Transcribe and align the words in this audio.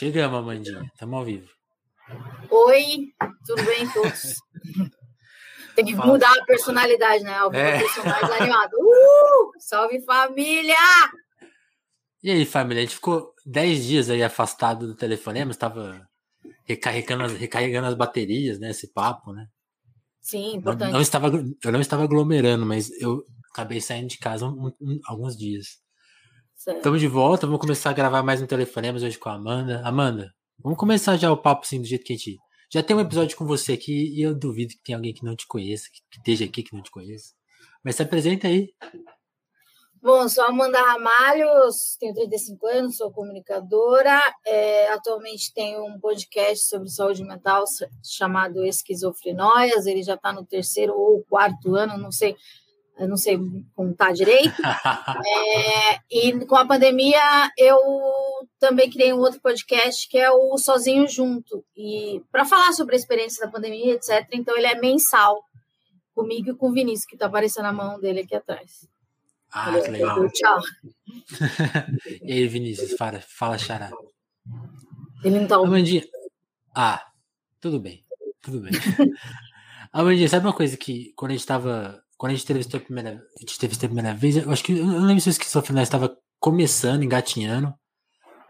Chegamos, 0.00 0.38
Amandinha. 0.38 0.90
Estamos 0.94 1.18
ao 1.18 1.24
vivo. 1.26 1.46
Oi, 2.50 3.12
tudo 3.46 3.62
bem 3.66 3.86
todos? 3.92 4.34
Tem 5.76 5.84
que 5.84 5.94
Fala. 5.94 6.06
mudar 6.06 6.32
a 6.32 6.44
personalidade, 6.46 7.22
né? 7.22 7.34
Ao 7.34 7.52
é. 7.52 7.82
mais 7.82 8.40
animado. 8.40 8.70
Uh! 8.80 9.52
Salve 9.58 10.00
família! 10.00 10.74
E 12.22 12.30
aí, 12.30 12.46
família? 12.46 12.80
A 12.82 12.86
gente 12.86 12.94
ficou 12.94 13.34
10 13.44 13.84
dias 13.84 14.08
aí 14.08 14.22
afastado 14.22 14.86
do 14.86 14.96
telefonema, 14.96 15.50
estava 15.50 16.08
recarregando 16.64 17.24
as, 17.24 17.32
recarregando 17.34 17.88
as 17.88 17.94
baterias, 17.94 18.58
né? 18.58 18.70
Esse 18.70 18.90
papo, 18.94 19.34
né? 19.34 19.48
Sim, 20.22 20.56
importante. 20.56 20.92
Não, 20.92 20.94
não 20.94 21.02
estava, 21.02 21.26
eu 21.28 21.72
não 21.72 21.80
estava 21.80 22.04
aglomerando, 22.04 22.64
mas 22.64 22.90
eu 23.02 23.22
acabei 23.52 23.82
saindo 23.82 24.08
de 24.08 24.16
casa 24.16 24.46
um, 24.46 24.72
um, 24.80 24.98
alguns 25.04 25.36
dias. 25.36 25.78
Estamos 26.60 27.00
de 27.00 27.08
volta, 27.08 27.46
vamos 27.46 27.58
começar 27.58 27.88
a 27.88 27.94
gravar 27.94 28.22
mais 28.22 28.42
um 28.42 28.46
telefonemas 28.46 29.02
hoje 29.02 29.18
com 29.18 29.30
a 29.30 29.32
Amanda. 29.32 29.80
Amanda, 29.82 30.30
vamos 30.58 30.78
começar 30.78 31.16
já 31.16 31.32
o 31.32 31.36
papo 31.38 31.62
assim, 31.64 31.80
do 31.80 31.86
jeito 31.86 32.04
que 32.04 32.12
a 32.12 32.16
gente. 32.16 32.38
Já 32.70 32.82
tem 32.82 32.94
um 32.94 33.00
episódio 33.00 33.34
com 33.34 33.46
você 33.46 33.72
aqui 33.72 34.14
e 34.14 34.20
eu 34.20 34.34
duvido 34.34 34.74
que 34.74 34.82
tenha 34.82 34.98
alguém 34.98 35.14
que 35.14 35.24
não 35.24 35.34
te 35.34 35.46
conheça, 35.46 35.88
que 35.90 36.18
esteja 36.18 36.44
aqui 36.44 36.62
que 36.62 36.76
não 36.76 36.82
te 36.82 36.90
conheça. 36.90 37.32
Mas 37.82 37.96
se 37.96 38.02
apresenta 38.02 38.46
aí. 38.46 38.74
Bom, 40.02 40.28
sou 40.28 40.44
Amanda 40.44 40.78
Ramalho, 40.82 41.48
tenho 41.98 42.12
35 42.12 42.66
anos, 42.66 42.96
sou 42.98 43.10
comunicadora. 43.10 44.20
É, 44.46 44.92
atualmente 44.92 45.54
tenho 45.54 45.82
um 45.86 45.98
podcast 45.98 46.68
sobre 46.68 46.90
saúde 46.90 47.24
mental 47.24 47.64
chamado 48.04 48.66
Esquizofrenóias. 48.66 49.86
Ele 49.86 50.02
já 50.02 50.14
está 50.14 50.30
no 50.30 50.44
terceiro 50.44 50.92
ou 50.92 51.24
quarto 51.24 51.74
ano, 51.74 51.96
não 51.96 52.12
sei 52.12 52.36
eu 53.00 53.08
não 53.08 53.16
sei 53.16 53.38
contar 53.74 54.12
direito. 54.12 54.54
é, 55.26 55.98
e 56.10 56.44
com 56.44 56.54
a 56.54 56.66
pandemia, 56.66 57.50
eu 57.56 57.78
também 58.58 58.90
criei 58.90 59.10
um 59.12 59.18
outro 59.18 59.40
podcast 59.40 60.06
que 60.06 60.18
é 60.18 60.30
o 60.30 60.58
Sozinho 60.58 61.08
Junto. 61.08 61.64
E 61.74 62.22
para 62.30 62.44
falar 62.44 62.72
sobre 62.74 62.94
a 62.94 62.98
experiência 62.98 63.44
da 63.44 63.50
pandemia, 63.50 63.94
etc. 63.94 64.28
Então, 64.32 64.54
ele 64.54 64.66
é 64.66 64.78
mensal, 64.78 65.42
comigo 66.14 66.50
e 66.50 66.54
com 66.54 66.68
o 66.68 66.72
Vinícius, 66.72 67.06
que 67.06 67.16
está 67.16 67.26
aparecendo 67.26 67.66
a 67.66 67.72
mão 67.72 67.98
dele 67.98 68.20
aqui 68.20 68.36
atrás. 68.36 68.86
Ah, 69.50 69.72
que 69.80 69.90
legal. 69.90 70.28
Tchau. 70.30 70.60
e 72.22 72.32
aí, 72.34 72.46
Vinícius, 72.46 72.92
fala, 72.98 73.20
fala 73.20 73.56
xará. 73.56 73.90
Ele 75.24 75.40
não 75.40 75.48
tá 75.48 75.58
ouvindo. 75.58 76.06
Ah, 76.74 77.02
tudo 77.60 77.80
bem. 77.80 78.04
Tudo 78.42 78.60
bem. 78.60 78.72
Amandinha, 79.90 80.28
sabe 80.28 80.46
uma 80.46 80.52
coisa 80.52 80.76
que 80.76 81.12
quando 81.16 81.30
a 81.30 81.34
gente 81.34 81.40
estava 81.40 82.00
quando 82.20 82.32
a 82.32 82.34
gente 82.34 82.46
teve 82.46 82.60
a 82.60 82.80
primeira, 82.80 83.12
a 83.12 83.40
gente 83.40 83.58
teve 83.58 83.74
a 83.74 83.78
primeira 83.78 84.12
vez, 84.12 84.36
eu 84.36 84.50
acho 84.50 84.62
que 84.62 84.72
eu 84.72 84.84
não 84.84 85.06
lembro 85.06 85.22
se 85.22 85.30
o 85.30 85.30
esquizofrenia 85.30 85.82
estava 85.82 86.14
começando, 86.38 87.02
engatinhando, 87.02 87.72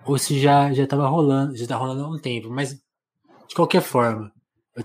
ou 0.04 0.18
se 0.18 0.40
já 0.40 0.72
já 0.72 0.82
estava 0.82 1.06
rolando, 1.06 1.56
já 1.56 1.62
está 1.62 1.76
rolando 1.76 2.04
há 2.04 2.08
um 2.08 2.18
tempo, 2.18 2.50
mas 2.50 2.74
de 2.74 3.54
qualquer 3.54 3.80
forma, 3.80 4.32
eu 4.74 4.82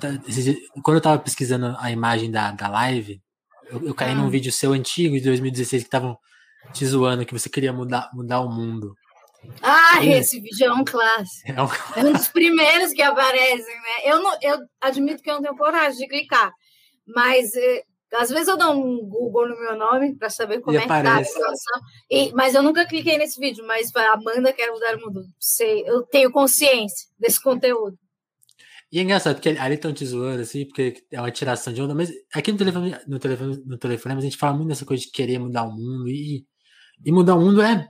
quando 0.83 0.97
eu 0.97 0.99
estava 0.99 1.17
pesquisando 1.17 1.75
a 1.79 1.89
imagem 1.89 2.29
da, 2.29 2.51
da 2.51 2.67
live, 2.67 3.19
eu, 3.71 3.87
eu 3.87 3.95
caí 3.95 4.11
ah. 4.11 4.15
num 4.15 4.29
vídeo 4.29 4.51
seu 4.51 4.71
antigo 4.71 5.15
de 5.15 5.23
2016 5.23 5.81
que 5.81 5.87
estavam 5.87 6.15
te 6.71 6.85
zoando 6.85 7.25
que 7.25 7.33
você 7.33 7.49
queria 7.49 7.73
mudar, 7.73 8.11
mudar 8.13 8.41
o 8.41 8.51
mundo. 8.51 8.93
Ah, 9.63 10.05
esse 10.05 10.39
vídeo 10.39 10.67
é 10.67 10.71
um 10.71 10.85
clássico. 10.85 11.51
É 11.51 11.59
um... 11.59 11.67
é 11.95 12.05
um 12.05 12.13
dos 12.13 12.27
primeiros 12.27 12.93
que 12.93 13.01
aparecem, 13.01 13.75
né? 13.81 14.11
Eu, 14.11 14.21
não, 14.21 14.37
eu 14.43 14.59
admito 14.79 15.23
que 15.23 15.29
eu 15.31 15.35
não 15.35 15.41
tenho 15.41 15.57
coragem 15.57 15.97
de 15.97 16.07
clicar, 16.07 16.51
mas 17.07 17.51
eh, 17.55 17.83
às 18.13 18.29
vezes 18.29 18.47
eu 18.47 18.57
dou 18.57 18.71
um 18.73 19.07
Google 19.07 19.49
no 19.49 19.59
meu 19.59 19.77
nome 19.77 20.15
para 20.15 20.29
saber 20.29 20.61
como 20.61 20.77
e 20.77 20.79
é 20.79 20.83
aparece. 20.83 21.33
que 21.33 21.39
tá 21.39 21.49
a 21.49 21.55
situação. 21.55 21.81
E, 22.09 22.31
mas 22.33 22.55
eu 22.55 22.63
nunca 22.63 22.85
cliquei 22.85 23.17
nesse 23.17 23.39
vídeo, 23.39 23.65
mas 23.65 23.93
a 23.95 24.13
Amanda 24.13 24.53
quer 24.53 24.71
mudar 24.71 24.95
o 24.95 25.01
mundo. 25.01 25.21
Sei, 25.39 25.83
eu 25.87 26.03
tenho 26.03 26.31
consciência 26.31 27.07
desse 27.19 27.41
conteúdo. 27.41 27.97
E 28.91 28.99
é 28.99 29.01
engraçado, 29.01 29.35
porque 29.35 29.49
ali 29.49 29.75
estão 29.75 29.91
te 29.91 30.05
zoando, 30.05 30.41
assim, 30.41 30.65
porque 30.65 31.03
é 31.11 31.19
uma 31.19 31.31
tiração 31.31 31.73
de 31.73 31.81
onda, 31.81 31.93
mas 31.93 32.11
aqui 32.33 32.51
no 32.51 32.57
telefone, 32.57 32.95
no 33.07 33.19
telefone, 33.19 33.63
no 33.65 33.77
telefone 33.77 34.15
a 34.15 34.21
gente 34.21 34.37
fala 34.37 34.55
muito 34.55 34.69
dessa 34.69 34.85
coisa 34.85 35.03
de 35.03 35.11
querer 35.11 35.39
mudar 35.39 35.63
o 35.63 35.71
mundo, 35.71 36.07
e, 36.07 36.45
e 37.03 37.11
mudar 37.11 37.35
o 37.35 37.41
mundo 37.41 37.61
é, 37.61 37.89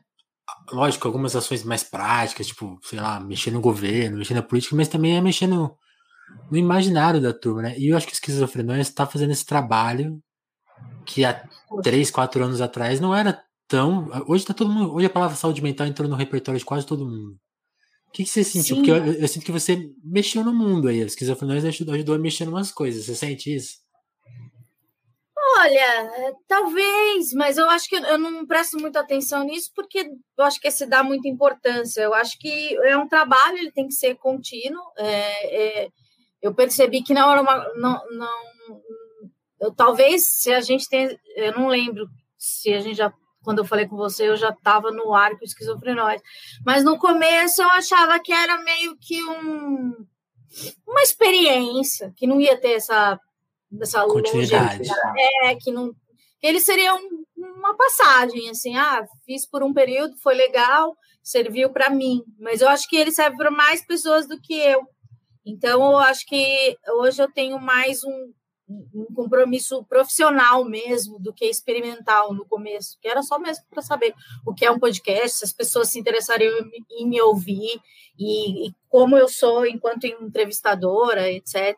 lógico, 0.72 1.08
algumas 1.08 1.36
ações 1.36 1.64
mais 1.64 1.84
práticas, 1.84 2.48
tipo, 2.48 2.80
sei 2.84 3.00
lá, 3.00 3.20
mexer 3.20 3.52
no 3.52 3.62
governo, 3.62 4.18
mexer 4.18 4.34
na 4.34 4.42
política, 4.42 4.76
mas 4.76 4.88
também 4.88 5.18
é 5.18 5.22
mexer 5.22 5.48
no, 5.48 5.78
no 6.50 6.58
imaginário 6.58 7.22
da 7.22 7.34
turma, 7.34 7.64
né? 7.64 7.78
E 7.78 7.90
eu 7.90 7.98
acho 7.98 8.08
que 8.08 8.14
o 8.14 8.16
Esquizofrenia 8.16 8.80
está 8.80 9.06
fazendo 9.06 9.32
esse 9.32 9.46
trabalho 9.46 10.22
que 11.06 11.24
há 11.24 11.48
três, 11.84 12.12
quatro 12.12 12.44
anos 12.44 12.62
atrás 12.62 13.00
não 13.00 13.16
era 13.16 13.44
tão. 13.68 14.10
Hoje 14.28 14.46
tá 14.46 14.54
todo 14.54 14.70
mundo. 14.70 14.94
Hoje 14.94 15.08
a 15.08 15.10
palavra 15.10 15.36
saúde 15.36 15.62
mental 15.62 15.88
entrou 15.88 16.10
no 16.10 16.16
repertório 16.16 16.60
de 16.60 16.66
quase 16.66 16.86
todo 16.86 17.06
mundo. 17.06 17.38
O 18.08 18.12
que, 18.12 18.24
que 18.24 18.30
você 18.30 18.44
sentiu? 18.44 18.76
Sim. 18.78 18.82
Porque 18.82 18.92
eu, 18.92 19.14
eu, 19.14 19.28
sinto 19.28 19.46
que 19.46 19.52
você 19.52 19.90
mexeu 20.04 20.44
no 20.44 20.54
mundo 20.54 20.88
aí. 20.88 21.02
A 21.02 21.06
esquizofrenia 21.06 21.58
ajudou, 21.58 21.96
ajudou 21.96 22.16
a 22.16 22.20
mexer 22.20 22.46
em 22.46 22.48
umas 22.48 22.72
coisas. 22.72 23.06
Você 23.06 23.16
sente 23.16 23.54
isso? 23.54 23.86
Olha, 25.58 26.34
talvez, 26.48 27.32
mas 27.34 27.58
eu 27.58 27.70
acho 27.70 27.88
que 27.88 27.96
eu 27.96 28.18
não 28.18 28.46
presto 28.46 28.78
muita 28.78 29.00
atenção 29.00 29.44
nisso 29.44 29.72
porque 29.74 30.00
eu 30.38 30.44
acho 30.44 30.60
que 30.60 30.70
se 30.70 30.86
dá 30.86 31.02
muita 31.02 31.28
importância. 31.28 32.02
Eu 32.02 32.14
acho 32.14 32.38
que 32.38 32.76
é 32.84 32.98
um 32.98 33.08
trabalho, 33.08 33.58
ele 33.58 33.72
tem 33.72 33.88
que 33.88 33.94
ser 33.94 34.16
contínuo. 34.16 34.82
É, 34.98 35.84
é, 35.84 35.90
eu 36.46 36.54
percebi 36.54 37.02
que 37.02 37.14
não 37.14 37.32
era 37.32 37.42
uma. 37.42 37.58
Não, 37.76 38.00
não, 38.12 38.82
eu, 39.60 39.74
talvez 39.74 40.42
se 40.42 40.54
a 40.54 40.62
gente 40.62 40.88
tem. 40.88 41.18
Eu 41.36 41.54
não 41.54 41.68
lembro 41.68 42.08
se 42.38 42.72
a 42.72 42.80
gente 42.80 42.98
já. 42.98 43.12
Quando 43.44 43.60
eu 43.60 43.66
falei 43.66 43.88
com 43.88 43.96
você, 43.96 44.28
eu 44.30 44.38
já 44.38 44.50
estava 44.50 44.92
no 44.92 45.14
ar 45.14 45.32
com 45.38 45.44
esquizofrenóide. 45.44 46.22
Mas 46.64 46.84
no 46.84 47.00
começo 47.00 47.62
eu 47.62 47.70
achava 47.70 48.20
que 48.20 48.32
era 48.32 48.60
meio 48.60 48.96
que 49.00 49.24
um, 49.24 49.94
uma 50.88 51.02
experiência, 51.02 52.14
que 52.16 52.28
não 52.28 52.40
ia 52.40 52.60
ter 52.60 52.74
essa, 52.74 53.20
essa 53.82 54.04
continuidade. 54.06 54.88
É, 55.44 55.56
que 55.56 55.72
não. 55.72 55.92
Ele 56.42 56.60
seria 56.60 56.94
um, 56.94 57.24
uma 57.36 57.76
passagem, 57.76 58.50
assim, 58.52 58.76
ah, 58.76 59.04
fiz 59.26 59.48
por 59.50 59.64
um 59.64 59.74
período, 59.74 60.16
foi 60.22 60.36
legal, 60.36 60.96
serviu 61.24 61.72
para 61.72 61.90
mim. 61.90 62.24
Mas 62.40 62.62
eu 62.62 62.70
acho 62.70 62.88
que 62.88 62.96
ele 62.96 63.12
serve 63.12 63.36
para 63.36 63.50
mais 63.50 63.84
pessoas 63.86 64.28
do 64.28 64.40
que 64.40 64.54
eu. 64.54 64.88
Então, 65.46 65.92
eu 65.92 65.98
acho 65.98 66.26
que 66.26 66.78
hoje 66.98 67.22
eu 67.22 67.32
tenho 67.32 67.60
mais 67.60 68.04
um, 68.04 68.34
um 68.68 69.06
compromisso 69.14 69.84
profissional 69.86 70.66
mesmo 70.66 71.20
do 71.20 71.32
que 71.32 71.46
experimental 71.46 72.34
no 72.34 72.46
começo, 72.46 72.98
que 73.00 73.08
era 73.08 73.22
só 73.22 73.38
mesmo 73.38 73.64
para 73.70 73.84
saber 73.84 74.14
o 74.46 74.54
que 74.54 74.66
é 74.66 74.72
um 74.72 74.80
podcast, 74.80 75.38
se 75.38 75.46
as 75.46 75.54
pessoas 75.54 75.90
se 75.90 76.00
interessariam 76.00 76.52
em 76.92 77.08
me 77.08 77.22
ouvir 77.22 77.80
e, 78.18 78.68
e 78.68 78.76
como 78.90 79.16
eu 79.18 79.28
sou 79.28 79.66
enquanto 79.68 80.06
entrevistadora, 80.06 81.32
etc. 81.32 81.78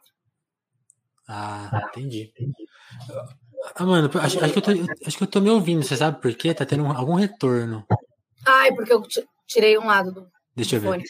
Ah, 1.27 1.89
entendi. 1.89 2.31
Ah, 3.75 3.85
mano, 3.85 4.09
acho, 4.21 4.39
acho, 4.39 4.53
que 4.53 4.59
eu 4.59 4.61
tô, 4.61 4.71
acho 5.05 5.17
que 5.17 5.23
eu 5.23 5.27
tô 5.27 5.41
me 5.41 5.49
ouvindo, 5.49 5.83
você 5.83 5.97
sabe 5.97 6.21
por 6.21 6.33
quê? 6.33 6.53
Tá 6.53 6.65
tendo 6.65 6.85
algum 6.85 7.15
retorno. 7.15 7.85
Ai, 8.45 8.73
porque 8.73 8.93
eu 8.93 9.03
tirei 9.45 9.77
um 9.77 9.87
lado 9.87 10.13
do. 10.13 10.31
Deixa 10.55 10.77
eu 10.77 10.79
ver. 10.79 10.87
Fone. 10.87 11.03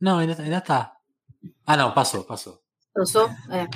Não, 0.00 0.18
ainda, 0.18 0.40
ainda 0.40 0.60
tá. 0.62 0.96
Ah, 1.70 1.76
não, 1.76 1.94
passou, 1.94 2.24
passou. 2.24 2.58
Passou? 2.92 3.28
É, 3.48 3.68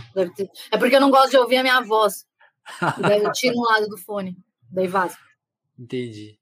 é 0.72 0.78
porque 0.78 0.96
eu 0.96 1.00
não 1.00 1.12
gosto 1.12 1.30
de 1.30 1.36
ouvir 1.36 1.58
a 1.58 1.62
minha 1.62 1.80
voz. 1.80 2.26
daí 3.00 3.22
eu 3.22 3.30
tiro 3.30 3.56
um 3.56 3.62
lado 3.62 3.86
do 3.86 3.96
fone, 3.96 4.36
daí 4.68 4.88
vaza. 4.88 5.16
Entendi. 5.78 6.36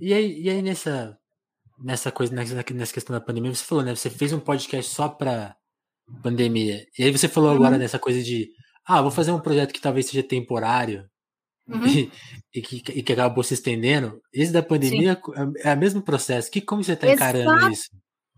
E 0.00 0.14
aí, 0.14 0.40
e 0.40 0.48
aí 0.48 0.62
nessa, 0.62 1.18
nessa 1.80 2.12
coisa, 2.12 2.32
nessa, 2.32 2.54
nessa 2.72 2.92
questão 2.92 3.12
da 3.12 3.20
pandemia, 3.20 3.52
você 3.52 3.64
falou, 3.64 3.82
né? 3.82 3.92
Você 3.92 4.08
fez 4.08 4.32
um 4.32 4.38
podcast 4.38 4.94
só 4.94 5.08
pra 5.08 5.56
pandemia. 6.22 6.86
E 6.96 7.02
aí 7.02 7.10
você 7.10 7.26
falou 7.26 7.50
agora 7.50 7.72
uhum. 7.72 7.80
dessa 7.80 7.98
coisa 7.98 8.22
de 8.22 8.48
ah, 8.86 9.02
vou 9.02 9.10
fazer 9.10 9.32
um 9.32 9.40
projeto 9.40 9.72
que 9.72 9.80
talvez 9.80 10.06
seja 10.06 10.22
temporário 10.22 11.10
uhum. 11.66 11.88
e, 11.88 12.12
e, 12.54 12.62
que, 12.62 12.76
e 12.92 13.02
que 13.02 13.12
acabou 13.12 13.42
se 13.42 13.54
estendendo. 13.54 14.22
Esse 14.32 14.52
da 14.52 14.62
pandemia 14.62 15.20
Sim. 15.24 15.56
é, 15.64 15.72
é 15.72 15.74
o 15.74 15.78
mesmo 15.78 16.02
processo. 16.02 16.48
Que, 16.48 16.60
como 16.60 16.84
você 16.84 16.92
está 16.92 17.08
encarando 17.10 17.68
isso? 17.68 17.90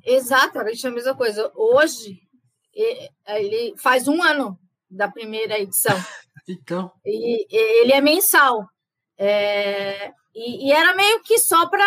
Exatamente 0.02 0.86
a 0.86 0.90
mesma 0.90 1.14
coisa. 1.14 1.52
Hoje, 1.54 2.29
ele 2.74 3.74
faz 3.76 4.08
um 4.08 4.22
ano 4.22 4.58
da 4.90 5.08
primeira 5.08 5.58
edição. 5.58 5.96
então. 6.48 6.90
E, 7.04 7.46
ele 7.50 7.92
é 7.92 8.00
mensal. 8.00 8.68
É, 9.16 10.12
e, 10.34 10.68
e, 10.68 10.72
era 10.72 10.94
meio 10.94 11.22
que 11.22 11.38
só 11.38 11.68
para. 11.68 11.84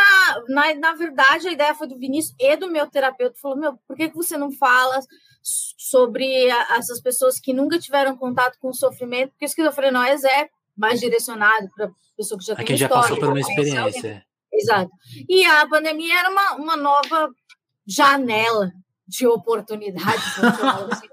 Na, 0.47 0.74
na 0.75 0.94
verdade, 0.94 1.47
a 1.47 1.51
ideia 1.51 1.74
foi 1.74 1.88
do 1.88 1.97
Vinícius 1.97 2.35
e 2.39 2.56
do 2.56 2.69
meu 2.69 2.88
terapeuta. 2.88 3.39
Falou: 3.41 3.57
Meu, 3.57 3.77
por 3.88 3.95
que, 3.95 4.09
que 4.09 4.15
você 4.15 4.38
não 4.38 4.51
fala 4.51 5.00
sobre 5.41 6.50
a, 6.51 6.77
essas 6.77 7.01
pessoas 7.01 7.39
que 7.39 7.53
nunca 7.53 7.79
tiveram 7.79 8.15
contato 8.15 8.57
com 8.59 8.69
o 8.69 8.74
sofrimento? 8.74 9.31
Porque 9.31 9.45
o 9.45 9.47
esquizofrenóis 9.47 10.24
é 10.24 10.50
mais 10.75 11.00
direcionado 11.00 11.69
para 11.75 11.91
pessoa 12.15 12.39
que 12.39 12.45
já 12.45 12.56
tem 12.56 12.77
já 12.77 12.89
passou 12.89 13.18
por 13.18 13.29
uma 13.29 13.39
experiência. 13.39 14.25
Exato. 14.51 14.91
E 15.27 15.45
a 15.45 15.68
pandemia 15.68 16.19
era 16.19 16.29
uma, 16.29 16.56
uma 16.56 16.77
nova 16.77 17.29
janela 17.86 18.71
oportunidade 19.25 20.21
assim, 20.89 21.07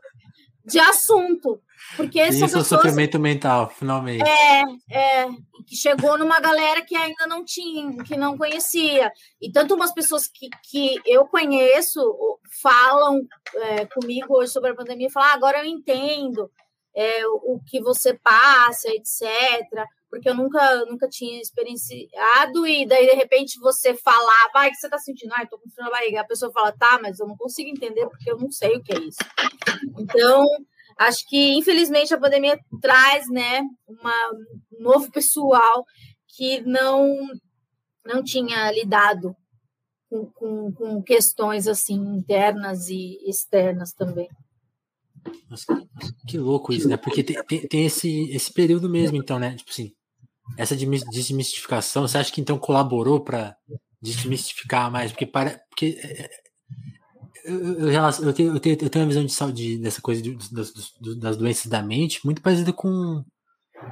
de 0.64 0.78
assunto. 0.78 1.60
Porque 1.96 2.22
Isso 2.22 2.40
pessoas... 2.40 2.66
é 2.66 2.76
sofrimento 2.76 3.18
mental, 3.18 3.68
finalmente. 3.68 4.22
É, 4.22 4.62
é, 4.90 5.28
que 5.66 5.74
chegou 5.74 6.16
numa 6.16 6.38
galera 6.38 6.82
que 6.82 6.94
ainda 6.94 7.26
não 7.26 7.44
tinha, 7.44 8.04
que 8.04 8.16
não 8.16 8.36
conhecia. 8.36 9.10
E 9.40 9.50
tanto 9.50 9.74
umas 9.74 9.92
pessoas 9.92 10.28
que, 10.28 10.48
que 10.70 11.00
eu 11.04 11.26
conheço 11.26 12.00
falam 12.62 13.20
é, 13.54 13.86
comigo 13.86 14.36
hoje 14.36 14.52
sobre 14.52 14.70
a 14.70 14.74
pandemia 14.74 15.08
e 15.08 15.10
falam, 15.10 15.30
ah, 15.30 15.34
agora 15.34 15.58
eu 15.58 15.64
entendo 15.64 16.50
é, 16.94 17.26
o, 17.26 17.54
o 17.54 17.60
que 17.66 17.80
você 17.80 18.14
passa, 18.14 18.88
etc 18.88 19.20
porque 20.10 20.28
eu 20.28 20.34
nunca, 20.34 20.84
nunca 20.86 21.08
tinha 21.08 21.40
experienciado, 21.40 22.66
e 22.66 22.84
daí, 22.84 23.06
de 23.06 23.14
repente, 23.14 23.60
você 23.60 23.94
falar, 23.94 24.50
vai, 24.52 24.68
o 24.68 24.72
que 24.72 24.76
você 24.76 24.88
tá 24.90 24.98
sentindo? 24.98 25.32
Ah, 25.34 25.46
tô 25.46 25.56
com 25.56 25.70
frio 25.70 25.84
na 25.84 25.90
barriga. 25.90 26.20
A 26.20 26.26
pessoa 26.26 26.52
fala, 26.52 26.72
tá, 26.72 26.98
mas 27.00 27.20
eu 27.20 27.28
não 27.28 27.36
consigo 27.36 27.70
entender 27.70 28.06
porque 28.08 28.30
eu 28.30 28.36
não 28.36 28.50
sei 28.50 28.76
o 28.76 28.82
que 28.82 28.92
é 28.92 28.98
isso. 28.98 29.18
Então, 29.96 30.44
acho 30.98 31.26
que, 31.28 31.56
infelizmente, 31.56 32.12
a 32.12 32.18
pandemia 32.18 32.58
traz, 32.82 33.28
né, 33.30 33.62
uma, 33.86 34.30
um 34.72 34.82
novo 34.82 35.10
pessoal 35.12 35.86
que 36.26 36.60
não, 36.62 37.28
não 38.04 38.22
tinha 38.22 38.70
lidado 38.72 39.34
com, 40.08 40.26
com, 40.26 40.72
com 40.72 41.02
questões, 41.02 41.68
assim, 41.68 41.94
internas 41.94 42.88
e 42.88 43.16
externas 43.28 43.92
também. 43.92 44.28
Nossa, 45.48 45.66
que 46.26 46.38
louco 46.38 46.72
isso, 46.72 46.88
né? 46.88 46.96
Porque 46.96 47.22
tem, 47.22 47.42
tem, 47.44 47.68
tem, 47.68 47.86
esse, 47.86 48.30
esse 48.30 48.52
período 48.52 48.88
mesmo, 48.88 49.16
então, 49.16 49.38
né? 49.38 49.54
Tipo 49.54 49.70
assim, 49.70 49.92
essa 50.56 50.76
desmistificação, 50.76 52.06
você 52.06 52.18
acha 52.18 52.32
que 52.32 52.40
então 52.40 52.58
colaborou 52.58 53.20
para 53.20 53.56
desmistificar 54.00 54.90
mais? 54.90 55.10
Porque, 55.12 55.26
para, 55.26 55.60
porque 55.68 55.98
é, 56.02 56.24
é, 56.24 56.30
eu, 57.44 57.78
eu, 57.78 57.92
eu, 57.92 58.32
tenho, 58.32 58.54
eu, 58.54 58.60
tenho, 58.60 58.78
eu 58.80 58.90
tenho 58.90 59.04
uma 59.04 59.08
visão 59.08 59.24
de 59.24 59.32
saúde 59.32 59.78
dessa 59.78 60.00
coisa 60.00 60.20
de, 60.22 60.36
das, 60.52 60.72
das 61.18 61.36
doenças 61.36 61.66
da 61.66 61.82
mente 61.82 62.24
muito 62.24 62.42
parecida 62.42 62.72
com, 62.72 63.24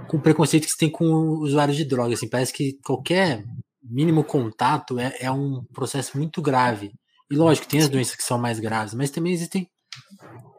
com 0.08 0.16
o 0.16 0.20
preconceito 0.22 0.64
que 0.64 0.72
se 0.72 0.78
tem 0.78 0.90
com 0.90 1.04
usuários 1.38 1.76
de 1.76 1.84
drogas. 1.84 2.18
Assim, 2.18 2.28
parece 2.28 2.52
que 2.52 2.78
qualquer 2.84 3.44
mínimo 3.82 4.22
contato 4.24 4.98
é, 4.98 5.16
é 5.20 5.30
um 5.30 5.64
processo 5.72 6.16
muito 6.16 6.42
grave. 6.42 6.92
E 7.30 7.36
lógico, 7.36 7.68
tem 7.68 7.80
as 7.80 7.88
doenças 7.88 8.16
que 8.16 8.22
são 8.22 8.38
mais 8.38 8.58
graves, 8.58 8.94
mas 8.94 9.10
também 9.10 9.32
existem 9.32 9.68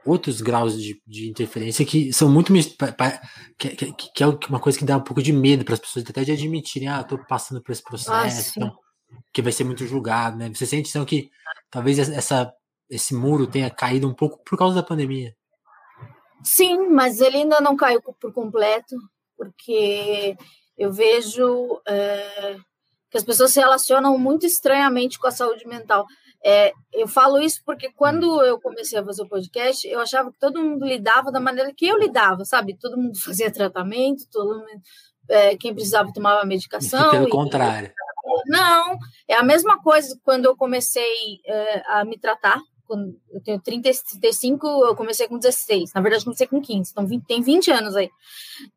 outros 0.06 0.42
graus 0.42 0.82
de, 0.82 1.02
de 1.06 1.30
interferência 1.30 1.86
que 1.86 2.12
são 2.14 2.30
muito 2.30 2.54
que, 3.58 3.70
que, 3.70 3.94
que, 3.94 4.24
é 4.24 4.28
uma 4.28 4.60
coisa 4.60 4.78
que 4.78 4.86
dá 4.86 4.98
um 4.98 5.04
pouco 5.04 5.22
de 5.22 5.34
medo 5.34 5.66
para 5.66 5.74
as 5.74 5.80
pessoas 5.80 6.06
até 6.08 6.24
de 6.24 6.32
admitirem, 6.32 6.88
ah, 6.88 7.02
estou 7.02 7.20
passando 7.26 7.62
por 7.62 7.72
esse 7.72 7.84
processo, 7.84 8.14
ah, 8.14 8.54
então, 8.56 8.78
que 9.34 9.42
vai 9.42 9.52
ser 9.52 9.64
muito 9.64 9.86
julgado, 9.86 10.38
né? 10.38 10.50
Você 10.50 10.66
sente 10.66 10.90
então 10.90 11.06
que 11.06 11.30
talvez 11.70 12.00
essa 12.00 12.54
esse 12.90 13.14
muro 13.14 13.46
tenha 13.46 13.70
caído 13.70 14.08
um 14.08 14.14
pouco 14.14 14.44
por 14.44 14.58
causa 14.58 14.76
da 14.76 14.84
pandemia? 14.84 15.36
Sim, 16.44 16.88
mas 16.90 17.22
ele 17.22 17.38
ainda 17.38 17.62
não 17.62 17.76
caiu 17.76 18.02
por 18.02 18.34
completo, 18.34 18.96
porque 19.38 20.36
eu 20.78 20.92
vejo 20.92 21.82
é, 21.88 22.58
que 23.12 23.18
as 23.18 23.24
pessoas 23.24 23.52
se 23.52 23.60
relacionam 23.60 24.18
muito 24.18 24.46
estranhamente 24.46 25.20
com 25.20 25.28
a 25.28 25.32
saúde 25.32 25.68
mental. 25.68 26.06
É, 26.44 26.72
eu 26.94 27.08
falo 27.08 27.40
isso 27.40 27.62
porque 27.66 27.92
quando 27.92 28.44
eu 28.44 28.60
comecei 28.60 28.98
a 28.98 29.04
fazer 29.04 29.24
o 29.24 29.28
podcast, 29.28 29.88
eu 29.88 30.00
achava 30.00 30.32
que 30.32 30.40
todo 30.40 30.64
mundo 30.64 30.86
lidava 30.86 31.32
da 31.32 31.40
maneira 31.40 31.74
que 31.76 31.86
eu 31.86 31.98
lidava, 31.98 32.46
sabe? 32.46 32.78
Todo 32.80 32.98
mundo 32.98 33.20
fazia 33.20 33.52
tratamento, 33.52 34.24
todo 34.32 34.60
mundo, 34.60 34.82
é, 35.30 35.58
quem 35.58 35.74
precisava 35.74 36.14
tomava 36.14 36.46
medicação. 36.46 37.10
E 37.10 37.12
pelo 37.12 37.28
e, 37.28 37.30
contrário. 37.30 37.92
Não, 38.48 38.98
é 39.28 39.36
a 39.36 39.44
mesma 39.44 39.82
coisa 39.82 40.18
quando 40.24 40.46
eu 40.46 40.56
comecei 40.56 41.40
é, 41.46 41.84
a 41.88 42.06
me 42.06 42.18
tratar. 42.18 42.60
Quando 42.86 43.16
eu 43.32 43.40
tenho 43.44 43.62
30, 43.62 43.88
35, 44.20 44.68
eu 44.86 44.96
comecei 44.96 45.28
com 45.28 45.38
16. 45.38 45.94
Na 45.94 46.02
verdade, 46.02 46.24
comecei 46.24 46.48
com 46.48 46.60
15, 46.60 46.92
então 46.92 47.06
20, 47.06 47.26
tem 47.26 47.42
20 47.42 47.72
anos 47.72 47.96
aí. 47.96 48.10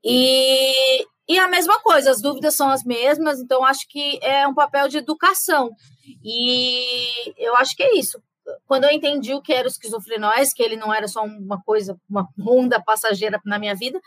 E, 0.04 1.06
e 1.32 1.38
a 1.38 1.48
mesma 1.48 1.80
coisa, 1.80 2.10
as 2.10 2.20
dúvidas 2.20 2.54
são 2.54 2.68
as 2.68 2.84
mesmas, 2.84 3.40
então 3.40 3.64
acho 3.64 3.88
que 3.88 4.18
é 4.22 4.46
um 4.46 4.52
papel 4.52 4.86
de 4.86 4.98
educação. 4.98 5.70
E 6.22 7.32
eu 7.38 7.56
acho 7.56 7.74
que 7.74 7.82
é 7.82 7.98
isso. 7.98 8.22
Quando 8.66 8.84
eu 8.84 8.90
entendi 8.90 9.32
o 9.32 9.40
que 9.40 9.52
era 9.52 9.66
esquizofrenóis, 9.66 10.52
que 10.52 10.62
ele 10.62 10.76
não 10.76 10.92
era 10.92 11.08
só 11.08 11.22
uma 11.24 11.62
coisa, 11.62 11.98
uma 12.10 12.28
onda 12.38 12.82
passageira 12.82 13.40
na 13.46 13.58
minha 13.58 13.74
vida, 13.74 13.98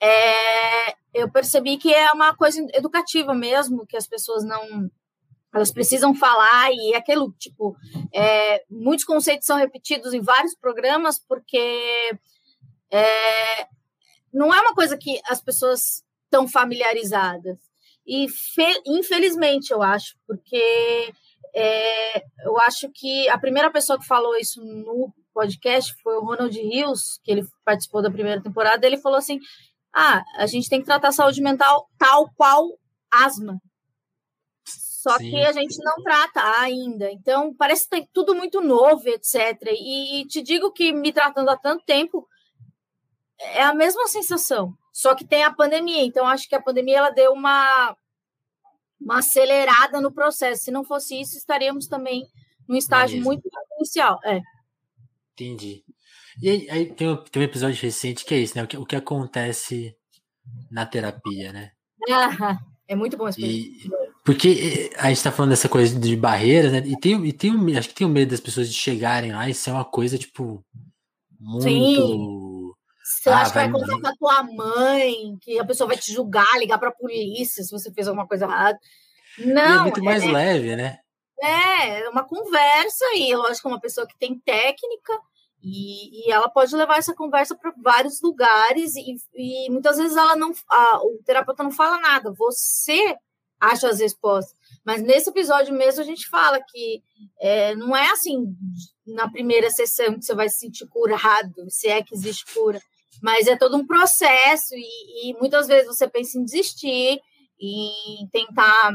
é, 0.00 0.94
eu 1.12 1.28
percebi 1.32 1.78
que 1.78 1.92
é 1.92 2.12
uma 2.12 2.32
coisa 2.36 2.64
educativa 2.72 3.34
mesmo, 3.34 3.86
que 3.86 3.96
as 3.96 4.06
pessoas 4.06 4.44
não. 4.44 4.88
Elas 5.52 5.72
precisam 5.72 6.14
falar, 6.14 6.70
e 6.70 6.92
é 6.92 6.98
aquilo, 6.98 7.34
tipo, 7.38 7.74
é, 8.14 8.62
muitos 8.70 9.04
conceitos 9.04 9.46
são 9.46 9.56
repetidos 9.56 10.12
em 10.12 10.20
vários 10.20 10.54
programas, 10.54 11.18
porque 11.26 12.16
é, 12.92 13.66
não 14.32 14.54
é 14.54 14.60
uma 14.60 14.74
coisa 14.74 14.96
que 14.96 15.18
as 15.26 15.40
pessoas 15.40 16.04
estão 16.28 16.46
familiarizadas. 16.46 17.58
E, 18.06 18.28
fe, 18.28 18.82
infelizmente, 18.86 19.70
eu 19.70 19.82
acho, 19.82 20.14
porque 20.26 21.12
é, 21.54 22.22
eu 22.44 22.58
acho 22.60 22.90
que 22.94 23.28
a 23.28 23.38
primeira 23.38 23.70
pessoa 23.70 23.98
que 23.98 24.06
falou 24.06 24.36
isso 24.36 24.62
no 24.62 25.12
podcast 25.34 25.94
foi 26.02 26.16
o 26.16 26.24
Ronald 26.24 26.56
Rios, 26.56 27.20
que 27.22 27.30
ele 27.30 27.46
participou 27.64 28.02
da 28.02 28.10
primeira 28.10 28.42
temporada. 28.42 28.86
Ele 28.86 28.98
falou 28.98 29.18
assim: 29.18 29.38
ah, 29.94 30.22
a 30.36 30.46
gente 30.46 30.68
tem 30.68 30.80
que 30.80 30.86
tratar 30.86 31.08
a 31.08 31.12
saúde 31.12 31.42
mental 31.42 31.88
tal 31.98 32.30
qual 32.34 32.66
asma. 33.10 33.58
Só 34.64 35.16
Sim. 35.16 35.30
que 35.30 35.36
a 35.36 35.52
gente 35.52 35.76
não 35.78 36.02
trata 36.02 36.60
ainda. 36.60 37.10
Então, 37.10 37.54
parece 37.54 37.84
que 37.84 37.90
tem 37.90 38.08
tudo 38.12 38.34
muito 38.34 38.60
novo, 38.60 39.08
etc. 39.08 39.56
E, 39.70 40.20
e 40.20 40.26
te 40.26 40.42
digo 40.42 40.72
que 40.72 40.92
me 40.92 41.12
tratando 41.12 41.48
há 41.50 41.56
tanto 41.56 41.84
tempo, 41.84 42.26
é 43.38 43.62
a 43.62 43.74
mesma 43.74 44.06
sensação. 44.08 44.74
Só 44.98 45.14
que 45.14 45.24
tem 45.24 45.44
a 45.44 45.52
pandemia. 45.52 46.02
Então, 46.02 46.26
acho 46.26 46.48
que 46.48 46.56
a 46.56 46.60
pandemia 46.60 46.98
ela 46.98 47.10
deu 47.10 47.32
uma 47.32 47.96
uma 49.00 49.20
acelerada 49.20 50.00
no 50.00 50.10
processo. 50.10 50.64
Se 50.64 50.70
não 50.72 50.82
fosse 50.82 51.20
isso, 51.20 51.38
estaríamos 51.38 51.86
também 51.86 52.26
num 52.68 52.74
estágio 52.74 53.22
muito 53.22 53.48
inicial. 53.76 54.18
É. 54.24 54.40
Entendi. 55.34 55.84
E 56.42 56.50
aí, 56.50 56.68
aí 56.68 56.86
tem, 56.86 57.08
um, 57.08 57.16
tem, 57.16 57.40
um, 57.40 57.44
episódio 57.44 57.80
recente 57.80 58.24
que 58.24 58.34
é 58.34 58.38
isso, 58.38 58.56
né? 58.56 58.64
O 58.64 58.66
que, 58.66 58.76
o 58.76 58.84
que 58.84 58.96
acontece 58.96 59.94
na 60.68 60.84
terapia, 60.84 61.52
né? 61.52 61.70
Ah, 62.10 62.58
é 62.88 62.96
muito 62.96 63.16
bom 63.16 63.28
esse 63.28 63.40
e, 63.40 63.88
Porque 64.24 64.90
eh, 64.92 64.96
a 65.00 65.10
gente 65.10 65.22
tá 65.22 65.30
falando 65.30 65.50
dessa 65.50 65.68
coisa 65.68 65.96
de 65.96 66.16
barreiras, 66.16 66.72
né? 66.72 66.78
E 66.84 66.98
tem, 66.98 67.24
e 67.24 67.32
tem 67.32 67.54
um, 67.54 67.78
acho 67.78 67.90
que 67.90 67.94
tem 67.94 68.06
um 68.06 68.10
medo 68.10 68.32
das 68.32 68.40
pessoas 68.40 68.68
de 68.68 68.74
chegarem 68.74 69.30
lá 69.30 69.48
e 69.48 69.54
ser 69.54 69.70
uma 69.70 69.84
coisa, 69.84 70.18
tipo, 70.18 70.64
muito. 71.38 71.62
Sim 71.62 72.47
você 73.08 73.30
ah, 73.30 73.38
acha 73.38 73.50
que 73.50 73.58
vai 73.58 73.70
contar 73.70 74.00
com 74.00 74.06
a 74.06 74.16
tua 74.16 74.42
mãe, 74.42 75.36
que 75.40 75.58
a 75.58 75.64
pessoa 75.64 75.88
vai 75.88 75.96
te 75.96 76.12
julgar, 76.12 76.58
ligar 76.58 76.78
para 76.78 76.90
a 76.90 76.94
polícia 76.94 77.62
se 77.62 77.70
você 77.70 77.92
fez 77.92 78.06
alguma 78.06 78.26
coisa 78.26 78.44
errada. 78.44 78.78
Não. 79.38 79.76
E 79.76 79.78
é 79.78 79.82
muito 79.82 80.04
mais 80.04 80.22
é, 80.22 80.30
leve, 80.30 80.76
né? 80.76 80.98
É, 81.40 82.00
é 82.00 82.08
uma 82.08 82.24
conversa 82.24 83.04
e 83.14 83.34
lógico, 83.34 83.68
é 83.68 83.72
uma 83.72 83.80
pessoa 83.80 84.06
que 84.06 84.18
tem 84.18 84.38
técnica 84.38 85.12
e, 85.62 86.26
e 86.26 86.32
ela 86.32 86.48
pode 86.48 86.74
levar 86.76 86.98
essa 86.98 87.14
conversa 87.14 87.56
para 87.56 87.72
vários 87.82 88.20
lugares 88.20 88.94
e, 88.96 89.16
e, 89.34 89.70
muitas 89.70 89.96
vezes 89.96 90.16
ela 90.16 90.36
não, 90.36 90.52
a, 90.68 90.98
o 90.98 91.20
terapeuta 91.24 91.62
não 91.62 91.70
fala 91.70 91.98
nada, 92.00 92.32
você 92.32 93.16
acha 93.60 93.88
as 93.88 94.00
respostas. 94.00 94.56
Mas 94.84 95.02
nesse 95.02 95.30
episódio 95.30 95.74
mesmo 95.74 96.00
a 96.00 96.04
gente 96.04 96.28
fala 96.28 96.60
que 96.60 97.02
é, 97.40 97.74
não 97.74 97.96
é 97.96 98.10
assim 98.10 98.54
na 99.06 99.30
primeira 99.30 99.70
sessão 99.70 100.14
que 100.14 100.24
você 100.24 100.34
vai 100.34 100.48
se 100.48 100.58
sentir 100.58 100.86
curado, 100.86 101.68
se 101.68 101.88
é 101.88 102.02
que 102.02 102.14
existe 102.14 102.52
cura. 102.52 102.80
Mas 103.22 103.46
é 103.46 103.56
todo 103.56 103.76
um 103.76 103.86
processo 103.86 104.74
e, 104.74 105.30
e 105.30 105.34
muitas 105.38 105.66
vezes 105.66 105.86
você 105.86 106.08
pensa 106.08 106.38
em 106.38 106.44
desistir 106.44 107.20
e 107.60 108.28
tentar 108.32 108.92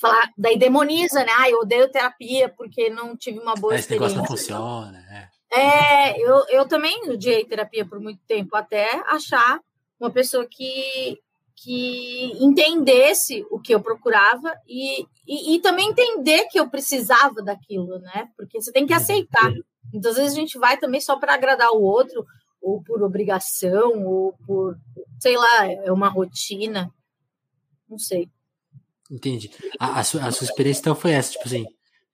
falar, 0.00 0.30
daí 0.36 0.58
demoniza, 0.58 1.24
né? 1.24 1.32
Ah, 1.38 1.50
eu 1.50 1.60
odeio 1.60 1.90
terapia 1.90 2.48
porque 2.48 2.90
não 2.90 3.16
tive 3.16 3.38
uma 3.38 3.54
boa 3.54 3.74
Esse 3.74 3.82
experiência. 3.82 4.06
Esse 4.06 4.16
negócio 4.16 4.18
não 4.18 4.26
funciona, 4.26 4.92
né? 4.92 5.28
É, 5.52 6.20
eu, 6.20 6.44
eu 6.48 6.66
também 6.66 7.10
odiei 7.10 7.44
terapia 7.44 7.86
por 7.86 8.00
muito 8.00 8.20
tempo, 8.26 8.56
até 8.56 8.90
achar 9.06 9.60
uma 10.00 10.10
pessoa 10.10 10.44
que, 10.50 11.18
que 11.54 12.32
entendesse 12.40 13.46
o 13.50 13.60
que 13.60 13.72
eu 13.72 13.80
procurava 13.80 14.52
e, 14.66 15.06
e, 15.26 15.54
e, 15.54 15.60
também 15.60 15.90
entender 15.90 16.48
que 16.48 16.58
eu 16.58 16.68
precisava 16.68 17.40
daquilo, 17.40 18.00
né? 18.00 18.28
Porque 18.36 18.60
você 18.60 18.72
tem 18.72 18.84
que 18.84 18.92
aceitar. 18.92 19.52
Muitas 19.92 20.16
vezes 20.16 20.32
a 20.32 20.40
gente 20.40 20.58
vai 20.58 20.76
também 20.76 21.00
só 21.00 21.16
para 21.16 21.34
agradar 21.34 21.70
o 21.70 21.82
outro, 21.82 22.26
ou 22.64 22.82
por 22.82 23.02
obrigação, 23.02 24.06
ou 24.06 24.32
por, 24.46 24.78
sei 25.20 25.36
lá, 25.36 25.70
é 25.70 25.92
uma 25.92 26.08
rotina. 26.08 26.90
Não 27.86 27.98
sei. 27.98 28.30
Entendi. 29.10 29.50
A, 29.78 30.00
a, 30.00 30.04
sua, 30.04 30.24
a 30.24 30.32
sua 30.32 30.46
experiência 30.46 30.80
então 30.80 30.94
foi 30.94 31.10
essa, 31.10 31.32
tipo 31.32 31.44
assim, 31.44 31.66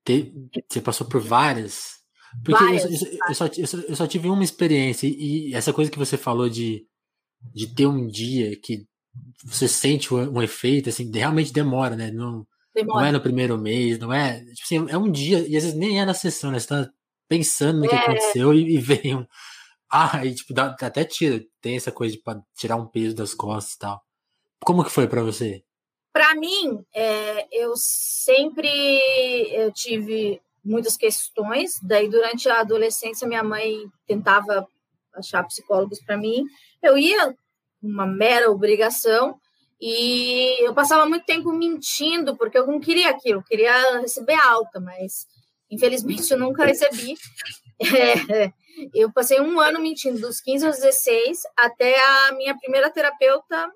ter, 0.05 0.33
você 0.69 0.81
passou 0.81 1.07
por 1.07 1.21
várias. 1.21 2.01
Porque 2.45 2.65
várias, 2.65 2.85
eu, 2.85 2.91
eu, 2.91 3.19
eu, 3.29 3.35
só, 3.35 3.47
eu, 3.47 3.67
só, 3.67 3.77
eu 3.79 3.97
só 3.97 4.07
tive 4.09 4.29
uma 4.29 4.43
experiência, 4.43 5.07
e, 5.07 5.55
essa 5.55 5.73
coisa 5.73 5.89
que 5.89 5.99
você 5.99 6.17
falou 6.17 6.49
de, 6.49 6.85
de 7.55 7.73
ter 7.73 7.87
um 7.87 8.09
dia 8.09 8.59
que 8.61 8.85
você 9.45 9.69
sente 9.69 10.13
um, 10.13 10.39
um 10.39 10.43
efeito, 10.43 10.89
assim, 10.89 11.09
realmente 11.15 11.53
demora, 11.53 11.95
né? 11.95 12.11
Não, 12.11 12.45
demora. 12.75 13.03
não 13.03 13.07
é 13.07 13.13
no 13.13 13.21
primeiro 13.21 13.57
mês, 13.57 14.01
não 14.01 14.13
é. 14.13 14.41
Tipo 14.41 14.63
assim, 14.65 14.91
é 14.91 14.99
um 14.99 15.11
dia, 15.11 15.39
e 15.47 15.57
às 15.57 15.63
vezes 15.63 15.75
nem 15.75 16.01
é 16.01 16.05
na 16.05 16.13
sessão, 16.13 16.51
né? 16.51 16.59
Você 16.59 16.67
tá 16.67 16.91
pensando 17.29 17.79
no 17.81 17.89
que 17.89 17.95
é. 17.95 17.99
aconteceu 17.99 18.53
e, 18.53 18.75
e 18.75 18.79
vem 18.79 19.15
um, 19.15 19.25
Ah, 19.91 20.25
e 20.25 20.35
tipo, 20.35 20.55
dá, 20.55 20.77
até 20.81 21.05
tira, 21.05 21.45
tem 21.61 21.77
essa 21.77 21.91
coisa 21.91 22.15
de 22.15 22.23
tirar 22.57 22.77
um 22.77 22.87
peso 22.87 23.15
das 23.17 23.35
costas 23.35 23.75
e 23.75 23.79
tal. 23.79 24.03
Como 24.65 24.85
que 24.85 24.91
foi 24.91 25.09
para 25.09 25.23
você? 25.23 25.65
Para 26.13 26.35
mim, 26.35 26.85
é, 26.95 27.49
eu 27.51 27.75
sempre 27.77 28.69
eu 29.53 29.73
tive 29.73 30.41
muitas 30.65 30.97
questões. 30.97 31.81
Daí, 31.83 32.09
durante 32.09 32.49
a 32.49 32.61
adolescência, 32.61 33.27
minha 33.27 33.43
mãe 33.43 33.91
tentava 34.07 34.67
achar 35.15 35.45
psicólogos 35.45 36.01
para 36.01 36.17
mim. 36.17 36.45
Eu 36.83 36.97
ia 36.97 37.35
uma 37.83 38.07
mera 38.07 38.51
obrigação 38.51 39.41
e 39.81 40.63
eu 40.65 40.75
passava 40.75 41.09
muito 41.09 41.25
tempo 41.25 41.51
mentindo 41.53 42.37
porque 42.37 42.59
eu 42.59 42.67
não 42.67 42.79
queria 42.79 43.11
aquilo, 43.11 43.39
eu 43.39 43.43
queria 43.43 44.01
receber 44.01 44.35
alta, 44.35 44.79
mas 44.79 45.27
infelizmente 45.71 46.31
eu 46.31 46.39
nunca 46.39 46.67
recebi. 46.67 47.15
É, 47.81 48.53
eu 48.95 49.13
passei 49.13 49.41
um 49.41 49.59
ano 49.59 49.81
mentindo, 49.81 50.21
dos 50.21 50.41
15 50.41 50.67
aos 50.67 50.77
16, 50.77 51.41
até 51.57 51.95
a 52.29 52.33
minha 52.33 52.57
primeira 52.57 52.91
terapeuta 52.91 53.71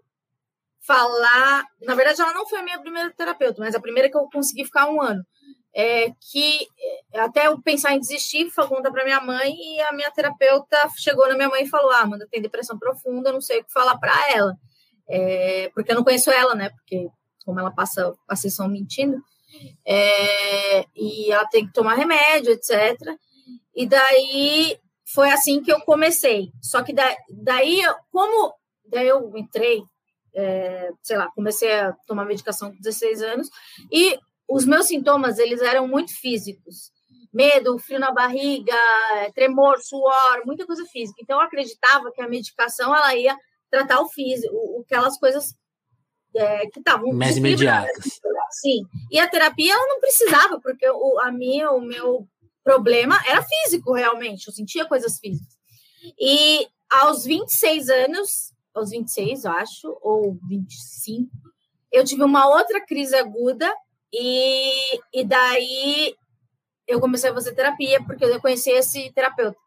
falar. 0.87 1.64
Na 1.82 1.94
verdade, 1.94 2.20
ela 2.20 2.34
não 2.34 2.46
foi 2.46 2.61
a 2.61 2.62
minha 2.62 2.78
primeira 2.78 3.11
terapeuta, 3.11 3.61
mas 3.61 3.75
a 3.75 3.80
primeira 3.80 4.11
que 4.11 4.16
eu 4.16 4.28
consegui 4.32 4.64
ficar 4.64 4.88
um 4.90 5.00
ano. 5.00 5.25
É 5.76 6.11
que 6.30 6.68
é, 7.12 7.20
até 7.20 7.49
eu 7.49 7.61
pensar 7.61 7.94
em 7.94 7.99
desistir, 7.99 8.49
foi 8.50 8.68
conta 8.68 8.92
para 8.92 9.04
minha 9.04 9.20
mãe 9.20 9.52
e 9.52 9.80
a 9.80 9.92
minha 9.92 10.11
terapeuta 10.11 10.88
chegou 10.96 11.26
na 11.26 11.34
minha 11.34 11.49
mãe 11.49 11.64
e 11.64 11.68
falou: 11.68 11.90
Ah, 11.90 12.02
Amanda, 12.02 12.28
tem 12.30 12.40
depressão 12.40 12.78
profunda, 12.78 13.32
não 13.32 13.40
sei 13.40 13.61
o 13.61 13.64
que 13.64 13.73
falar 13.73 13.99
para 13.99 14.14
ela. 14.32 14.54
É, 15.08 15.70
porque 15.75 15.90
eu 15.90 15.96
não 15.96 16.04
conheço 16.04 16.30
ela, 16.30 16.54
né? 16.54 16.70
Porque 16.70 17.08
como 17.44 17.58
ela 17.58 17.73
passa 17.73 18.14
a 18.28 18.37
sessão 18.37 18.68
mentindo, 18.68 19.20
é, 19.87 20.87
e 20.94 21.30
ela 21.30 21.46
tem 21.46 21.66
que 21.66 21.73
tomar 21.73 21.94
remédio, 21.94 22.52
etc. 22.52 22.96
E 23.74 23.86
daí 23.86 24.78
foi 25.04 25.30
assim 25.30 25.62
que 25.62 25.72
eu 25.72 25.80
comecei. 25.80 26.50
Só 26.62 26.82
que 26.82 26.92
da, 26.92 27.14
daí, 27.30 27.82
como 28.10 28.54
daí 28.86 29.08
eu 29.08 29.36
entrei 29.36 29.82
é, 30.34 30.90
sei 31.02 31.16
lá, 31.16 31.30
comecei 31.34 31.72
a 31.72 31.92
tomar 32.06 32.24
medicação 32.24 32.70
com 32.70 32.80
16 32.80 33.22
anos 33.22 33.48
e 33.90 34.18
os 34.48 34.66
meus 34.66 34.86
sintomas, 34.86 35.38
eles 35.38 35.62
eram 35.62 35.86
muito 35.86 36.12
físicos. 36.12 36.92
Medo, 37.32 37.78
frio 37.78 37.98
na 37.98 38.12
barriga, 38.12 38.76
tremor, 39.34 39.80
suor, 39.80 40.42
muita 40.44 40.66
coisa 40.66 40.84
física. 40.86 41.18
Então, 41.20 41.40
eu 41.40 41.46
acreditava 41.46 42.12
que 42.12 42.22
a 42.22 42.28
medicação, 42.28 42.94
ela 42.94 43.14
ia 43.16 43.36
tratar 43.70 44.00
o 44.00 44.08
físico, 44.08 44.54
aquelas 44.84 45.18
coisas 45.18 45.54
é, 46.36 46.66
que 46.68 46.78
estavam... 46.78 47.12
Mais 47.12 47.36
imediatas. 47.36 48.20
Sim. 48.50 48.84
E 49.10 49.18
a 49.18 49.28
terapia, 49.28 49.72
ela 49.72 49.86
não 49.88 50.00
precisava, 50.00 50.60
porque 50.60 50.88
o, 50.88 51.18
a 51.20 51.32
minha, 51.32 51.72
o 51.72 51.80
meu 51.80 52.28
problema 52.64 53.21
era 53.26 53.42
físico, 53.42 53.92
realmente. 53.92 54.49
Eu 54.49 54.52
sentia 54.52 54.87
coisas 54.87 55.18
físicas. 55.18 55.54
E 56.18 56.66
aos 56.90 57.25
26 57.25 57.88
anos, 57.88 58.52
aos 58.75 58.90
26, 58.90 59.47
acho, 59.47 59.97
ou 60.00 60.38
25, 60.49 61.30
eu 61.92 62.04
tive 62.04 62.25
uma 62.25 62.49
outra 62.49 62.85
crise 62.85 63.14
aguda 63.14 63.73
e, 64.12 64.97
e 65.12 65.25
daí 65.25 66.14
eu 66.87 67.00
comecei 67.00 67.30
a 67.30 67.35
fazer 67.35 67.54
terapia 67.54 68.02
porque 68.04 68.25
eu 68.25 68.40
conheci 68.40 68.71
esse 68.71 69.12
terapeuta. 69.12 69.59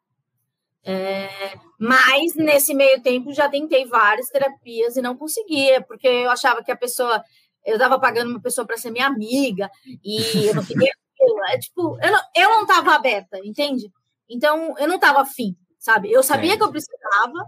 É, 0.84 1.30
mas 1.78 2.34
nesse 2.36 2.74
meio 2.74 3.02
tempo 3.02 3.34
já 3.34 3.50
tentei 3.50 3.86
várias 3.86 4.30
terapias 4.30 4.96
e 4.96 5.02
não 5.02 5.18
conseguia, 5.18 5.82
porque 5.82 6.08
eu 6.08 6.30
achava 6.30 6.64
que 6.64 6.72
a 6.72 6.78
pessoa, 6.78 7.22
eu 7.66 7.74
estava 7.74 8.00
pagando 8.00 8.30
uma 8.30 8.42
pessoa 8.42 8.66
para 8.66 8.78
ser 8.78 8.92
minha 8.92 9.08
amiga 9.08 9.70
e 10.04 10.48
eu 10.48 10.56
não 10.56 10.64
queria. 10.64 10.92
é, 11.48 11.58
tipo, 11.58 11.98
eu 12.02 12.12
não, 12.12 12.22
eu 12.36 12.50
não 12.50 12.66
tava 12.66 12.94
aberta, 12.94 13.40
entende? 13.44 13.92
Então 14.30 14.76
eu 14.78 14.88
não 14.88 15.00
tava 15.00 15.22
afim, 15.22 15.56
sabe? 15.80 16.12
Eu 16.12 16.24
sabia 16.24 16.54
é. 16.54 16.58
que 16.58 16.64
eu 16.64 16.72
precisava, 16.72 17.46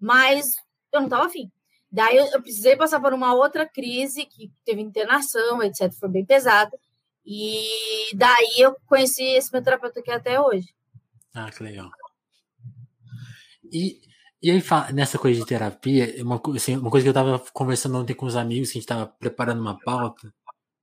mas 0.00 0.54
eu 0.92 1.00
não 1.00 1.06
estava 1.06 1.26
afim. 1.26 1.50
Daí 1.90 2.16
eu, 2.16 2.26
eu, 2.26 2.42
precisei 2.42 2.76
passar 2.76 3.00
por 3.00 3.14
uma 3.14 3.34
outra 3.34 3.66
crise 3.66 4.26
que 4.26 4.52
teve 4.64 4.82
internação, 4.82 5.62
etc. 5.62 5.90
Foi 5.92 6.08
bem 6.08 6.24
pesada. 6.24 6.78
E 7.24 7.66
daí 8.14 8.56
eu 8.58 8.76
conheci 8.86 9.22
esse 9.22 9.52
meu 9.52 9.62
terapeuta 9.62 10.00
aqui 10.00 10.10
até 10.10 10.40
hoje. 10.40 10.68
Ah, 11.34 11.50
que 11.50 11.62
legal. 11.62 11.90
E, 13.72 14.00
e 14.42 14.50
aí, 14.50 14.62
nessa 14.92 15.18
coisa 15.18 15.40
de 15.40 15.46
terapia, 15.46 16.22
uma, 16.22 16.40
assim, 16.54 16.76
uma 16.76 16.90
coisa 16.90 17.04
que 17.04 17.08
eu 17.08 17.20
estava 17.20 17.38
conversando 17.52 17.98
ontem 17.98 18.14
com 18.14 18.26
os 18.26 18.36
amigos, 18.36 18.68
que 18.70 18.78
a 18.78 18.80
gente 18.80 18.84
estava 18.84 19.06
preparando 19.06 19.60
uma 19.60 19.78
pauta, 19.78 20.32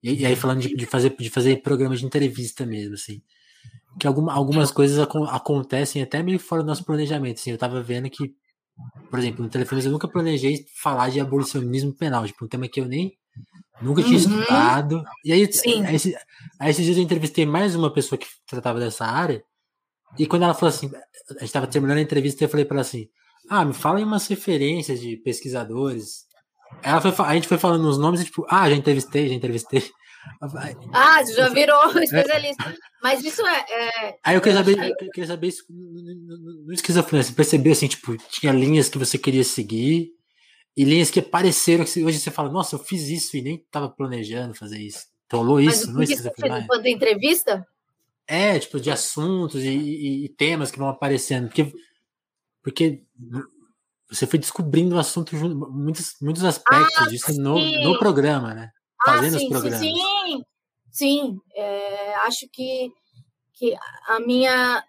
e, 0.09 0.21
e, 0.21 0.25
aí 0.25 0.35
falando 0.35 0.61
de, 0.61 0.75
de, 0.75 0.85
fazer, 0.85 1.15
de 1.17 1.29
fazer 1.29 1.61
programas 1.61 1.99
de 1.99 2.05
entrevista 2.05 2.65
mesmo, 2.65 2.95
assim. 2.95 3.21
Que 3.99 4.07
alguma, 4.07 4.33
algumas 4.33 4.71
coisas 4.71 4.99
ac 4.99 5.11
acontecem 5.29 6.01
até 6.01 6.21
meio 6.21 6.39
fora 6.39 6.61
do 6.61 6.67
nosso 6.67 6.83
planejamento. 6.83 7.39
Assim, 7.39 7.51
eu 7.51 7.55
estava 7.55 7.81
vendo 7.81 8.09
que 8.09 8.35
por 9.09 9.19
exemplo, 9.19 9.43
no 9.43 9.49
telefone 9.49 9.85
eu 9.85 9.91
nunca 9.91 10.07
planejei 10.07 10.65
falar 10.81 11.09
de 11.09 11.19
abolicionismo 11.19 11.93
penal, 11.93 12.25
tipo, 12.25 12.43
um 12.43 12.47
tema 12.47 12.67
que 12.67 12.79
eu 12.79 12.85
nem 12.85 13.17
nunca 13.81 14.03
tinha 14.03 14.17
uhum. 14.17 14.39
estudado. 14.41 15.03
E 15.23 15.31
aí, 15.31 15.43
aí, 15.43 15.85
aí, 15.85 16.15
aí, 16.59 16.71
esses 16.71 16.85
dias 16.85 16.97
eu 16.97 17.03
entrevistei 17.03 17.45
mais 17.45 17.75
uma 17.75 17.91
pessoa 17.93 18.19
que 18.19 18.27
tratava 18.45 18.79
dessa 18.79 19.05
área, 19.05 19.43
e 20.17 20.25
quando 20.25 20.43
ela 20.43 20.53
falou 20.53 20.69
assim, 20.69 20.91
a 21.29 21.33
gente 21.33 21.43
estava 21.43 21.67
terminando 21.67 21.97
a 21.97 22.01
entrevista, 22.01 22.43
eu 22.43 22.49
falei 22.49 22.65
para 22.65 22.75
ela 22.75 22.81
assim: 22.81 23.09
Ah, 23.49 23.65
me 23.65 23.73
fala 23.73 23.99
em 23.99 24.03
umas 24.03 24.27
referências 24.27 24.99
de 24.99 25.17
pesquisadores. 25.17 26.25
Ela 26.81 27.01
foi, 27.01 27.25
a 27.25 27.33
gente 27.33 27.47
foi 27.47 27.57
falando 27.57 27.87
uns 27.87 27.97
nomes 27.97 28.21
e 28.21 28.25
tipo, 28.25 28.45
ah, 28.49 28.69
já 28.69 28.75
entrevistei, 28.75 29.29
já 29.29 29.35
entrevistei. 29.35 29.89
Ah, 30.93 31.23
já 31.23 31.49
virou 31.49 31.85
especialista. 31.99 32.75
Mas 33.01 33.23
isso 33.23 33.45
é. 33.45 33.65
é 33.69 34.17
Aí 34.23 34.35
eu 34.35 34.41
queria 34.41 34.57
saber, 34.57 34.77
eu 34.77 35.09
queria 35.11 35.27
saber 35.27 35.47
isso 35.47 35.63
no 35.69 36.73
esquizofrenia. 36.73 37.23
Você 37.23 37.33
percebeu 37.33 37.71
assim, 37.71 37.87
tipo, 37.87 38.17
tinha 38.29 38.51
linhas 38.51 38.89
que 38.89 38.97
você 38.97 39.17
queria 39.17 39.43
seguir 39.43 40.11
e 40.75 40.83
linhas 40.83 41.09
que 41.09 41.19
apareceram 41.19 41.85
que 41.85 42.03
hoje 42.03 42.19
você 42.19 42.31
fala, 42.31 42.51
nossa, 42.51 42.75
eu 42.75 42.79
fiz 42.79 43.07
isso 43.07 43.37
e 43.37 43.41
nem 43.41 43.55
estava 43.55 43.89
planejando 43.89 44.55
fazer 44.55 44.79
isso. 44.79 45.05
Rolou 45.31 45.59
isso, 45.59 45.91
não 45.91 46.01
é 46.01 46.03
esquizofrenia? 46.03 46.65
Quando 46.67 46.85
entrevista? 46.85 47.65
É, 48.27 48.57
tipo, 48.59 48.79
de 48.79 48.89
assuntos 48.91 49.63
e, 49.63 49.69
e, 49.69 50.25
e, 50.25 50.29
temas 50.29 50.71
que 50.71 50.79
vão 50.79 50.89
aparecendo. 50.89 51.47
Porque, 51.47 51.71
porque 52.63 53.03
você 54.09 54.27
foi 54.27 54.39
descobrindo 54.39 54.95
o 54.95 54.99
assunto, 54.99 55.35
muitos, 55.35 56.15
muitos 56.21 56.43
aspectos 56.43 56.97
ah, 56.97 57.09
disso 57.09 57.33
no, 57.41 57.55
no 57.83 57.97
programa, 57.97 58.53
né? 58.53 58.71
fazendo 59.05 59.35
ah, 59.35 59.39
sim, 59.39 59.45
os 59.45 59.51
programas. 59.51 59.79
Sim, 59.79 60.43
sim. 60.91 61.37
É, 61.53 62.15
acho 62.25 62.47
que, 62.51 62.91
que 63.53 63.75
a 64.07 64.19
minha. 64.19 64.83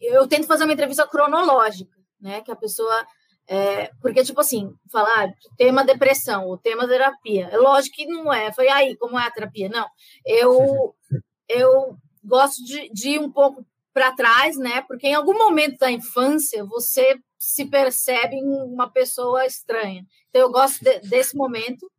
Eu 0.00 0.26
tento 0.26 0.46
fazer 0.46 0.64
uma 0.64 0.72
entrevista 0.72 1.06
cronológica, 1.06 1.96
né? 2.20 2.40
Que 2.42 2.52
a 2.52 2.56
pessoa. 2.56 3.06
É, 3.48 3.90
porque, 4.02 4.24
tipo 4.24 4.40
assim, 4.40 4.72
falar 4.90 5.28
ah, 5.28 5.32
tema 5.56 5.84
depressão, 5.84 6.48
o 6.48 6.58
tema 6.58 6.86
terapia. 6.86 7.48
É 7.50 7.56
lógico 7.56 7.96
que 7.96 8.06
não 8.06 8.32
é. 8.32 8.52
Foi 8.52 8.68
aí, 8.68 8.96
como 8.96 9.18
é 9.18 9.26
a 9.26 9.30
terapia? 9.30 9.68
Não. 9.68 9.86
Eu, 10.24 10.94
eu 11.48 11.96
gosto 12.24 12.64
de, 12.64 12.88
de 12.92 13.10
ir 13.10 13.20
um 13.20 13.30
pouco 13.30 13.64
para 13.96 14.12
trás, 14.12 14.58
né? 14.58 14.82
Porque 14.82 15.06
em 15.06 15.14
algum 15.14 15.32
momento 15.32 15.78
da 15.78 15.90
infância 15.90 16.62
você 16.66 17.18
se 17.38 17.64
percebe 17.64 18.36
uma 18.44 18.90
pessoa 18.90 19.46
estranha. 19.46 20.04
Então 20.28 20.42
eu 20.42 20.52
gosto 20.52 20.84
de, 20.84 21.00
desse 21.00 21.34
momento 21.34 21.90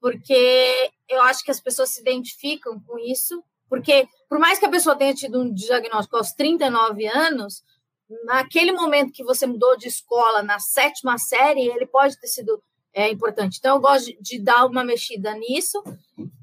porque 0.00 0.90
eu 1.08 1.22
acho 1.22 1.44
que 1.44 1.52
as 1.52 1.60
pessoas 1.60 1.90
se 1.90 2.00
identificam 2.00 2.80
com 2.80 2.98
isso, 2.98 3.44
porque 3.68 4.08
por 4.28 4.40
mais 4.40 4.58
que 4.58 4.66
a 4.66 4.70
pessoa 4.70 4.96
tenha 4.96 5.14
tido 5.14 5.40
um 5.40 5.54
diagnóstico 5.54 6.16
aos 6.16 6.32
39 6.32 7.06
anos, 7.06 7.62
naquele 8.24 8.72
momento 8.72 9.12
que 9.12 9.22
você 9.22 9.46
mudou 9.46 9.76
de 9.76 9.86
escola, 9.86 10.42
na 10.42 10.58
sétima 10.58 11.16
série, 11.16 11.68
ele 11.68 11.86
pode 11.86 12.18
ter 12.18 12.26
sido 12.26 12.60
é, 12.92 13.08
importante. 13.08 13.58
Então, 13.58 13.76
eu 13.76 13.80
gosto 13.80 14.06
de, 14.06 14.18
de 14.20 14.40
dar 14.40 14.66
uma 14.66 14.82
mexida 14.82 15.32
nisso 15.34 15.80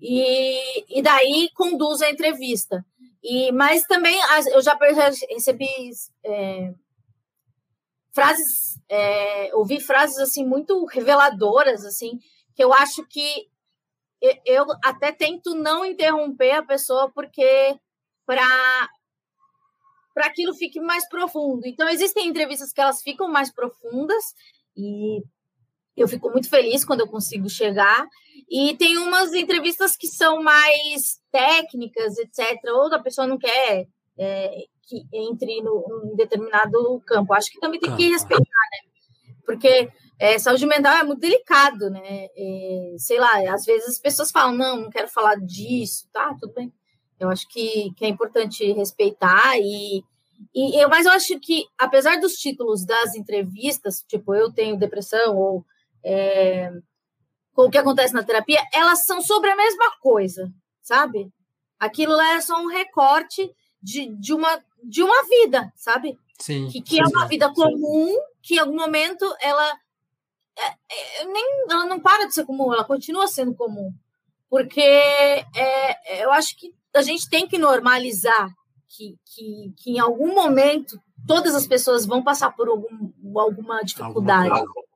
e, 0.01 0.98
e 0.98 1.01
daí 1.01 1.50
conduz 1.53 2.01
a 2.01 2.10
entrevista. 2.10 2.86
E, 3.29 3.51
mas 3.51 3.81
também 3.84 4.17
eu 4.53 4.62
já 4.62 4.77
recebi 5.29 5.67
é, 6.24 6.74
frases, 8.15 8.79
é, 8.88 9.53
ouvi 9.53 9.81
frases 9.81 10.17
assim 10.19 10.46
muito 10.46 10.86
reveladoras, 10.86 11.84
assim, 11.84 12.19
que 12.55 12.63
eu 12.63 12.74
acho 12.74 13.05
que 13.05 13.50
eu 14.46 14.65
até 14.81 15.12
tento 15.12 15.53
não 15.55 15.84
interromper 15.84 16.51
a 16.51 16.63
pessoa 16.63 17.12
porque 17.12 17.77
para 18.25 18.48
para 20.13 20.27
aquilo 20.27 20.55
fique 20.55 20.79
mais 20.79 21.07
profundo. 21.10 21.67
Então 21.67 21.88
existem 21.89 22.27
entrevistas 22.27 22.72
que 22.72 22.79
elas 22.79 23.01
ficam 23.01 23.27
mais 23.27 23.53
profundas 23.53 24.24
e 24.75 25.22
eu 25.98 26.07
fico 26.07 26.29
muito 26.29 26.50
feliz 26.50 26.86
quando 26.86 27.01
eu 27.01 27.07
consigo 27.07 27.50
chegar. 27.50 28.07
E 28.49 28.75
tem 28.77 28.97
umas 28.97 29.33
entrevistas 29.33 29.95
que 29.97 30.07
são 30.07 30.41
mais 30.41 31.19
técnicas, 31.31 32.17
etc. 32.17 32.57
Ou 32.73 32.93
a 32.93 32.99
pessoa 32.99 33.27
não 33.27 33.37
quer 33.37 33.87
é, 34.17 34.65
que 34.83 35.03
entre 35.13 35.61
no, 35.61 36.11
em 36.11 36.15
determinado 36.15 37.01
campo. 37.05 37.33
Acho 37.33 37.51
que 37.51 37.59
também 37.59 37.79
tem 37.79 37.95
que 37.95 38.09
respeitar, 38.09 38.41
né? 38.41 38.89
Porque 39.45 39.89
é, 40.19 40.39
saúde 40.39 40.65
mental 40.65 40.97
é 40.97 41.03
muito 41.03 41.19
delicado, 41.19 41.89
né? 41.89 42.27
É, 42.35 42.95
sei 42.97 43.19
lá, 43.19 43.53
às 43.53 43.65
vezes 43.65 43.89
as 43.89 43.99
pessoas 43.99 44.31
falam, 44.31 44.55
não, 44.55 44.77
não 44.83 44.89
quero 44.89 45.07
falar 45.07 45.35
disso, 45.35 46.07
tá, 46.11 46.35
tudo 46.39 46.53
bem. 46.53 46.73
Eu 47.19 47.29
acho 47.29 47.47
que, 47.47 47.91
que 47.95 48.05
é 48.05 48.07
importante 48.07 48.71
respeitar 48.73 49.57
e, 49.57 50.03
E, 50.53 50.81
eu, 50.81 50.89
mas 50.89 51.05
eu 51.05 51.11
acho 51.11 51.39
que, 51.39 51.65
apesar 51.77 52.19
dos 52.19 52.33
títulos 52.33 52.85
das 52.85 53.15
entrevistas, 53.15 54.03
tipo, 54.07 54.33
eu 54.35 54.51
tenho 54.51 54.77
depressão 54.77 55.35
ou 55.35 55.65
é, 56.03 56.71
o 57.65 57.69
que 57.69 57.77
acontece 57.77 58.13
na 58.13 58.23
terapia, 58.23 58.61
elas 58.73 59.05
são 59.05 59.21
sobre 59.21 59.49
a 59.49 59.55
mesma 59.55 59.91
coisa, 59.99 60.51
sabe? 60.81 61.31
Aquilo 61.79 62.15
lá 62.15 62.35
é 62.35 62.41
só 62.41 62.61
um 62.61 62.67
recorte 62.67 63.49
de, 63.81 64.07
de, 64.19 64.33
uma, 64.33 64.63
de 64.83 65.01
uma 65.01 65.23
vida, 65.23 65.71
sabe? 65.75 66.17
Sim. 66.39 66.67
Que, 66.67 66.81
que 66.81 67.01
é 67.01 67.05
sim, 67.05 67.11
é 67.13 67.17
uma 67.17 67.27
vida 67.27 67.51
comum, 67.53 68.15
que 68.41 68.55
em 68.55 68.59
algum 68.59 68.75
momento 68.75 69.25
ela, 69.41 69.67
é, 70.57 71.21
é, 71.21 71.25
nem, 71.25 71.65
ela 71.69 71.85
não 71.85 71.99
para 71.99 72.27
de 72.27 72.33
ser 72.33 72.45
comum, 72.45 72.73
ela 72.73 72.83
continua 72.83 73.27
sendo 73.27 73.55
comum. 73.55 73.91
Porque 74.49 74.81
é, 74.81 76.23
eu 76.23 76.31
acho 76.31 76.55
que 76.57 76.73
a 76.95 77.01
gente 77.01 77.29
tem 77.29 77.47
que 77.47 77.57
normalizar 77.57 78.49
que, 78.87 79.17
que, 79.25 79.73
que 79.77 79.91
em 79.91 79.99
algum 79.99 80.33
momento 80.33 80.99
todas 81.27 81.53
as 81.53 81.67
pessoas 81.67 82.05
vão 82.05 82.23
passar 82.23 82.51
por 82.51 82.67
algum, 82.69 83.11
alguma 83.35 83.81
dificuldade. 83.81 84.49
Alguma 84.49 84.87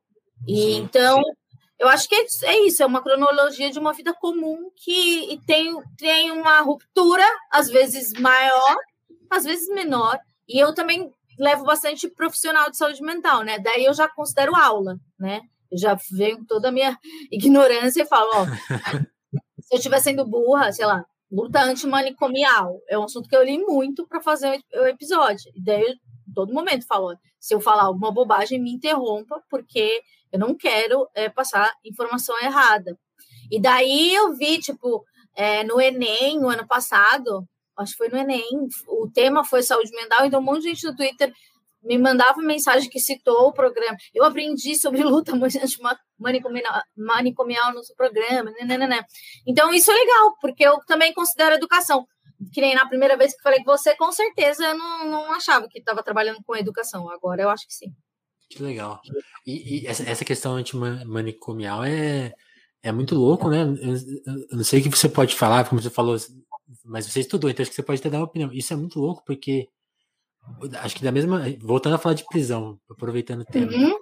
e 0.46 0.56
sim, 0.56 0.76
então, 0.76 1.22
sim. 1.22 1.32
Eu 1.82 1.88
acho 1.88 2.08
que 2.08 2.14
é, 2.14 2.24
é, 2.44 2.60
isso, 2.64 2.80
é 2.80 2.86
uma 2.86 3.02
cronologia 3.02 3.68
de 3.68 3.76
uma 3.76 3.92
vida 3.92 4.14
comum 4.14 4.70
que 4.76 5.40
tem, 5.44 5.74
tem 5.98 6.30
uma 6.30 6.60
ruptura, 6.60 7.24
às 7.50 7.68
vezes 7.68 8.12
maior, 8.12 8.76
às 9.28 9.42
vezes 9.42 9.68
menor. 9.68 10.16
E 10.48 10.60
eu 10.60 10.72
também 10.72 11.12
levo 11.36 11.64
bastante 11.64 12.08
profissional 12.08 12.70
de 12.70 12.76
saúde 12.76 13.02
mental, 13.02 13.42
né? 13.42 13.58
Daí 13.58 13.84
eu 13.84 13.92
já 13.92 14.08
considero 14.08 14.54
aula, 14.54 14.96
né? 15.18 15.40
Eu 15.72 15.76
já 15.76 15.98
venho 16.12 16.44
toda 16.46 16.68
a 16.68 16.72
minha 16.72 16.96
ignorância 17.32 18.02
e 18.02 18.06
falo, 18.06 18.30
ó, 18.32 18.46
se 19.60 19.74
eu 19.74 19.78
estiver 19.78 19.98
sendo 19.98 20.24
burra, 20.24 20.70
sei 20.70 20.86
lá, 20.86 21.04
luta 21.32 21.64
antimanicomial. 21.64 22.78
É 22.88 22.96
um 22.96 23.04
assunto 23.04 23.28
que 23.28 23.34
eu 23.34 23.42
li 23.42 23.58
muito 23.58 24.06
para 24.06 24.20
fazer 24.20 24.60
o 24.72 24.86
episódio. 24.86 25.50
E 25.52 25.60
daí, 25.60 25.82
eu, 25.82 25.94
todo 26.32 26.54
momento, 26.54 26.86
falo: 26.86 27.16
se 27.40 27.52
eu 27.52 27.60
falar 27.60 27.82
alguma 27.82 28.12
bobagem, 28.12 28.62
me 28.62 28.70
interrompa, 28.70 29.42
porque 29.50 30.00
eu 30.32 30.38
não 30.38 30.56
quero 30.56 31.06
é, 31.14 31.28
passar 31.28 31.70
informação 31.84 32.36
errada. 32.40 32.98
E 33.50 33.60
daí 33.60 34.14
eu 34.14 34.34
vi, 34.34 34.58
tipo, 34.58 35.04
é, 35.36 35.62
no 35.64 35.80
Enem, 35.80 36.40
no 36.40 36.48
ano 36.48 36.66
passado, 36.66 37.46
acho 37.76 37.92
que 37.92 37.98
foi 37.98 38.08
no 38.08 38.16
Enem, 38.16 38.66
o 38.88 39.10
tema 39.12 39.44
foi 39.44 39.62
saúde 39.62 39.90
mental, 39.92 40.24
então 40.24 40.40
um 40.40 40.42
monte 40.42 40.62
de 40.62 40.68
gente 40.68 40.86
no 40.86 40.96
Twitter 40.96 41.32
me 41.82 41.98
mandava 41.98 42.40
mensagem 42.40 42.88
que 42.88 43.00
citou 43.00 43.48
o 43.48 43.52
programa. 43.52 43.96
Eu 44.14 44.24
aprendi 44.24 44.76
sobre 44.76 45.02
luta 45.04 45.32
manicomial, 46.18 46.82
manicomial 46.96 47.74
no 47.74 47.82
seu 47.82 47.96
programa. 47.96 48.50
Né, 48.52 48.78
né, 48.78 48.86
né, 48.86 49.00
então, 49.46 49.72
isso 49.74 49.90
é 49.90 49.94
legal, 49.94 50.36
porque 50.40 50.64
eu 50.64 50.78
também 50.86 51.12
considero 51.12 51.56
educação. 51.56 52.06
Que 52.52 52.60
nem 52.60 52.74
na 52.74 52.88
primeira 52.88 53.16
vez 53.16 53.34
que 53.34 53.42
falei 53.42 53.62
com 53.62 53.70
você, 53.70 53.94
com 53.96 54.10
certeza 54.10 54.64
eu 54.64 54.76
não, 54.76 55.06
não 55.08 55.32
achava 55.32 55.68
que 55.68 55.78
estava 55.78 56.02
trabalhando 56.02 56.42
com 56.44 56.56
educação. 56.56 57.08
Agora 57.08 57.42
eu 57.42 57.50
acho 57.50 57.66
que 57.66 57.74
sim. 57.74 57.92
Que 58.52 58.62
legal. 58.62 59.00
E, 59.46 59.80
e 59.80 59.86
essa, 59.86 60.02
essa 60.02 60.24
questão 60.24 60.56
antimanicomial 60.56 61.82
é, 61.84 62.34
é 62.82 62.92
muito 62.92 63.14
louco, 63.14 63.48
né? 63.48 63.62
Eu, 63.62 63.94
eu, 64.50 64.56
não 64.56 64.64
sei 64.64 64.80
o 64.80 64.82
que 64.82 64.90
você 64.90 65.08
pode 65.08 65.34
falar, 65.34 65.66
como 65.66 65.80
você 65.80 65.88
falou, 65.88 66.16
mas 66.84 67.06
você 67.06 67.20
estudou, 67.20 67.48
então 67.48 67.62
acho 67.62 67.70
que 67.70 67.76
você 67.76 67.82
pode 67.82 68.00
até 68.00 68.10
dar 68.10 68.18
uma 68.18 68.26
opinião. 68.26 68.52
Isso 68.52 68.72
é 68.72 68.76
muito 68.76 69.00
louco, 69.00 69.22
porque 69.24 69.68
acho 70.80 70.96
que 70.96 71.02
da 71.02 71.10
mesma. 71.10 71.42
Voltando 71.60 71.94
a 71.94 71.98
falar 71.98 72.14
de 72.14 72.26
prisão, 72.26 72.78
aproveitando 72.90 73.40
o 73.40 73.44
tema. 73.44 73.72
Uhum. 73.72 73.94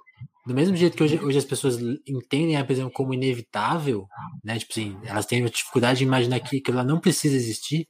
Do 0.45 0.53
mesmo 0.53 0.75
jeito 0.75 0.97
que 0.97 1.03
hoje, 1.03 1.19
hoje 1.19 1.37
as 1.37 1.45
pessoas 1.45 1.77
entendem 2.05 2.57
a 2.57 2.65
prisão 2.65 2.89
como 2.89 3.13
inevitável, 3.13 4.05
né? 4.43 4.59
Tipo 4.59 4.73
assim, 4.73 4.99
elas 5.05 5.25
têm 5.25 5.45
dificuldade 5.45 5.99
de 5.99 6.03
imaginar 6.03 6.39
que, 6.41 6.59
que 6.59 6.71
ela 6.71 6.83
não 6.83 6.99
precisa 6.99 7.35
existir. 7.35 7.87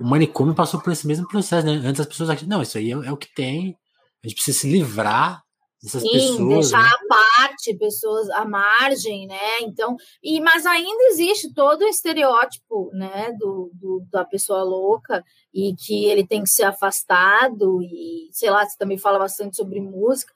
O 0.00 0.04
manicômio 0.04 0.54
passou 0.54 0.80
por 0.80 0.92
esse 0.92 1.06
mesmo 1.06 1.26
processo, 1.26 1.66
né? 1.66 1.72
Antes 1.72 2.00
as 2.00 2.06
pessoas 2.06 2.28
acham, 2.28 2.48
não, 2.48 2.60
isso 2.60 2.76
aí 2.76 2.90
é, 2.90 2.94
é 2.94 3.12
o 3.12 3.16
que 3.16 3.32
tem, 3.32 3.76
a 4.22 4.28
gente 4.28 4.36
precisa 4.36 4.58
se 4.58 4.70
livrar 4.70 5.41
dessas 5.82 6.02
Sim, 6.02 6.12
pessoas. 6.12 6.48
Deixar 6.48 6.82
né? 6.82 6.88
à 6.88 7.08
parte, 7.08 7.74
pessoas 7.74 8.30
à 8.30 8.44
margem, 8.44 9.26
né? 9.26 9.60
Então, 9.62 9.96
e, 10.22 10.40
mas 10.40 10.64
ainda 10.64 11.04
existe 11.10 11.52
todo 11.52 11.82
o 11.82 11.88
estereótipo, 11.88 12.90
né, 12.92 13.32
do, 13.38 13.70
do, 13.74 14.06
da 14.10 14.24
pessoa 14.24 14.62
louca 14.62 15.24
e 15.52 15.74
que 15.74 16.04
ele 16.04 16.26
tem 16.26 16.42
que 16.42 16.50
ser 16.50 16.64
afastado 16.64 17.82
e, 17.82 18.28
sei 18.30 18.50
lá, 18.50 18.64
você 18.64 18.76
também 18.78 18.96
fala 18.96 19.18
bastante 19.18 19.56
sobre 19.56 19.80
música, 19.80 20.32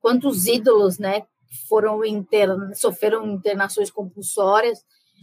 quantos 0.00 0.46
ídolos, 0.46 0.98
né, 0.98 1.22
foram 1.68 2.04
inter, 2.04 2.48
sofreram 2.74 3.26
internações 3.26 3.90
compulsórias 3.90 4.80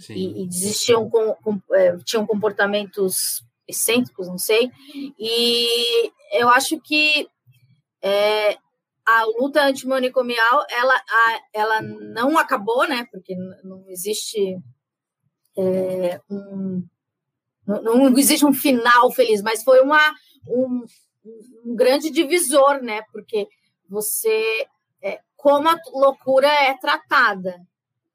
e, 0.09 0.43
e, 0.43 0.47
desistiam 0.47 1.09
com, 1.09 1.33
com 1.35 1.61
é, 1.73 1.97
tinham 1.97 2.25
comportamentos 2.25 3.43
excêntricos, 3.67 4.27
não 4.27 4.37
sei, 4.37 4.69
e 5.17 6.11
eu 6.33 6.49
acho 6.49 6.79
que 6.81 7.27
é, 8.01 8.57
a 9.05 9.23
luta 9.39 9.63
antimanicomial 9.63 10.65
ela, 10.69 10.95
a, 10.95 11.41
ela 11.53 11.81
não 11.81 12.37
acabou, 12.37 12.87
né? 12.87 13.07
Porque 13.11 13.35
não 13.63 13.85
existe 13.87 14.57
é, 15.57 16.19
um 16.29 16.83
não, 17.67 17.81
não, 17.81 18.17
existe 18.17 18.45
um 18.45 18.53
final 18.53 19.11
feliz, 19.11 19.41
mas 19.41 19.63
foi 19.63 19.81
uma 19.81 19.99
um, 20.47 20.85
um 21.65 21.75
grande 21.75 22.09
divisor, 22.09 22.81
né? 22.81 23.03
Porque 23.11 23.47
você 23.87 24.67
é, 25.01 25.19
como 25.35 25.69
a 25.69 25.77
loucura 25.93 26.47
é 26.47 26.75
tratada, 26.77 27.55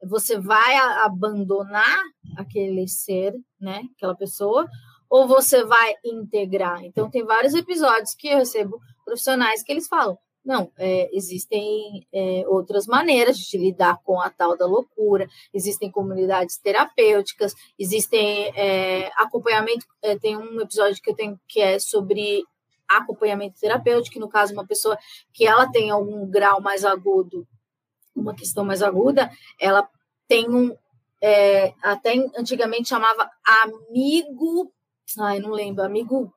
você 0.02 0.38
vai 0.38 0.76
abandonar 1.04 2.02
aquele 2.36 2.88
ser, 2.88 3.32
né? 3.60 3.82
Aquela 3.96 4.16
pessoa, 4.16 4.66
ou 5.08 5.28
você 5.28 5.64
vai 5.64 5.94
integrar. 6.04 6.84
Então 6.84 7.10
tem 7.10 7.24
vários 7.24 7.54
episódios 7.54 8.14
que 8.14 8.28
eu 8.28 8.38
recebo 8.38 8.80
profissionais 9.04 9.62
que 9.62 9.70
eles 9.72 9.86
falam 9.86 10.18
não, 10.50 10.68
é, 10.76 11.08
existem 11.16 12.04
é, 12.12 12.42
outras 12.48 12.84
maneiras 12.84 13.38
de 13.38 13.56
lidar 13.56 14.00
com 14.02 14.20
a 14.20 14.28
tal 14.28 14.56
da 14.56 14.66
loucura, 14.66 15.28
existem 15.54 15.88
comunidades 15.88 16.58
terapêuticas, 16.58 17.54
existem 17.78 18.48
é, 18.56 19.12
acompanhamento. 19.16 19.86
É, 20.02 20.18
tem 20.18 20.36
um 20.36 20.60
episódio 20.60 21.00
que 21.00 21.08
eu 21.08 21.14
tenho 21.14 21.38
que 21.46 21.60
é 21.60 21.78
sobre 21.78 22.42
acompanhamento 22.88 23.60
terapêutico, 23.60 24.18
no 24.18 24.28
caso, 24.28 24.52
uma 24.52 24.66
pessoa 24.66 24.98
que 25.32 25.46
ela 25.46 25.70
tem 25.70 25.88
algum 25.88 26.28
grau 26.28 26.60
mais 26.60 26.84
agudo, 26.84 27.46
uma 28.12 28.34
questão 28.34 28.64
mais 28.64 28.82
aguda, 28.82 29.30
ela 29.60 29.88
tem 30.26 30.50
um. 30.50 30.76
É, 31.22 31.74
até 31.80 32.14
antigamente 32.36 32.88
chamava 32.88 33.30
amigo. 33.44 34.72
Ai, 35.16 35.38
não 35.38 35.50
lembro, 35.50 35.84
amigo 35.84 36.34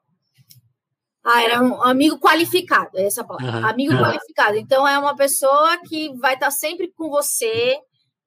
ah, 1.23 1.41
era 1.41 1.61
um 1.61 1.81
amigo 1.81 2.19
qualificado, 2.19 2.97
é 2.97 3.05
essa 3.05 3.23
palavra. 3.23 3.61
Uhum. 3.61 3.65
Amigo 3.65 3.93
uhum. 3.93 3.99
qualificado. 3.99 4.57
Então, 4.57 4.87
é 4.87 4.99
uma 4.99 5.15
pessoa 5.15 5.77
que 5.87 6.13
vai 6.17 6.33
estar 6.33 6.51
sempre 6.51 6.91
com 6.91 7.09
você, 7.09 7.79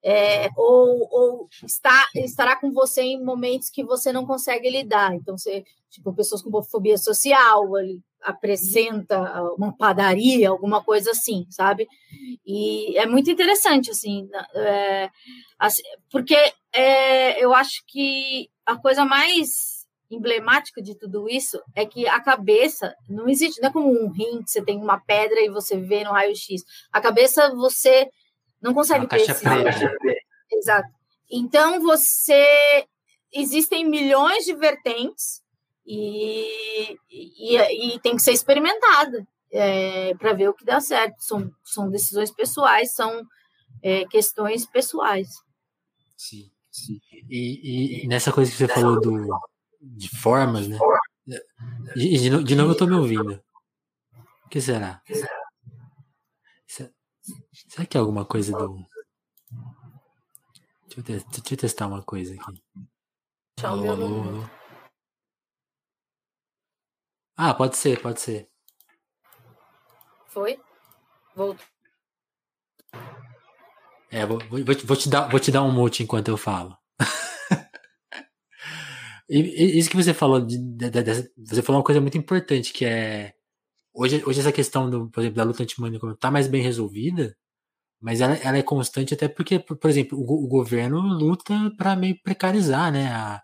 é, 0.02 0.48
ou, 0.56 1.09
ou 1.11 1.48
está, 1.64 2.06
estará 2.14 2.56
com 2.56 2.72
você 2.72 3.02
em 3.02 3.22
momentos 3.22 3.68
que 3.68 3.85
você 3.85 4.12
não 4.12 4.24
consegue 4.24 4.70
lidar. 4.70 5.14
Então, 5.14 5.37
você, 5.37 5.62
tipo, 5.90 6.14
pessoas 6.14 6.40
com 6.40 6.62
fobia 6.62 6.96
social, 6.96 7.76
ele 7.76 8.00
apresenta 8.22 9.18
uma 9.59 9.76
padaria, 9.76 10.48
alguma 10.48 10.82
coisa 10.82 11.11
assim, 11.11 11.46
sabe? 11.50 11.87
E 12.46 12.96
é 12.96 13.04
muito 13.04 13.30
interessante, 13.30 13.90
assim, 13.90 14.28
é, 14.54 15.11
assim 15.59 15.82
porque 16.11 16.37
é, 16.72 17.44
eu 17.44 17.54
acho 17.54 17.82
que 17.87 18.48
a 18.64 18.76
coisa 18.76 19.04
mais 19.04 19.75
emblemático 20.10 20.82
de 20.82 20.94
tudo 20.94 21.28
isso 21.28 21.60
é 21.74 21.84
que 21.84 22.06
a 22.06 22.20
cabeça 22.20 22.94
não 23.08 23.28
existe, 23.28 23.60
não 23.60 23.68
é 23.68 23.72
como 23.72 23.88
um 23.90 24.10
rim 24.10 24.42
que 24.42 24.50
você 24.50 24.62
tem 24.62 24.78
uma 24.78 24.98
pedra 24.98 25.40
e 25.40 25.50
você 25.50 25.78
vê 25.78 26.04
no 26.04 26.12
raio-x. 26.12 26.62
A 26.92 27.00
cabeça 27.00 27.54
você 27.54 28.08
não 28.60 28.72
consegue 28.72 29.06
precisar. 29.06 29.54
Exato. 30.52 30.88
Então 31.30 31.80
você 31.80 32.86
existem 33.32 33.88
milhões 33.88 34.44
de 34.44 34.54
vertentes 34.54 35.42
e, 35.84 36.96
e, 37.10 37.94
e 37.94 38.00
tem 38.00 38.16
que 38.16 38.22
ser 38.22 38.32
experimentada 38.32 39.26
é, 39.50 40.14
para 40.14 40.32
ver 40.32 40.48
o 40.48 40.54
que 40.54 40.64
dá 40.64 40.80
certo. 40.80 41.20
São, 41.20 41.50
são 41.64 41.90
decisões 41.90 42.30
pessoais, 42.30 42.92
são 42.92 43.26
é, 43.82 44.04
questões 44.06 44.66
pessoais. 44.66 45.28
Sim, 46.16 46.50
sim. 46.70 47.00
E, 47.28 48.04
e 48.04 48.08
nessa 48.08 48.32
coisa 48.32 48.50
que 48.50 48.56
você 48.56 48.68
falou 48.68 49.00
do, 49.00 49.26
de 49.96 50.09
formas, 50.09 50.68
né? 50.68 50.79
De, 51.94 52.18
de, 52.18 52.44
de 52.44 52.55
novo 52.55 52.72
eu 52.72 52.77
tô 52.77 52.87
me 52.87 52.94
ouvindo. 52.94 53.42
O 54.44 54.49
que 54.49 54.61
será? 54.61 55.03
Será 56.66 57.87
que 57.87 57.96
é 57.96 58.01
alguma 58.01 58.25
coisa 58.25 58.53
do. 58.53 58.87
Deixa 60.87 61.01
eu, 61.01 61.03
te, 61.03 61.12
deixa 61.12 61.55
eu 61.55 61.59
testar 61.59 61.87
uma 61.87 62.03
coisa 62.03 62.35
aqui. 62.35 62.62
Alô, 63.62 63.90
alô, 63.90 64.22
alô. 64.22 64.51
Ah, 67.37 67.53
pode 67.53 67.77
ser, 67.77 68.01
pode 68.01 68.20
ser. 68.20 68.49
Foi? 70.27 70.61
Voltou. 71.35 71.66
É, 74.11 74.25
vou, 74.25 74.38
vou, 74.49 74.61
vou, 74.64 74.96
te 74.96 75.09
dar, 75.09 75.29
vou 75.29 75.40
te 75.40 75.51
dar 75.51 75.62
um 75.62 75.72
mute 75.72 76.03
enquanto 76.03 76.29
eu 76.29 76.37
falo. 76.37 76.77
Isso 79.28 79.90
que 79.90 79.96
você 79.96 80.14
falou, 80.14 80.40
de, 80.40 80.56
de, 80.56 80.90
de, 80.90 81.30
você 81.38 81.62
falou 81.62 81.80
uma 81.80 81.84
coisa 81.84 82.00
muito 82.00 82.16
importante, 82.16 82.72
que 82.72 82.84
é 82.84 83.34
hoje, 83.92 84.22
hoje 84.24 84.40
essa 84.40 84.52
questão, 84.52 84.88
do, 84.88 85.10
por 85.10 85.20
exemplo, 85.20 85.36
da 85.36 85.44
luta 85.44 85.62
antimônica 85.62 86.06
está 86.12 86.30
mais 86.30 86.46
bem 86.46 86.62
resolvida, 86.62 87.36
mas 88.00 88.20
ela, 88.20 88.34
ela, 88.36 88.58
é 88.58 88.62
constante 88.62 89.14
até 89.14 89.26
porque, 89.28 89.58
por, 89.58 89.76
por 89.76 89.90
exemplo, 89.90 90.18
o, 90.18 90.44
o, 90.44 90.48
governo 90.48 91.00
luta 91.00 91.54
para 91.76 91.96
meio 91.96 92.20
precarizar, 92.22 92.92
né? 92.92 93.08
A, 93.08 93.42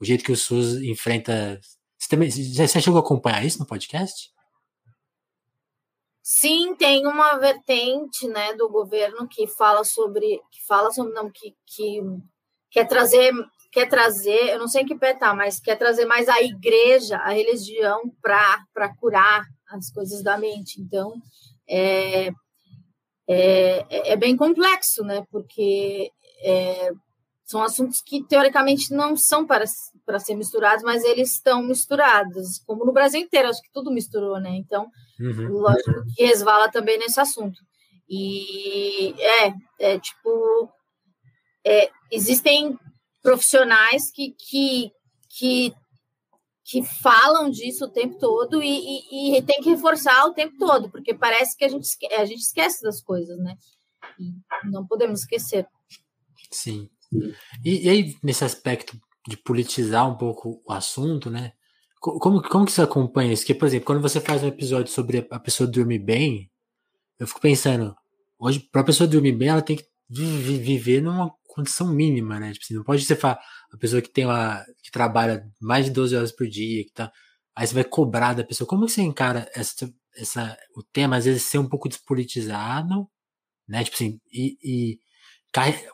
o 0.00 0.04
jeito 0.04 0.24
que 0.24 0.32
o 0.32 0.36
SUS 0.36 0.80
enfrenta. 0.82 1.60
Você, 1.98 2.08
também, 2.08 2.30
você 2.30 2.80
chegou 2.80 2.98
a 2.98 3.02
acompanhar 3.02 3.44
isso 3.44 3.58
no 3.58 3.66
podcast? 3.66 4.32
Sim, 6.22 6.74
tem 6.76 7.06
uma 7.06 7.36
vertente, 7.36 8.28
né, 8.28 8.54
do 8.54 8.68
governo 8.68 9.26
que 9.28 9.46
fala 9.46 9.82
sobre, 9.84 10.40
que 10.52 10.64
fala 10.66 10.90
sobre, 10.92 11.12
não, 11.12 11.30
que, 11.30 11.54
que 11.66 12.00
quer 12.70 12.86
trazer, 12.86 13.32
quer 13.72 13.88
trazer, 13.88 14.50
eu 14.50 14.58
não 14.58 14.68
sei 14.68 14.82
em 14.82 14.86
que 14.86 14.94
pé 14.94 15.14
tá, 15.14 15.34
mas 15.34 15.58
quer 15.58 15.76
trazer 15.76 16.04
mais 16.04 16.28
a 16.28 16.42
igreja, 16.42 17.16
a 17.16 17.30
religião 17.30 18.02
para 18.20 18.94
curar 19.00 19.44
as 19.68 19.90
coisas 19.90 20.22
da 20.22 20.36
mente. 20.36 20.78
Então, 20.78 21.14
é, 21.66 22.30
é, 23.26 24.12
é 24.12 24.16
bem 24.16 24.36
complexo, 24.36 25.02
né, 25.02 25.24
porque 25.30 26.10
é, 26.44 26.90
são 27.44 27.62
assuntos 27.62 28.02
que 28.02 28.22
teoricamente 28.24 28.92
não 28.92 29.16
são 29.16 29.46
para, 29.46 29.64
para 30.04 30.18
ser 30.18 30.34
misturados, 30.34 30.84
mas 30.84 31.02
eles 31.02 31.32
estão 31.32 31.62
misturados, 31.62 32.58
como 32.66 32.84
no 32.84 32.92
Brasil 32.92 33.20
inteiro, 33.20 33.48
acho 33.48 33.62
que 33.62 33.72
tudo 33.72 33.90
misturou, 33.90 34.38
né? 34.40 34.50
Então, 34.50 34.88
uhum. 35.20 35.48
lógico 35.48 36.04
que 36.14 36.24
resvala 36.24 36.70
também 36.70 36.98
nesse 36.98 37.20
assunto. 37.20 37.58
E 38.08 39.14
é, 39.18 39.54
é 39.80 39.98
tipo, 39.98 40.70
é, 41.64 41.90
existem 42.10 42.78
profissionais 43.22 44.10
que, 44.10 44.34
que, 44.38 44.90
que, 45.28 45.74
que 46.64 46.82
falam 46.82 47.50
disso 47.50 47.84
o 47.84 47.90
tempo 47.90 48.18
todo 48.18 48.62
e, 48.62 48.68
e, 48.68 49.38
e, 49.38 49.42
tem 49.42 49.60
que 49.60 49.70
reforçar 49.70 50.26
o 50.26 50.34
tempo 50.34 50.56
todo, 50.58 50.90
porque 50.90 51.14
parece 51.14 51.56
que 51.56 51.64
a 51.64 51.68
gente, 51.68 51.88
a 52.16 52.24
gente 52.24 52.40
esquece 52.40 52.82
das 52.82 53.00
coisas, 53.00 53.38
né? 53.38 53.56
E 54.18 54.32
não 54.70 54.86
podemos 54.86 55.20
esquecer. 55.20 55.66
Sim. 56.50 56.90
E, 57.64 57.86
e, 57.86 57.88
aí, 57.88 58.16
nesse 58.22 58.44
aspecto 58.44 58.98
de 59.28 59.36
politizar 59.36 60.08
um 60.10 60.16
pouco 60.16 60.62
o 60.66 60.72
assunto, 60.72 61.30
né? 61.30 61.52
Como, 62.00 62.42
como 62.42 62.66
que 62.66 62.72
você 62.72 62.82
acompanha 62.82 63.32
isso? 63.32 63.42
Porque, 63.42 63.54
por 63.54 63.66
exemplo, 63.66 63.86
quando 63.86 64.02
você 64.02 64.20
faz 64.20 64.42
um 64.42 64.48
episódio 64.48 64.92
sobre 64.92 65.26
a 65.30 65.38
pessoa 65.38 65.70
dormir 65.70 66.00
bem, 66.00 66.50
eu 67.16 67.28
fico 67.28 67.40
pensando, 67.40 67.94
hoje, 68.36 68.58
para 68.58 68.80
a 68.80 68.84
pessoa 68.84 69.06
dormir 69.06 69.32
bem, 69.32 69.48
ela 69.48 69.62
tem 69.62 69.76
que 69.76 69.86
viver 70.10 71.00
numa 71.00 71.32
condição 71.52 71.88
mínima, 71.88 72.40
né? 72.40 72.52
Tipo 72.52 72.64
assim, 72.64 72.74
não 72.74 72.84
pode 72.84 73.04
ser 73.04 73.18
a 73.24 73.38
pessoa 73.78 74.02
que 74.02 74.08
tem 74.08 74.24
uma, 74.24 74.64
que 74.82 74.90
trabalha 74.90 75.46
mais 75.60 75.86
de 75.86 75.90
12 75.90 76.16
horas 76.16 76.32
por 76.32 76.46
dia, 76.48 76.84
que 76.84 76.92
tá, 76.92 77.12
aí 77.54 77.66
você 77.66 77.74
vai 77.74 77.84
cobrar 77.84 78.34
da 78.34 78.44
pessoa. 78.44 78.66
Como 78.66 78.88
você 78.88 79.02
encara 79.02 79.50
essa, 79.54 79.92
essa, 80.16 80.56
o 80.76 80.82
tema, 80.82 81.16
às 81.16 81.24
vezes, 81.24 81.42
ser 81.44 81.58
um 81.58 81.68
pouco 81.68 81.88
despolitizado, 81.88 83.08
né? 83.68 83.84
Tipo 83.84 83.96
assim, 83.96 84.20
e, 84.32 84.56
e 84.62 84.98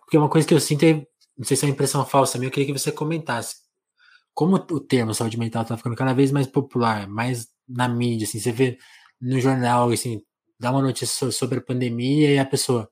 porque 0.00 0.16
uma 0.16 0.28
coisa 0.28 0.46
que 0.46 0.54
eu 0.54 0.60
sinto 0.60 0.84
é, 0.84 0.94
não 1.36 1.44
sei 1.44 1.56
se 1.56 1.64
é 1.64 1.68
uma 1.68 1.72
impressão 1.72 2.04
falsa 2.06 2.38
minha, 2.38 2.48
eu 2.48 2.52
queria 2.52 2.66
que 2.72 2.78
você 2.78 2.92
comentasse. 2.92 3.56
Como 4.34 4.56
o 4.56 4.80
termo 4.80 5.14
saúde 5.14 5.38
mental 5.38 5.62
está 5.62 5.76
ficando 5.76 5.96
cada 5.96 6.12
vez 6.14 6.30
mais 6.30 6.46
popular, 6.46 7.08
mais 7.08 7.48
na 7.68 7.88
mídia, 7.88 8.26
assim, 8.26 8.38
você 8.38 8.52
vê 8.52 8.78
no 9.20 9.40
jornal, 9.40 9.90
assim, 9.90 10.20
dá 10.60 10.70
uma 10.70 10.82
notícia 10.82 11.30
sobre 11.32 11.58
a 11.58 11.62
pandemia 11.62 12.32
e 12.32 12.38
a 12.38 12.44
pessoa, 12.44 12.88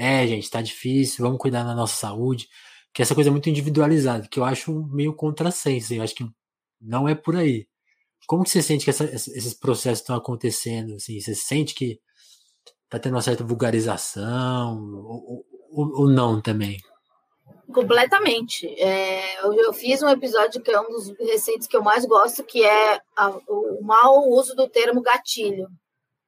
é, 0.00 0.26
gente, 0.26 0.50
tá 0.50 0.62
difícil, 0.62 1.22
vamos 1.22 1.38
cuidar 1.38 1.62
da 1.62 1.74
nossa 1.74 1.94
saúde, 1.94 2.48
que 2.90 3.02
essa 3.02 3.14
coisa 3.14 3.28
é 3.28 3.30
muito 3.30 3.50
individualizada, 3.50 4.26
que 4.26 4.40
eu 4.40 4.44
acho 4.44 4.72
meio 4.86 5.14
contrassenso, 5.14 5.92
eu 5.92 6.02
acho 6.02 6.14
que 6.14 6.26
não 6.80 7.06
é 7.06 7.14
por 7.14 7.36
aí. 7.36 7.68
Como 8.26 8.42
que 8.42 8.48
você 8.48 8.62
sente 8.62 8.84
que 8.84 8.90
essa, 8.90 9.04
esses 9.04 9.52
processos 9.52 10.00
estão 10.00 10.16
acontecendo, 10.16 10.94
assim, 10.94 11.20
você 11.20 11.34
sente 11.34 11.74
que 11.74 12.00
tá 12.88 12.98
tendo 12.98 13.14
uma 13.14 13.20
certa 13.20 13.44
vulgarização, 13.44 14.78
ou, 15.04 15.44
ou, 15.70 16.00
ou 16.00 16.08
não 16.08 16.40
também? 16.40 16.78
Completamente. 17.70 18.66
É, 18.80 19.44
eu, 19.44 19.52
eu, 19.52 19.72
fiz 19.74 20.02
um 20.02 20.08
episódio 20.08 20.62
que 20.62 20.70
é 20.70 20.80
um 20.80 20.88
dos 20.88 21.10
recentes 21.18 21.68
que 21.68 21.76
eu 21.76 21.82
mais 21.82 22.06
gosto, 22.06 22.42
que 22.42 22.64
é 22.64 23.00
a, 23.14 23.28
o 23.46 23.82
mau 23.82 24.30
uso 24.30 24.56
do 24.56 24.66
termo 24.66 25.02
gatilho. 25.02 25.68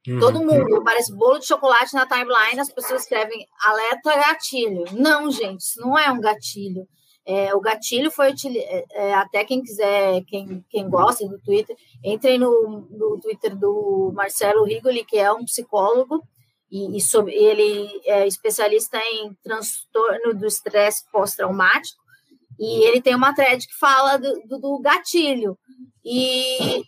Uhum. 0.06 0.18
Todo 0.18 0.44
mundo, 0.44 0.82
parece 0.82 1.14
bolo 1.14 1.38
de 1.38 1.46
chocolate 1.46 1.94
na 1.94 2.06
timeline, 2.06 2.58
as 2.58 2.72
pessoas 2.72 3.02
escrevem 3.02 3.46
alerta 3.64 4.16
gatilho. 4.16 4.84
Não, 4.92 5.30
gente, 5.30 5.60
isso 5.60 5.80
não 5.80 5.96
é 5.96 6.10
um 6.10 6.20
gatilho. 6.20 6.86
É, 7.24 7.54
o 7.54 7.60
gatilho 7.60 8.10
foi 8.10 8.30
é, 8.30 8.84
é, 8.94 9.14
até 9.14 9.44
quem 9.44 9.62
quiser, 9.62 10.22
quem, 10.26 10.64
quem 10.68 10.90
gosta 10.90 11.26
do 11.28 11.38
Twitter, 11.38 11.76
entrem 12.04 12.36
no, 12.36 12.88
no 12.90 13.20
Twitter 13.20 13.56
do 13.56 14.10
Marcelo 14.12 14.64
Rigoli, 14.64 15.04
que 15.04 15.18
é 15.18 15.32
um 15.32 15.44
psicólogo, 15.44 16.20
e, 16.68 16.96
e 16.96 17.00
sobre, 17.00 17.32
ele 17.34 17.88
é 18.06 18.26
especialista 18.26 18.98
em 18.98 19.32
transtorno 19.42 20.34
do 20.34 20.46
estresse 20.46 21.04
pós-traumático, 21.12 22.02
e 22.58 22.84
ele 22.84 23.00
tem 23.00 23.14
uma 23.14 23.34
thread 23.34 23.66
que 23.66 23.78
fala 23.78 24.16
do, 24.16 24.40
do, 24.46 24.58
do, 24.58 24.80
gatilho. 24.80 25.56
E 26.04 26.82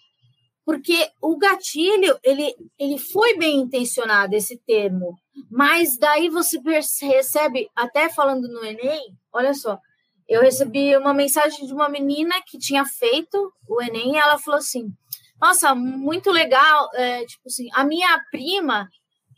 porque 0.65 1.11
o 1.21 1.37
gatilho, 1.37 2.19
ele, 2.23 2.55
ele 2.79 2.99
foi 2.99 3.37
bem 3.37 3.57
intencionado, 3.57 4.35
esse 4.35 4.57
termo, 4.67 5.19
mas 5.51 5.99
daí 5.99 6.29
você 6.29 6.59
recebe, 7.03 7.69
até 7.77 8.09
falando 8.09 8.49
no 8.49 8.65
Enem, 8.65 9.17
olha 9.33 9.53
só, 9.53 9.79
eu 10.27 10.41
recebi 10.41 10.97
uma 10.97 11.13
mensagem 11.13 11.67
de 11.67 11.73
uma 11.73 11.89
menina 11.89 12.35
que 12.47 12.59
tinha 12.59 12.85
feito 12.85 13.53
o 13.69 13.83
Enem 13.83 14.15
e 14.15 14.19
ela 14.19 14.39
falou 14.39 14.59
assim, 14.59 14.89
nossa, 15.41 15.75
muito 15.75 16.31
legal, 16.31 16.89
é, 16.95 17.27
tipo 17.27 17.43
assim, 17.47 17.69
a 17.75 17.85
minha 17.85 18.19
prima 18.31 18.89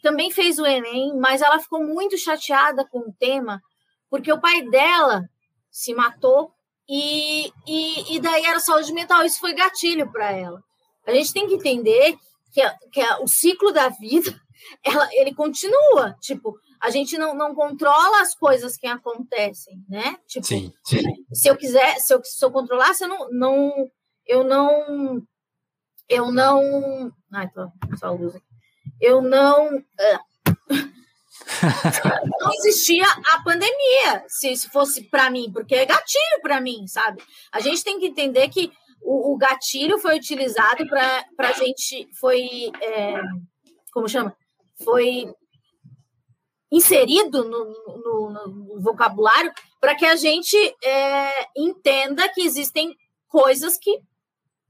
também 0.03 0.31
fez 0.31 0.59
o 0.59 0.67
Enem, 0.67 1.17
mas 1.19 1.43
ela 1.43 1.59
ficou 1.59 1.85
muito 1.85 2.17
chateada 2.17 2.87
com 2.89 3.01
o 3.01 3.15
tema, 3.19 3.61
porque 4.09 4.33
o 4.33 4.41
pai 4.41 4.63
dela 4.63 5.29
se 5.71 5.93
matou 5.93 6.53
e, 6.89 7.51
e, 7.67 8.15
e 8.15 8.21
daí 8.21 8.45
era 8.45 8.61
saúde 8.61 8.93
mental. 8.93 9.25
Isso 9.25 9.41
foi 9.41 9.53
gatilho 9.53 10.11
para 10.11 10.31
ela. 10.31 10.63
A 11.07 11.13
gente 11.13 11.33
tem 11.33 11.47
que 11.47 11.55
entender 11.55 12.17
que, 12.53 12.63
que 12.93 13.03
o 13.23 13.27
ciclo 13.27 13.73
da 13.73 13.89
vida 13.89 14.35
ela, 14.85 15.09
ele 15.13 15.35
continua. 15.35 16.17
Tipo, 16.21 16.55
a 16.81 16.91
gente 16.91 17.17
não, 17.17 17.35
não 17.35 17.55
controla 17.55 18.21
as 18.21 18.35
coisas 18.35 18.77
que 18.77 18.87
acontecem, 18.87 19.83
né? 19.89 20.17
Tipo, 20.27 20.47
sim, 20.47 20.73
sim. 20.85 21.03
se 21.33 21.49
eu 21.49 21.57
quiser, 21.57 21.97
se 22.01 22.13
eu, 22.13 22.21
se 22.25 22.45
eu 22.45 22.51
controlar, 22.51 22.95
se 22.95 23.05
eu 23.05 23.09
não, 23.09 23.31
não 23.31 23.91
eu 24.27 24.45
não 24.45 25.23
eu 26.09 26.31
não. 26.31 27.13
Ai, 27.33 27.49
tô 27.51 27.69
só 27.97 28.07
a 28.07 28.11
luz 28.11 28.35
aqui 28.35 28.57
eu 29.01 29.21
não. 29.21 29.83
É, 29.99 30.19
não 32.41 32.53
existia 32.55 33.07
a 33.33 33.43
pandemia, 33.43 34.25
se, 34.29 34.57
se 34.57 34.69
fosse 34.69 35.05
para 35.05 35.31
mim, 35.31 35.51
porque 35.53 35.75
é 35.75 35.87
gatilho 35.87 36.43
para 36.43 36.61
mim, 36.61 36.87
sabe? 36.87 37.23
A 37.53 37.61
gente 37.61 37.85
tem 37.85 37.99
que 37.99 38.07
entender 38.07 38.49
que 38.49 38.73
o, 39.03 39.33
o 39.33 39.37
gatilho 39.37 39.99
foi 39.99 40.17
utilizado 40.17 40.87
para 40.89 41.25
a 41.39 41.53
gente, 41.53 42.09
foi, 42.19 42.71
é, 42.83 43.21
como 43.93 44.09
chama? 44.09 44.37
Foi 44.85 45.33
inserido 46.71 47.45
no, 47.45 47.65
no, 47.99 48.49
no 48.49 48.81
vocabulário 48.81 49.53
para 49.81 49.95
que 49.95 50.05
a 50.05 50.17
gente 50.17 50.57
é, 50.83 51.47
entenda 51.57 52.29
que 52.29 52.43
existem 52.43 52.95
coisas 53.29 53.79
que 53.79 54.01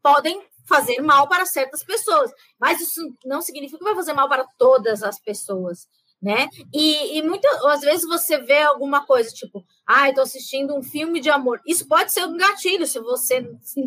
podem 0.03 0.41
fazer 0.67 1.01
mal 1.01 1.29
para 1.29 1.47
certas 1.47 1.83
pessoas, 1.85 2.31
mas 2.61 2.81
isso 2.81 3.01
não 3.25 3.41
significa 3.41 3.79
que 3.79 3.85
vai 3.85 3.95
fazer 3.95 4.12
mal 4.12 4.29
para 4.29 4.45
todas 4.59 5.03
as 5.03 5.19
pessoas, 5.19 5.89
né? 6.21 6.49
E, 6.73 7.19
e 7.19 7.23
muitas 7.23 7.81
vezes 7.83 8.07
você 8.07 8.39
vê 8.39 8.63
alguma 8.63 9.05
coisa 9.05 9.31
tipo, 9.31 9.65
ah, 9.87 10.09
estou 10.09 10.25
assistindo 10.25 10.75
um 10.75 10.83
filme 10.83 11.21
de 11.21 11.31
amor. 11.31 11.61
Isso 11.67 11.87
pode 11.87 12.13
ser 12.13 12.25
um 12.25 12.37
gatilho 12.37 12.87
se 12.87 12.99
você 13.01 13.47
se, 13.63 13.87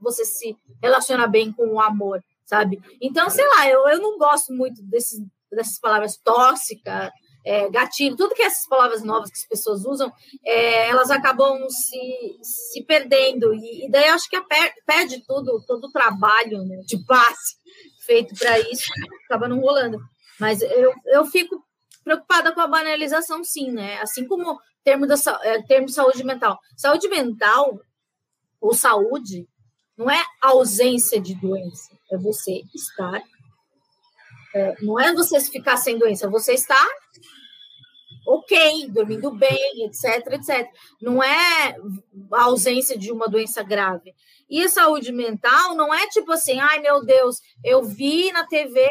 você 0.00 0.24
se 0.24 0.56
relaciona 0.82 1.26
bem 1.26 1.52
com 1.52 1.66
o 1.66 1.80
amor, 1.80 2.22
sabe? 2.44 2.80
Então, 3.00 3.28
sei 3.28 3.46
lá, 3.48 3.68
eu, 3.68 3.88
eu 3.88 4.00
não 4.00 4.18
gosto 4.18 4.52
muito 4.52 4.82
desses, 4.82 5.20
dessas 5.50 5.78
palavras 5.78 6.16
tóxica, 6.16 7.12
é, 7.44 7.68
gatilho, 7.68 8.16
tudo 8.16 8.34
que 8.34 8.42
essas 8.42 8.66
palavras 8.66 9.02
novas 9.02 9.30
que 9.30 9.36
as 9.36 9.46
pessoas 9.46 9.84
usam, 9.84 10.10
é, 10.44 10.88
elas 10.88 11.10
acabam 11.10 11.68
se, 11.68 12.38
se 12.42 12.82
perdendo. 12.84 13.52
E, 13.52 13.86
e 13.86 13.90
daí 13.90 14.08
acho 14.08 14.28
que 14.30 14.40
perde 14.86 15.22
tudo, 15.26 15.62
todo 15.66 15.84
o 15.84 15.92
trabalho 15.92 16.64
né, 16.64 16.76
de 16.86 16.96
base 17.04 17.56
feito 18.06 18.34
para 18.38 18.58
isso, 18.60 18.90
acaba 19.26 19.48
não 19.48 19.60
rolando. 19.60 19.98
Mas 20.38 20.60
eu, 20.62 20.92
eu 21.06 21.24
fico 21.26 21.64
preocupada 22.02 22.52
com 22.52 22.60
a 22.60 22.66
banalização, 22.66 23.42
sim, 23.42 23.70
né? 23.70 24.00
Assim 24.00 24.26
como 24.26 24.60
termo, 24.82 25.06
da, 25.06 25.14
é, 25.42 25.62
termo 25.62 25.88
saúde 25.88 26.22
mental. 26.24 26.58
Saúde 26.76 27.08
mental 27.08 27.80
ou 28.60 28.74
saúde 28.74 29.48
não 29.96 30.10
é 30.10 30.22
ausência 30.42 31.20
de 31.20 31.34
doença, 31.34 31.96
é 32.10 32.18
você 32.18 32.62
estar. 32.74 33.22
É, 34.54 34.74
não 34.82 35.00
é 35.00 35.12
você 35.12 35.40
ficar 35.40 35.76
sem 35.76 35.98
doença, 35.98 36.26
é 36.26 36.30
você 36.30 36.52
estar 36.52 36.86
ok, 38.26 38.88
dormindo 38.88 39.30
bem, 39.30 39.84
etc, 39.84 40.32
etc. 40.32 40.68
Não 41.00 41.22
é 41.22 41.76
a 42.32 42.44
ausência 42.44 42.96
de 42.96 43.12
uma 43.12 43.28
doença 43.28 43.62
grave. 43.62 44.14
E 44.48 44.62
a 44.62 44.68
saúde 44.68 45.12
mental 45.12 45.74
não 45.74 45.92
é 45.92 46.06
tipo 46.08 46.32
assim, 46.32 46.58
ai 46.58 46.80
meu 46.80 47.04
Deus, 47.04 47.40
eu 47.62 47.82
vi 47.82 48.32
na 48.32 48.46
TV 48.46 48.88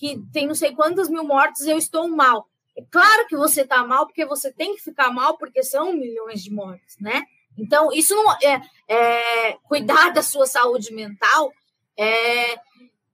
que 0.00 0.18
tem 0.32 0.46
não 0.46 0.54
sei 0.54 0.74
quantos 0.74 1.10
mil 1.10 1.22
mortos 1.22 1.60
e 1.60 1.70
eu 1.70 1.76
estou 1.76 2.08
mal. 2.08 2.48
É 2.74 2.82
claro 2.90 3.26
que 3.28 3.36
você 3.36 3.60
está 3.60 3.84
mal, 3.86 4.06
porque 4.06 4.24
você 4.24 4.50
tem 4.50 4.74
que 4.74 4.82
ficar 4.82 5.12
mal, 5.12 5.36
porque 5.36 5.62
são 5.62 5.92
milhões 5.92 6.42
de 6.42 6.50
mortes, 6.50 6.96
né? 6.98 7.22
Então, 7.58 7.92
isso 7.92 8.14
não 8.14 8.32
é, 8.42 8.62
é 8.88 9.52
cuidar 9.64 10.10
da 10.10 10.22
sua 10.22 10.46
saúde 10.46 10.90
mental, 10.94 11.52
é, 11.98 12.54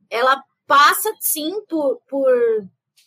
ela 0.08 0.40
passa 0.64 1.12
sim 1.18 1.60
por, 1.68 2.00
por, 2.08 2.32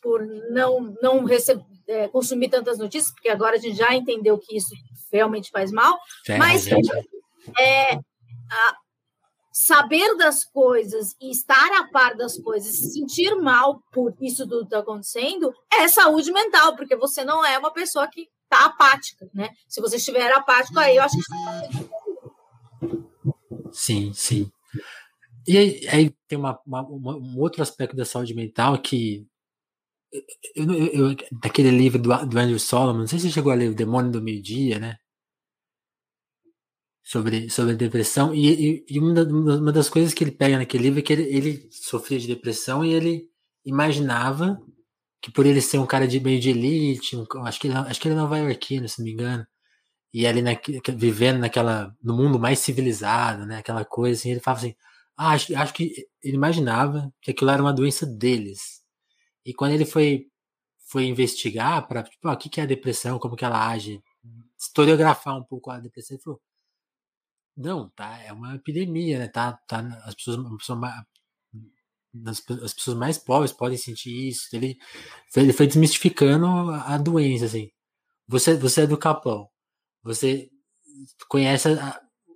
por 0.01 0.25
não, 0.51 0.93
não 1.01 1.23
receber, 1.23 1.63
é, 1.87 2.09
consumir 2.09 2.49
tantas 2.49 2.77
notícias, 2.77 3.13
porque 3.13 3.29
agora 3.29 3.55
a 3.55 3.59
gente 3.59 3.77
já 3.77 3.95
entendeu 3.95 4.37
que 4.37 4.57
isso 4.57 4.75
realmente 5.09 5.49
faz 5.51 5.71
mal, 5.71 5.97
é, 6.27 6.37
mas 6.37 6.67
é, 6.67 7.93
a, 7.93 8.75
saber 9.61 10.15
das 10.15 10.45
coisas 10.45 11.17
e 11.19 11.29
estar 11.31 11.69
a 11.79 11.89
par 11.89 12.15
das 12.15 12.37
coisas, 12.37 12.73
se 12.77 12.93
sentir 12.93 13.35
mal 13.35 13.83
por 13.91 14.15
isso 14.21 14.47
tudo 14.47 14.63
está 14.63 14.79
acontecendo, 14.79 15.53
é 15.73 15.85
saúde 15.89 16.31
mental, 16.31 16.77
porque 16.77 16.95
você 16.95 17.25
não 17.25 17.45
é 17.45 17.57
uma 17.57 17.73
pessoa 17.73 18.07
que 18.07 18.29
está 18.43 18.67
apática, 18.67 19.29
né? 19.33 19.49
Se 19.67 19.81
você 19.81 19.97
estiver 19.97 20.31
apático, 20.31 20.79
aí 20.79 20.95
eu 20.95 21.03
acho 21.03 21.17
que. 21.17 21.23
Sim, 23.73 24.13
sim. 24.13 24.49
E 25.45 25.57
aí, 25.57 25.87
aí 25.89 26.15
tem 26.25 26.39
uma, 26.39 26.57
uma, 26.65 26.87
um 26.87 27.37
outro 27.37 27.61
aspecto 27.61 27.97
da 27.97 28.05
saúde 28.05 28.33
mental 28.33 28.81
que. 28.81 29.27
Eu, 30.55 30.71
eu, 30.71 31.09
eu, 31.09 31.15
daquele 31.33 31.69
livro 31.69 31.99
do, 31.99 32.07
do 32.25 32.39
Andrew 32.39 32.57
Solomon, 32.57 32.99
não 32.99 33.07
sei 33.07 33.19
se 33.19 33.27
você 33.27 33.33
chegou 33.33 33.51
a 33.51 33.55
ler 33.55 33.69
O 33.69 33.75
Demônio 33.75 34.09
do 34.09 34.21
Meio-Dia, 34.21 34.79
né? 34.79 34.95
Sobre, 37.09 37.49
sobre 37.49 37.73
depressão. 37.75 38.35
E, 38.35 38.83
e, 38.83 38.85
e 38.87 38.99
uma, 38.99 39.23
uma, 39.23 39.71
das 39.71 39.89
coisas 39.89 40.13
que 40.13 40.23
ele 40.23 40.29
pega 40.31 40.59
naquele 40.59 40.83
livro 40.83 40.99
é 40.99 41.01
que 41.01 41.11
ele, 41.11 41.23
ele 41.23 41.67
sofria 41.71 42.19
de 42.19 42.27
depressão 42.27 42.85
e 42.85 42.93
ele 42.93 43.27
imaginava 43.65 44.61
que 45.19 45.31
por 45.31 45.47
ele 45.47 45.59
ser 45.59 45.79
um 45.79 45.87
cara 45.87 46.07
de 46.07 46.19
meio 46.19 46.39
de 46.39 46.51
elite, 46.51 47.17
um, 47.17 47.25
acho 47.45 47.59
que 47.59 47.67
ele, 47.67 47.75
acho 47.75 47.99
que 47.99 48.07
ele 48.07 48.13
é 48.15 48.17
nova-iorquino, 48.17 48.87
se 48.87 48.99
não 48.99 49.05
me 49.05 49.13
engano, 49.13 49.43
e 50.13 50.27
ali 50.27 50.41
na, 50.41 50.51
vivendo 50.95 51.39
naquela 51.39 51.95
no 52.03 52.15
mundo 52.15 52.39
mais 52.39 52.59
civilizado, 52.59 53.45
né, 53.45 53.57
aquela 53.59 53.85
coisa 53.85 54.19
assim, 54.19 54.31
ele 54.31 54.39
falava 54.41 54.61
assim: 54.65 54.75
"Ah, 55.17 55.31
acho, 55.31 55.55
acho 55.57 55.73
que 55.73 55.93
ele 56.23 56.35
imaginava 56.37 57.13
que 57.21 57.31
aquilo 57.31 57.51
era 57.51 57.61
uma 57.61 57.73
doença 57.73 58.05
deles". 58.05 58.81
E 59.45 59.53
quando 59.53 59.73
ele 59.73 59.85
foi 59.85 60.27
foi 60.87 61.05
investigar 61.05 61.87
para, 61.87 62.03
tipo, 62.03 62.27
ah, 62.27 62.33
o 62.33 62.37
que 62.37 62.49
que 62.49 62.61
é 62.61 62.63
a 62.63 62.67
depressão, 62.67 63.19
como 63.19 63.35
que 63.35 63.45
ela 63.45 63.69
age, 63.69 64.01
historiografar 64.59 65.37
um 65.37 65.43
pouco 65.43 65.71
a 65.71 65.79
depressão, 65.79 66.15
ele 66.17 66.23
falou: 66.23 66.41
"Não, 67.57 67.89
tá, 67.89 68.19
é 68.23 68.31
uma 68.33 68.55
epidemia, 68.55 69.19
né? 69.19 69.27
Tá, 69.27 69.53
tá 69.67 69.79
as 70.05 70.15
pessoas, 70.15 70.37
pessoa, 70.57 71.05
as, 72.25 72.43
as 72.63 72.73
pessoas 72.73 72.97
mais 72.97 73.17
pobres 73.17 73.51
podem 73.51 73.77
sentir 73.77 74.29
isso. 74.29 74.47
Ele, 74.53 74.77
ele 75.35 75.53
foi 75.53 75.67
desmistificando 75.67 76.47
a, 76.71 76.97
doença, 76.97 77.45
assim. 77.45 77.69
Você, 78.27 78.55
você 78.57 78.81
é 78.81 78.87
do 78.87 78.97
Capão. 78.97 79.49
Você 80.03 80.49
conhece 81.29 81.69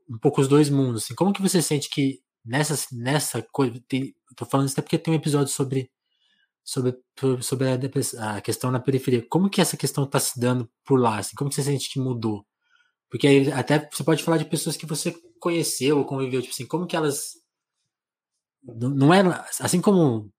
um 0.09 0.17
pouco 0.19 0.41
os 0.41 0.47
dois 0.47 0.69
mundos. 0.69 1.03
Assim. 1.03 1.15
Como 1.15 1.33
que 1.33 1.41
você 1.41 1.61
sente 1.61 1.89
que 1.89 2.21
nessa, 2.45 2.75
nessa 2.91 3.41
coisa. 3.51 3.81
Tem, 3.87 4.13
tô 4.35 4.45
falando 4.45 4.67
isso 4.67 4.75
até 4.75 4.81
porque 4.83 4.97
tem 4.97 5.13
um 5.13 5.17
episódio 5.17 5.53
sobre, 5.53 5.91
sobre, 6.63 6.95
sobre 7.41 7.67
a, 7.69 8.37
a 8.37 8.41
questão 8.41 8.71
na 8.71 8.79
periferia. 8.79 9.25
Como 9.29 9.49
que 9.49 9.61
essa 9.61 9.77
questão 9.77 10.03
está 10.05 10.19
se 10.19 10.39
dando 10.39 10.69
por 10.85 10.99
lá? 10.99 11.19
Assim? 11.19 11.35
Como 11.35 11.49
que 11.49 11.55
você 11.55 11.63
sente 11.63 11.91
que 11.91 11.99
mudou? 11.99 12.45
Porque 13.13 13.27
aí 13.27 13.51
até 13.51 13.87
você 13.91 14.03
pode 14.03 14.23
falar 14.23 14.37
de 14.37 14.45
pessoas 14.45 14.75
que 14.75 14.87
você 14.87 15.11
conheceu 15.39 15.99
ou 15.99 16.03
conviveu, 16.03 16.41
tipo 16.41 16.51
assim, 16.51 16.65
como 16.65 16.87
que 16.87 16.95
elas 16.95 17.33
não 18.63 19.13
é 19.13 19.21
assim 19.59 19.79
como 19.79 20.33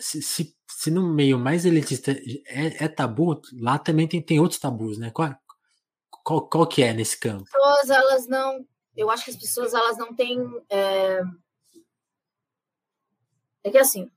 se, 0.00 0.20
se, 0.20 0.56
se, 0.68 0.90
no 0.90 1.14
meio 1.14 1.38
mais 1.38 1.64
elitista 1.64 2.10
é, 2.10 2.84
é, 2.84 2.88
tabu, 2.88 3.40
lá 3.52 3.78
também 3.78 4.08
tem, 4.08 4.20
tem 4.20 4.40
outros 4.40 4.58
tabus, 4.58 4.98
né? 4.98 5.12
Qual, 5.12 5.32
qual, 6.24 6.48
qual 6.48 6.66
que 6.66 6.82
é 6.82 6.92
nesse 6.92 7.16
campo? 7.16 7.44
As 7.44 7.52
pessoas, 7.52 7.90
elas 7.90 8.26
não. 8.26 8.66
Eu 8.96 9.08
acho 9.08 9.26
que 9.26 9.30
as 9.30 9.36
pessoas 9.36 9.72
elas 9.72 9.96
não 9.96 10.12
têm. 10.12 10.40
É, 10.68 11.22
é 13.62 13.70
que 13.70 13.78
assim, 13.78 14.10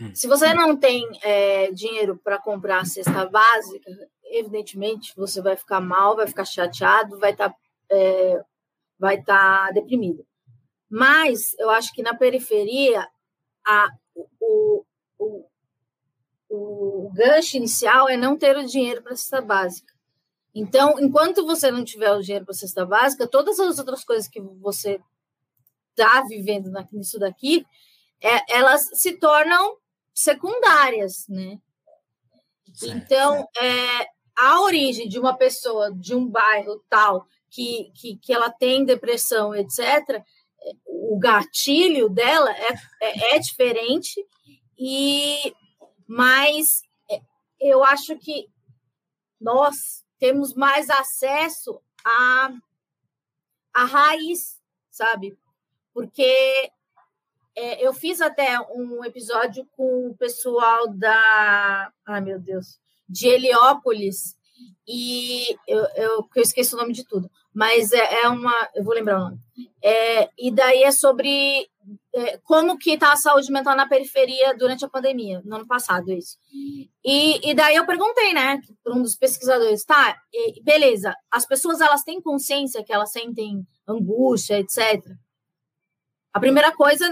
hum. 0.00 0.14
se 0.14 0.28
você 0.28 0.54
não 0.54 0.76
tem 0.76 1.08
é, 1.22 1.72
dinheiro 1.72 2.16
para 2.22 2.38
comprar 2.38 2.82
a 2.82 2.84
cesta 2.84 3.26
básica, 3.26 3.90
evidentemente 4.32 5.12
você 5.16 5.40
vai 5.40 5.56
ficar 5.56 5.80
mal, 5.80 6.16
vai 6.16 6.26
ficar 6.26 6.44
chateado, 6.44 7.18
vai 7.18 7.32
estar 7.32 7.50
tá, 7.50 7.56
é, 7.90 8.42
vai 8.98 9.18
estar 9.18 9.66
tá 9.66 9.72
deprimido. 9.72 10.26
Mas 10.90 11.54
eu 11.58 11.70
acho 11.70 11.92
que 11.92 12.02
na 12.02 12.14
periferia 12.14 13.08
a, 13.66 13.88
o, 14.14 14.84
o, 15.18 15.46
o, 16.50 17.10
gancho 17.14 17.56
inicial 17.56 18.08
é 18.08 18.16
não 18.16 18.36
ter 18.36 18.56
o 18.56 18.66
dinheiro 18.66 19.02
para 19.02 19.12
a 19.12 19.16
cesta 19.16 19.40
básica. 19.40 19.92
Então, 20.54 20.98
enquanto 21.00 21.46
você 21.46 21.70
não 21.70 21.84
tiver 21.84 22.12
o 22.12 22.20
dinheiro 22.20 22.44
para 22.44 22.52
a 22.52 22.56
cesta 22.56 22.84
básica, 22.84 23.26
todas 23.26 23.58
as 23.58 23.78
outras 23.78 24.04
coisas 24.04 24.28
que 24.28 24.40
você 24.40 25.00
está 25.90 26.22
vivendo 26.28 26.70
nisso 26.92 27.18
daqui, 27.18 27.64
é, 28.20 28.56
elas 28.56 28.82
se 28.94 29.18
tornam 29.18 29.76
secundárias, 30.14 31.26
né? 31.28 31.58
Certo. 32.74 32.96
Então, 32.96 33.48
é, 33.56 34.06
a 34.36 34.60
origem 34.60 35.08
de 35.08 35.18
uma 35.18 35.36
pessoa 35.36 35.92
de 35.92 36.14
um 36.14 36.26
bairro 36.26 36.82
tal 36.88 37.26
que, 37.50 37.92
que, 37.94 38.16
que 38.16 38.32
ela 38.32 38.50
tem 38.50 38.84
depressão, 38.84 39.54
etc., 39.54 40.22
o 40.86 41.18
gatilho 41.18 42.08
dela 42.08 42.50
é, 42.50 42.74
é, 43.00 43.36
é 43.36 43.38
diferente, 43.38 44.24
e 44.78 45.54
mas 46.06 46.82
é, 47.10 47.20
eu 47.60 47.82
acho 47.82 48.16
que 48.18 48.48
nós 49.40 50.04
temos 50.18 50.54
mais 50.54 50.88
acesso 50.88 51.80
à, 52.04 52.52
à 53.74 53.84
raiz, 53.84 54.60
sabe? 54.90 55.36
Porque 55.92 56.70
é, 57.56 57.86
eu 57.86 57.92
fiz 57.92 58.20
até 58.20 58.58
um 58.70 59.04
episódio 59.04 59.66
com 59.72 60.08
o 60.08 60.16
pessoal 60.16 60.88
da. 60.88 61.92
Ai, 62.06 62.20
meu 62.20 62.38
Deus! 62.38 62.81
De 63.08 63.28
Heliópolis, 63.28 64.36
e 64.86 65.56
eu, 65.66 65.86
eu, 65.96 66.28
eu 66.34 66.42
esqueço 66.42 66.76
o 66.76 66.78
nome 66.78 66.92
de 66.92 67.04
tudo, 67.04 67.30
mas 67.54 67.92
é, 67.92 68.22
é 68.22 68.28
uma, 68.28 68.52
eu 68.74 68.82
vou 68.82 68.94
lembrar 68.94 69.18
o 69.18 69.24
nome. 69.24 69.38
É, 69.82 70.28
e 70.38 70.50
daí 70.50 70.82
é 70.82 70.90
sobre 70.90 71.68
é, 72.14 72.38
como 72.38 72.78
que 72.78 72.92
está 72.92 73.12
a 73.12 73.16
saúde 73.16 73.50
mental 73.52 73.76
na 73.76 73.88
periferia 73.88 74.56
durante 74.56 74.84
a 74.84 74.88
pandemia, 74.88 75.40
no 75.44 75.56
ano 75.56 75.66
passado, 75.66 76.12
isso. 76.12 76.36
E, 77.04 77.48
e 77.48 77.54
daí 77.54 77.76
eu 77.76 77.86
perguntei, 77.86 78.32
né, 78.32 78.60
para 78.82 78.94
um 78.94 79.02
dos 79.02 79.16
pesquisadores, 79.16 79.84
tá, 79.84 80.16
e, 80.32 80.62
beleza, 80.62 81.14
as 81.30 81.46
pessoas 81.46 81.80
elas 81.80 82.02
têm 82.02 82.20
consciência 82.20 82.84
que 82.84 82.92
elas 82.92 83.12
sentem 83.12 83.66
angústia, 83.86 84.58
etc. 84.58 85.00
A 86.32 86.40
primeira 86.40 86.74
coisa, 86.74 87.04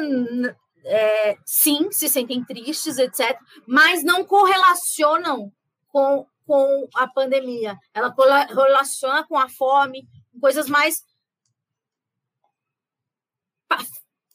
é, 0.85 1.37
sim, 1.45 1.91
se 1.93 2.09
sentem 2.09 2.45
tristes, 2.45 2.99
etc., 2.99 3.39
mas 3.67 4.03
não 4.03 4.25
correlacionam 4.25 5.53
com 5.93 6.27
com 6.51 6.89
a 6.97 7.07
pandemia. 7.07 7.79
Ela 7.95 8.13
relaciona 8.49 9.25
com 9.25 9.39
a 9.39 9.49
fome, 9.49 10.09
com 10.33 10.41
coisas 10.41 10.69
mais 10.69 11.05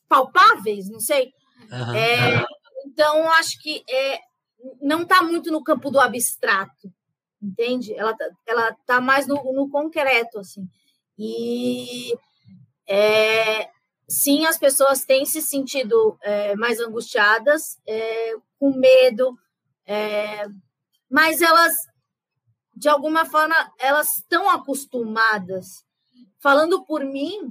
palpáveis, 0.08 0.90
não 0.90 1.02
sei. 1.02 1.34
Uhum. 1.70 1.94
É, 1.94 2.46
então, 2.86 3.30
acho 3.34 3.62
que 3.62 3.84
é, 3.90 4.22
não 4.82 5.02
está 5.02 5.22
muito 5.24 5.52
no 5.52 5.62
campo 5.62 5.92
do 5.92 6.00
abstrato, 6.00 6.90
entende? 7.42 7.94
Ela 7.94 8.12
está 8.12 8.30
ela 8.48 8.74
tá 8.86 9.02
mais 9.02 9.28
no, 9.28 9.36
no 9.52 9.70
concreto, 9.70 10.40
assim. 10.40 10.66
E 11.20 12.18
é, 12.88 13.70
sim, 14.08 14.46
as 14.46 14.58
pessoas 14.58 15.04
têm 15.04 15.26
se 15.26 15.42
sentido 15.42 16.18
é, 16.22 16.56
mais 16.56 16.80
angustiadas, 16.80 17.78
é, 17.86 18.36
com 18.58 18.72
medo, 18.72 19.38
é, 19.86 20.48
mas 21.16 21.42
elas 21.42 21.74
de 22.76 22.90
alguma 22.90 23.24
forma, 23.24 23.56
elas 23.80 24.18
estão 24.18 24.50
acostumadas. 24.50 25.86
Falando 26.40 26.84
por 26.84 27.06
mim, 27.06 27.50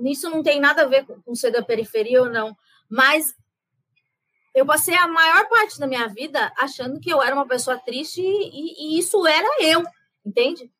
nisso 0.00 0.30
não 0.30 0.42
tem 0.42 0.58
nada 0.58 0.82
a 0.82 0.86
ver 0.86 1.04
com 1.04 1.34
ser 1.34 1.50
da 1.50 1.62
periferia 1.62 2.22
ou 2.22 2.30
não, 2.30 2.56
mas 2.88 3.34
eu 4.54 4.64
passei 4.64 4.94
a 4.96 5.06
maior 5.06 5.46
parte 5.50 5.78
da 5.78 5.86
minha 5.86 6.08
vida 6.08 6.50
achando 6.56 6.98
que 6.98 7.12
eu 7.12 7.22
era 7.22 7.34
uma 7.34 7.46
pessoa 7.46 7.78
triste 7.78 8.22
e, 8.22 8.96
e 8.96 8.98
isso 8.98 9.26
era 9.26 9.62
eu, 9.62 9.84
entende? 10.24 10.72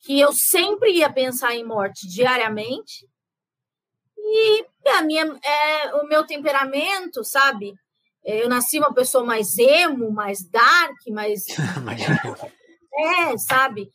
Que 0.00 0.18
eu 0.18 0.32
sempre 0.32 0.90
ia 0.94 1.12
pensar 1.12 1.54
em 1.54 1.64
morte 1.64 2.08
diariamente 2.08 3.08
e 4.18 4.66
a 4.96 5.02
minha, 5.02 5.22
é, 5.44 5.94
o 5.94 6.08
meu 6.08 6.26
temperamento, 6.26 7.24
sabe? 7.24 7.72
Eu 8.30 8.46
nasci 8.46 8.78
uma 8.78 8.92
pessoa 8.92 9.24
mais 9.24 9.56
emo, 9.56 10.12
mais 10.12 10.46
dark, 10.48 10.96
mais. 11.10 11.44
É, 13.00 13.38
sabe? 13.38 13.92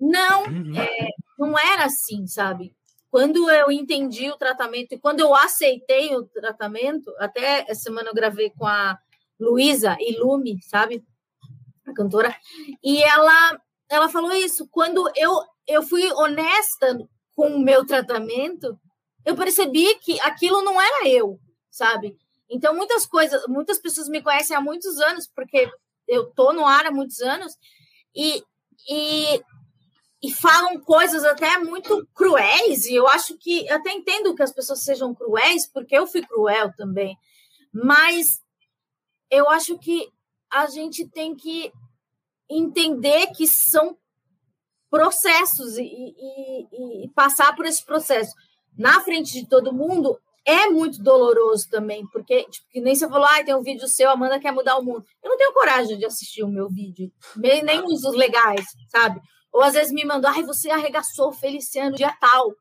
Não, 0.00 0.44
uhum. 0.44 0.78
é, 0.78 1.08
não 1.36 1.58
era 1.58 1.86
assim, 1.86 2.28
sabe? 2.28 2.72
Quando 3.10 3.50
eu 3.50 3.72
entendi 3.72 4.30
o 4.30 4.36
tratamento 4.36 4.92
e 4.92 5.00
quando 5.00 5.18
eu 5.18 5.34
aceitei 5.34 6.14
o 6.14 6.22
tratamento, 6.26 7.12
até 7.18 7.64
essa 7.68 7.80
semana 7.80 8.10
eu 8.10 8.14
gravei 8.14 8.50
com 8.50 8.64
a 8.64 8.96
Luísa 9.38 9.96
Ilume, 9.98 10.62
sabe? 10.62 11.04
A 11.84 11.92
cantora, 11.92 12.32
e 12.84 13.02
ela 13.02 13.60
ela 13.90 14.08
falou 14.08 14.32
isso. 14.32 14.68
Quando 14.70 15.10
eu 15.16 15.32
eu 15.66 15.82
fui 15.82 16.08
honesta 16.12 16.98
com 17.34 17.48
o 17.48 17.58
meu 17.60 17.84
tratamento, 17.84 18.78
eu 19.26 19.34
percebi 19.34 19.96
que 19.96 20.20
aquilo 20.20 20.62
não 20.62 20.80
era 20.80 21.08
eu, 21.08 21.40
sabe? 21.68 22.16
Então 22.50 22.74
muitas 22.74 23.06
coisas, 23.06 23.42
muitas 23.46 23.78
pessoas 23.78 24.08
me 24.08 24.22
conhecem 24.22 24.56
há 24.56 24.60
muitos 24.60 24.98
anos 25.00 25.28
porque 25.34 25.70
eu 26.08 26.30
tô 26.32 26.52
no 26.52 26.66
ar 26.66 26.86
há 26.86 26.90
muitos 26.90 27.20
anos 27.20 27.56
e, 28.14 28.42
e 28.88 29.42
e 30.22 30.30
falam 30.32 30.78
coisas 30.80 31.24
até 31.24 31.56
muito 31.58 32.06
cruéis, 32.14 32.84
e 32.84 32.94
eu 32.94 33.08
acho 33.08 33.38
que 33.38 33.68
até 33.70 33.90
entendo 33.90 34.34
que 34.34 34.42
as 34.42 34.52
pessoas 34.52 34.84
sejam 34.84 35.14
cruéis, 35.14 35.66
porque 35.66 35.96
eu 35.96 36.06
fui 36.06 36.20
cruel 36.20 36.72
também, 36.76 37.16
mas 37.72 38.42
eu 39.30 39.48
acho 39.48 39.78
que 39.78 40.10
a 40.52 40.66
gente 40.66 41.08
tem 41.08 41.34
que 41.34 41.72
entender 42.50 43.28
que 43.28 43.46
são 43.46 43.96
processos 44.90 45.78
e, 45.78 45.84
e, 45.84 47.04
e 47.04 47.08
passar 47.10 47.54
por 47.54 47.64
esse 47.64 47.84
processo. 47.84 48.34
Na 48.76 49.00
frente 49.00 49.32
de 49.32 49.48
todo 49.48 49.72
mundo 49.72 50.18
é 50.50 50.68
muito 50.68 51.02
doloroso 51.02 51.68
também, 51.70 52.06
porque, 52.12 52.44
tipo, 52.44 52.68
que 52.70 52.80
nem 52.80 52.94
você 52.94 53.08
falou, 53.08 53.26
ah, 53.26 53.44
tem 53.44 53.54
um 53.54 53.62
vídeo 53.62 53.86
seu, 53.86 54.10
Amanda 54.10 54.40
quer 54.40 54.52
mudar 54.52 54.78
o 54.78 54.84
mundo. 54.84 55.04
Eu 55.22 55.30
não 55.30 55.36
tenho 55.36 55.52
coragem 55.52 55.98
de 55.98 56.04
assistir 56.04 56.42
o 56.42 56.48
meu 56.48 56.68
vídeo, 56.68 57.10
nem, 57.36 57.62
nem 57.62 57.82
os 57.84 58.02
legais, 58.14 58.64
sabe? 58.88 59.20
Ou 59.52 59.62
às 59.62 59.74
vezes 59.74 59.92
me 59.92 60.04
mandou, 60.04 60.30
ai, 60.30 60.42
você 60.42 60.70
arregaçou 60.70 61.32
Feliciano 61.32 61.96
dia 61.96 62.16
tal. 62.20 62.52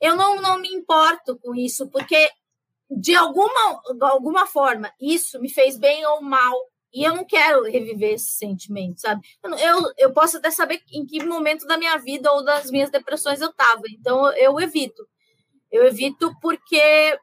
Eu 0.00 0.16
não, 0.16 0.40
não 0.40 0.58
me 0.58 0.68
importo 0.68 1.38
com 1.38 1.54
isso, 1.54 1.88
porque 1.90 2.30
de 2.90 3.14
alguma, 3.14 3.80
alguma 4.02 4.46
forma 4.46 4.92
isso 5.00 5.40
me 5.40 5.48
fez 5.48 5.78
bem 5.78 6.04
ou 6.06 6.22
mal. 6.22 6.54
E 6.92 7.04
eu 7.04 7.14
não 7.14 7.24
quero 7.24 7.62
reviver 7.62 8.14
esse 8.14 8.32
sentimento, 8.32 9.00
sabe? 9.00 9.20
Eu, 9.44 9.92
eu 9.96 10.12
posso 10.12 10.38
até 10.38 10.50
saber 10.50 10.82
em 10.92 11.06
que 11.06 11.24
momento 11.24 11.64
da 11.64 11.78
minha 11.78 11.96
vida 11.98 12.32
ou 12.32 12.44
das 12.44 12.68
minhas 12.68 12.90
depressões 12.90 13.40
eu 13.40 13.50
estava. 13.50 13.82
Então 13.90 14.32
eu 14.32 14.58
evito. 14.58 15.06
Eu 15.70 15.86
evito 15.86 16.34
porque. 16.40 17.18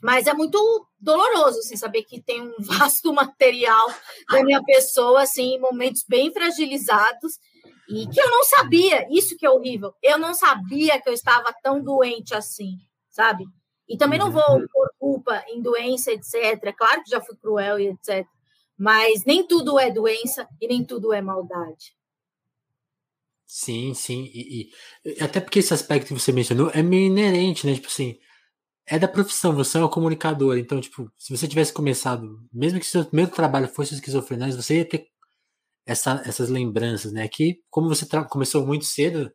Mas 0.00 0.28
é 0.28 0.32
muito 0.32 0.86
doloroso, 1.00 1.58
assim, 1.58 1.76
saber 1.76 2.04
que 2.04 2.20
tem 2.20 2.40
um 2.40 2.54
vasto 2.62 3.12
material 3.12 3.88
da 4.30 4.44
minha 4.44 4.62
pessoa, 4.62 5.22
assim, 5.22 5.54
em 5.54 5.60
momentos 5.60 6.04
bem 6.08 6.32
fragilizados 6.32 7.38
e 7.88 8.06
que 8.06 8.20
eu 8.20 8.30
não 8.30 8.44
sabia, 8.44 9.06
isso 9.10 9.36
que 9.36 9.46
é 9.46 9.50
horrível. 9.50 9.94
Eu 10.02 10.18
não 10.18 10.34
sabia 10.34 11.00
que 11.00 11.08
eu 11.08 11.12
estava 11.12 11.52
tão 11.62 11.82
doente 11.82 12.34
assim, 12.34 12.76
sabe? 13.08 13.46
E 13.88 13.96
também 13.96 14.18
não 14.18 14.30
vou 14.30 14.42
uhum. 14.50 14.66
por 14.70 14.90
culpa 14.98 15.44
em 15.48 15.62
doença, 15.62 16.12
etc. 16.12 16.74
Claro 16.76 17.02
que 17.02 17.10
já 17.10 17.20
fui 17.20 17.34
cruel 17.36 17.80
e 17.80 17.88
etc. 17.88 18.26
Mas 18.76 19.24
nem 19.24 19.46
tudo 19.46 19.78
é 19.78 19.90
doença 19.90 20.46
e 20.60 20.68
nem 20.68 20.84
tudo 20.84 21.12
é 21.14 21.22
maldade. 21.22 21.96
Sim, 23.48 23.94
sim. 23.94 24.30
E, 24.34 24.70
e, 25.06 25.22
até 25.22 25.40
porque 25.40 25.60
esse 25.60 25.72
aspecto 25.72 26.08
que 26.08 26.14
você 26.14 26.30
mencionou 26.32 26.70
é 26.74 26.82
meio 26.82 27.06
inerente, 27.06 27.66
né? 27.66 27.74
Tipo 27.74 27.88
assim, 27.88 28.18
é 28.86 28.98
da 28.98 29.08
profissão, 29.08 29.54
você 29.54 29.78
é 29.78 29.84
um 29.84 29.88
comunicador. 29.88 30.58
Então, 30.58 30.80
tipo, 30.80 31.10
se 31.16 31.34
você 31.36 31.48
tivesse 31.48 31.72
começado, 31.72 32.38
mesmo 32.52 32.78
que 32.78 32.86
seu 32.86 33.04
primeiro 33.06 33.30
trabalho 33.32 33.68
fosse 33.68 33.94
esquizofrenia, 33.94 34.52
você 34.52 34.78
ia 34.78 34.84
ter 34.84 35.08
essa, 35.86 36.22
essas 36.26 36.50
lembranças, 36.50 37.12
né? 37.12 37.26
Que, 37.28 37.62
como 37.70 37.88
você 37.88 38.06
começou 38.28 38.66
muito 38.66 38.84
cedo, 38.84 39.32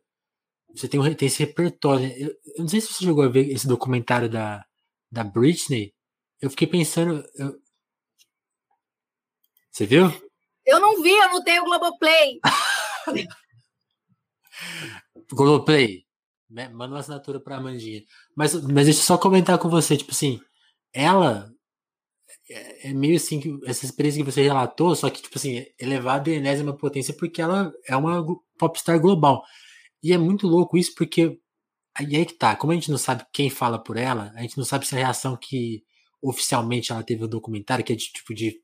você 0.74 0.88
tem, 0.88 1.00
tem 1.16 1.26
esse 1.26 1.44
repertório. 1.44 2.06
Eu, 2.16 2.28
eu, 2.28 2.60
não 2.60 2.68
sei 2.68 2.80
se 2.80 2.88
você 2.92 3.04
chegou 3.04 3.24
a 3.24 3.28
ver 3.28 3.50
esse 3.50 3.66
documentário 3.66 4.28
da, 4.30 4.64
da 5.10 5.24
Britney. 5.24 5.92
Eu 6.40 6.50
fiquei 6.50 6.68
pensando. 6.68 7.24
Eu... 7.34 7.60
Você 9.72 9.86
viu? 9.86 10.04
Eu 10.66 10.80
não 10.80 11.02
vi, 11.02 11.10
eu 11.10 11.28
não 11.30 11.44
tenho 11.44 11.64
Globoplay. 11.64 12.40
Globoplay. 15.32 16.04
Manda 16.48 16.94
uma 16.94 17.00
assinatura 17.00 17.40
pra 17.40 17.56
Amandinha. 17.56 18.02
Mas, 18.36 18.54
mas 18.54 18.84
deixa 18.86 19.00
eu 19.00 19.04
só 19.04 19.18
comentar 19.18 19.58
com 19.58 19.68
você, 19.68 19.96
tipo 19.96 20.12
assim, 20.12 20.40
ela 20.92 21.50
é, 22.48 22.90
é, 22.90 22.92
meio 22.92 23.16
assim 23.16 23.40
que 23.40 23.58
essa 23.66 23.84
experiência 23.84 24.22
que 24.22 24.30
você 24.30 24.42
relatou, 24.42 24.94
só 24.94 25.08
que, 25.10 25.22
tipo 25.22 25.36
assim, 25.38 25.64
elevada 25.78 26.30
à 26.30 26.34
enésima 26.34 26.76
potência, 26.76 27.14
porque 27.14 27.40
ela 27.40 27.72
é 27.88 27.96
uma 27.96 28.24
popstar 28.58 29.00
global. 29.00 29.42
E 30.02 30.12
é 30.12 30.18
muito 30.18 30.46
louco 30.46 30.76
isso, 30.76 30.94
porque 30.94 31.38
aí 31.96 32.16
é 32.16 32.24
que 32.24 32.34
tá, 32.34 32.56
como 32.56 32.72
a 32.72 32.74
gente 32.74 32.90
não 32.90 32.98
sabe 32.98 33.24
quem 33.32 33.48
fala 33.50 33.82
por 33.82 33.96
ela, 33.96 34.32
a 34.36 34.42
gente 34.42 34.58
não 34.58 34.64
sabe 34.64 34.86
se 34.86 34.94
a 34.94 34.98
reação 34.98 35.36
que 35.36 35.82
oficialmente 36.22 36.92
ela 36.92 37.02
teve 37.02 37.22
no 37.22 37.28
documentário, 37.28 37.84
que 37.84 37.92
é 37.92 37.96
de 37.96 38.12
tipo 38.12 38.34
de, 38.34 38.60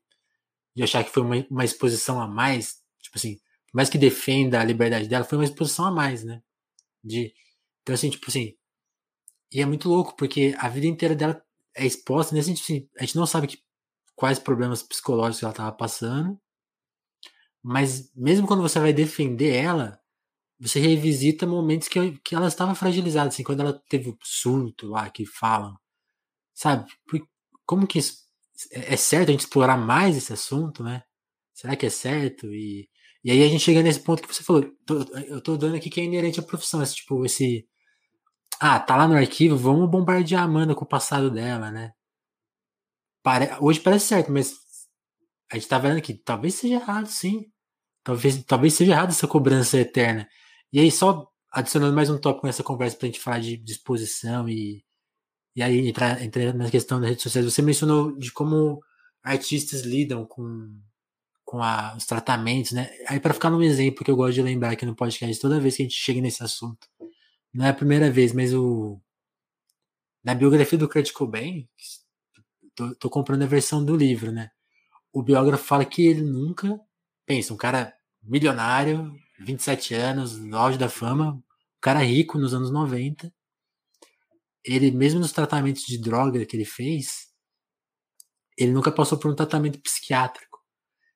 de 0.75 0.83
achar 0.83 1.03
que 1.03 1.11
foi 1.11 1.23
uma, 1.23 1.47
uma 1.49 1.65
exposição 1.65 2.21
a 2.21 2.27
mais, 2.27 2.75
tipo 3.01 3.17
assim, 3.17 3.39
mais 3.71 3.89
que 3.89 3.97
defenda 3.97 4.59
a 4.59 4.63
liberdade 4.63 5.07
dela, 5.07 5.23
foi 5.25 5.37
uma 5.37 5.45
exposição 5.45 5.85
a 5.85 5.91
mais, 5.91 6.23
né? 6.23 6.41
De, 7.03 7.33
então, 7.81 7.95
assim, 7.95 8.09
tipo 8.09 8.25
assim, 8.29 8.55
e 9.51 9.61
é 9.61 9.65
muito 9.65 9.89
louco, 9.89 10.15
porque 10.15 10.55
a 10.57 10.69
vida 10.69 10.87
inteira 10.87 11.15
dela 11.15 11.43
é 11.75 11.85
exposta 11.85 12.35
nesse 12.35 12.49
sentido, 12.49 12.65
assim, 12.65 12.89
a 12.97 13.01
gente 13.01 13.15
não 13.15 13.25
sabe 13.25 13.47
que 13.47 13.61
quais 14.15 14.37
problemas 14.39 14.83
psicológicos 14.83 15.41
ela 15.41 15.51
estava 15.51 15.71
passando. 15.71 16.39
Mas 17.63 18.11
mesmo 18.15 18.45
quando 18.47 18.61
você 18.61 18.79
vai 18.79 18.93
defender 18.93 19.55
ela, 19.55 19.99
você 20.59 20.79
revisita 20.79 21.47
momentos 21.47 21.87
que, 21.87 22.19
que 22.19 22.35
ela 22.35 22.47
estava 22.47 22.75
fragilizada, 22.75 23.29
assim, 23.29 23.43
quando 23.43 23.61
ela 23.61 23.73
teve 23.89 24.11
o 24.11 24.17
surto 24.23 24.87
lá 24.87 25.09
que 25.09 25.25
falam. 25.25 25.75
Sabe? 26.53 26.87
Como 27.65 27.87
que 27.87 27.97
isso, 27.99 28.27
é, 28.71 28.93
é 28.93 28.97
certo 28.97 29.29
a 29.29 29.31
gente 29.31 29.41
explorar 29.41 29.77
mais 29.77 30.15
esse 30.15 30.31
assunto, 30.31 30.83
né? 30.83 31.03
Será 31.53 31.75
que 31.75 31.87
é 31.87 31.89
certo? 31.89 32.53
E, 32.53 32.87
e 33.23 33.31
aí 33.31 33.43
a 33.43 33.47
gente 33.47 33.63
chega 33.63 33.83
nesse 33.83 33.99
ponto 33.99 34.21
que 34.21 34.33
você 34.33 34.43
falou. 34.43 34.63
Tô, 34.85 35.01
eu 35.27 35.41
tô 35.41 35.57
dando 35.57 35.75
aqui 35.75 35.89
que 35.89 36.01
é 36.01 36.03
inerente 36.03 36.39
à 36.39 36.43
profissão, 36.43 36.81
esse 36.81 36.95
tipo, 36.95 37.25
esse. 37.25 37.67
Ah, 38.59 38.79
tá 38.79 38.95
lá 38.95 39.07
no 39.07 39.15
arquivo, 39.15 39.57
vamos 39.57 39.89
bombardear 39.89 40.41
a 40.43 40.45
Amanda 40.45 40.75
com 40.75 40.85
o 40.85 40.87
passado 40.87 41.31
dela, 41.31 41.71
né? 41.71 41.91
Pare... 43.23 43.49
Hoje 43.59 43.79
parece 43.79 44.07
certo, 44.07 44.31
mas 44.31 44.53
a 45.51 45.55
gente 45.55 45.67
tá 45.67 45.77
vendo 45.79 45.97
aqui, 45.97 46.13
talvez 46.13 46.55
seja 46.55 46.75
errado, 46.75 47.07
sim. 47.07 47.45
Talvez, 48.03 48.43
talvez 48.45 48.73
seja 48.73 48.93
errado 48.93 49.09
essa 49.09 49.27
cobrança 49.27 49.77
eterna. 49.77 50.27
E 50.73 50.79
aí, 50.79 50.91
só 50.91 51.27
adicionando 51.51 51.95
mais 51.95 52.09
um 52.09 52.17
tópico 52.19 52.47
nessa 52.47 52.63
conversa 52.63 52.97
pra 52.97 53.07
gente 53.07 53.19
falar 53.19 53.39
de 53.39 53.57
disposição 53.57 54.47
e, 54.49 54.83
e 55.55 55.61
aí 55.61 55.87
entrar, 55.87 56.21
entrar 56.23 56.53
na 56.53 56.69
questão 56.71 56.99
das 56.99 57.09
redes 57.09 57.23
sociais. 57.23 57.45
Você 57.45 57.61
mencionou 57.61 58.17
de 58.17 58.31
como 58.31 58.79
artistas 59.23 59.81
lidam 59.81 60.25
com, 60.25 60.69
com 61.51 61.61
a, 61.61 61.93
os 61.97 62.05
tratamentos, 62.05 62.71
né? 62.71 62.89
Aí, 63.09 63.19
para 63.19 63.33
ficar 63.33 63.49
num 63.49 63.61
exemplo 63.61 64.05
que 64.05 64.09
eu 64.09 64.15
gosto 64.15 64.35
de 64.35 64.41
lembrar 64.41 64.71
aqui 64.71 64.85
no 64.85 64.95
podcast, 64.95 65.41
toda 65.41 65.59
vez 65.59 65.75
que 65.75 65.81
a 65.81 65.85
gente 65.85 65.97
chega 65.97 66.21
nesse 66.21 66.41
assunto, 66.41 66.87
não 67.53 67.65
é 67.65 67.69
a 67.69 67.73
primeira 67.73 68.09
vez, 68.09 68.31
mas 68.31 68.53
o. 68.53 69.01
Na 70.23 70.33
biografia 70.33 70.77
do 70.79 70.87
Kurt 70.87 71.11
Cobain, 71.11 71.67
tô, 72.73 72.95
tô 72.95 73.09
comprando 73.09 73.41
a 73.43 73.47
versão 73.47 73.83
do 73.83 73.97
livro, 73.97 74.31
né? 74.31 74.49
O 75.11 75.21
biógrafo 75.21 75.65
fala 75.65 75.83
que 75.83 76.07
ele 76.07 76.21
nunca, 76.21 76.79
pensa, 77.25 77.53
um 77.53 77.57
cara 77.57 77.93
milionário, 78.23 79.13
27 79.41 79.93
anos, 79.93 80.37
no 80.39 80.57
auge 80.57 80.77
da 80.77 80.87
fama, 80.87 81.33
um 81.33 81.43
cara 81.81 81.99
rico 81.99 82.37
nos 82.37 82.53
anos 82.53 82.71
90. 82.71 83.29
Ele, 84.63 84.89
mesmo 84.89 85.19
nos 85.19 85.33
tratamentos 85.33 85.83
de 85.83 85.97
droga 85.97 86.45
que 86.45 86.55
ele 86.55 86.63
fez, 86.63 87.27
ele 88.57 88.71
nunca 88.71 88.89
passou 88.89 89.17
por 89.17 89.29
um 89.29 89.35
tratamento 89.35 89.81
psiquiátrico. 89.81 90.50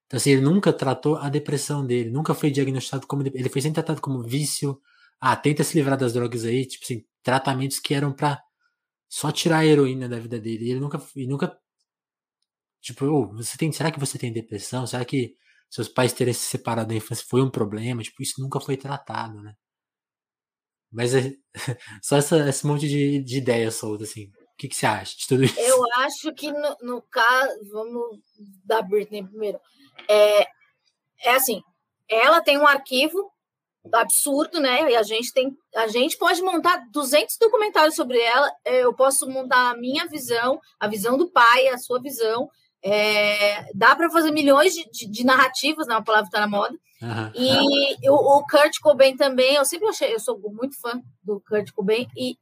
Então, 0.07 0.17
assim, 0.17 0.31
ele 0.31 0.41
nunca 0.41 0.71
tratou 0.73 1.17
a 1.17 1.29
depressão 1.29 1.85
dele, 1.85 2.09
nunca 2.11 2.33
foi 2.33 2.51
diagnosticado 2.51 3.07
como. 3.07 3.23
Ele 3.27 3.49
foi 3.49 3.61
sempre 3.61 3.75
tratado 3.75 4.01
como 4.01 4.23
vício. 4.23 4.79
Ah, 5.19 5.35
tenta 5.35 5.63
se 5.63 5.77
livrar 5.77 5.97
das 5.97 6.13
drogas 6.13 6.45
aí, 6.45 6.65
tipo 6.65 6.83
assim, 6.83 7.03
tratamentos 7.23 7.79
que 7.79 7.93
eram 7.93 8.13
para 8.13 8.41
só 9.09 9.31
tirar 9.31 9.59
a 9.59 9.65
heroína 9.65 10.09
da 10.09 10.19
vida 10.19 10.39
dele. 10.39 10.65
E 10.67 10.71
ele 10.71 10.79
nunca, 10.79 11.01
e 11.15 11.27
nunca 11.27 11.57
tipo, 12.81 13.05
oh, 13.05 13.27
você 13.33 13.57
tem, 13.57 13.71
será 13.71 13.91
que 13.91 13.99
você 13.99 14.17
tem 14.17 14.31
depressão? 14.31 14.85
Será 14.87 15.03
que 15.05 15.35
seus 15.69 15.89
pais 15.89 16.13
terem 16.13 16.33
se 16.33 16.41
separado 16.45 16.89
da 16.89 16.95
infância 16.95 17.25
foi 17.27 17.41
um 17.41 17.49
problema? 17.49 18.03
Tipo, 18.03 18.21
isso 18.23 18.41
nunca 18.41 18.59
foi 18.61 18.77
tratado, 18.77 19.41
né? 19.41 19.55
Mas 20.91 21.13
é, 21.13 21.33
só 22.01 22.17
essa, 22.17 22.49
esse 22.49 22.65
monte 22.65 22.87
de, 22.87 23.21
de 23.23 23.37
ideias 23.37 23.75
soltas, 23.75 24.09
assim. 24.09 24.31
O 24.55 24.57
que, 24.57 24.69
que 24.69 24.75
você 24.75 24.85
acha 24.85 25.17
de 25.17 25.27
tudo 25.27 25.43
isso? 25.43 25.59
Eu 25.59 25.83
acho 25.97 26.33
que 26.33 26.49
no, 26.49 26.77
no 26.81 27.01
caso, 27.01 27.59
vamos 27.73 28.19
da 28.63 28.81
Britney 28.81 29.21
primeiro. 29.21 29.59
É, 30.07 30.47
é 31.23 31.35
assim, 31.35 31.61
ela 32.09 32.41
tem 32.41 32.57
um 32.57 32.65
arquivo 32.65 33.29
absurdo, 33.93 34.61
né? 34.61 34.89
E 34.89 34.95
a 34.95 35.03
gente 35.03 35.33
tem, 35.33 35.55
a 35.75 35.87
gente 35.87 36.17
pode 36.17 36.41
montar 36.41 36.87
200 36.89 37.37
documentários 37.37 37.95
sobre 37.95 38.17
ela. 38.17 38.49
É, 38.63 38.85
eu 38.85 38.93
posso 38.93 39.29
montar 39.29 39.71
a 39.71 39.77
minha 39.77 40.07
visão, 40.07 40.57
a 40.79 40.87
visão 40.87 41.17
do 41.17 41.29
pai, 41.29 41.67
a 41.67 41.77
sua 41.77 42.01
visão. 42.01 42.49
É, 42.81 43.73
dá 43.73 43.93
para 43.93 44.09
fazer 44.09 44.31
milhões 44.31 44.73
de, 44.73 44.89
de, 44.89 45.07
de 45.07 45.25
narrativas, 45.25 45.85
né? 45.85 45.95
Uma 45.95 46.03
palavra 46.03 46.27
está 46.27 46.39
na 46.39 46.47
moda. 46.47 46.77
Uhum. 47.01 47.31
E 47.35 48.09
o, 48.09 48.37
o 48.37 48.45
Kurt 48.47 48.79
Cobain 48.81 49.17
também, 49.17 49.55
eu 49.55 49.65
sempre 49.65 49.89
achei, 49.89 50.13
eu 50.13 50.19
sou 50.19 50.39
muito 50.39 50.79
fã 50.79 51.01
do 51.21 51.41
Kurt 51.41 51.71
Cobain, 51.73 52.07
e, 52.15 52.37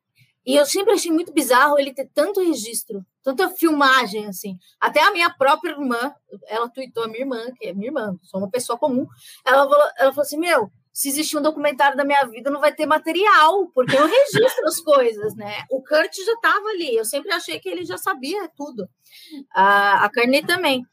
e 0.46 0.56
eu 0.56 0.66
sempre 0.66 0.94
achei 0.94 1.12
muito 1.12 1.34
bizarro 1.34 1.80
ele 1.80 1.94
ter 1.94 2.10
tanto 2.14 2.42
registro, 2.42 3.06
tanta 3.24 3.50
filmagem, 3.50 4.28
assim. 4.28 4.58
Até 4.80 5.02
a 5.02 5.12
minha 5.12 5.30
própria 5.30 5.72
irmã, 5.72 6.14
ela 6.48 6.70
tweetou 6.70 7.04
a 7.04 7.08
minha 7.08 7.22
irmã, 7.22 7.46
que 7.58 7.68
é 7.68 7.74
minha 7.74 7.88
irmã, 7.88 8.18
sou 8.24 8.42
uma 8.42 8.50
pessoa 8.50 8.78
comum, 8.78 9.08
ela 9.46 9.68
falou, 9.68 9.90
ela 9.98 10.12
falou 10.12 10.24
assim, 10.24 10.38
meu, 10.38 10.70
se 10.94 11.10
existir 11.10 11.38
um 11.38 11.42
documentário 11.42 11.98
da 11.98 12.06
minha 12.06 12.24
vida, 12.26 12.52
não 12.52 12.60
vai 12.60 12.74
ter 12.74 12.86
material, 12.86 13.68
porque 13.74 13.96
eu 13.96 14.06
registro 14.06 14.68
as 14.68 14.80
coisas, 14.80 15.36
né? 15.36 15.64
O 15.72 15.82
Kurt 15.82 16.14
já 16.14 16.34
estava 16.34 16.68
ali, 16.70 16.96
eu 16.96 17.06
sempre 17.06 17.32
achei 17.32 17.60
que 17.60 17.68
ele 17.68 17.84
já 17.84 17.98
sabia 17.98 18.48
tudo. 18.56 18.88
A, 19.56 20.06
a 20.06 20.10
Carne 20.12 20.46
também. 20.46 20.86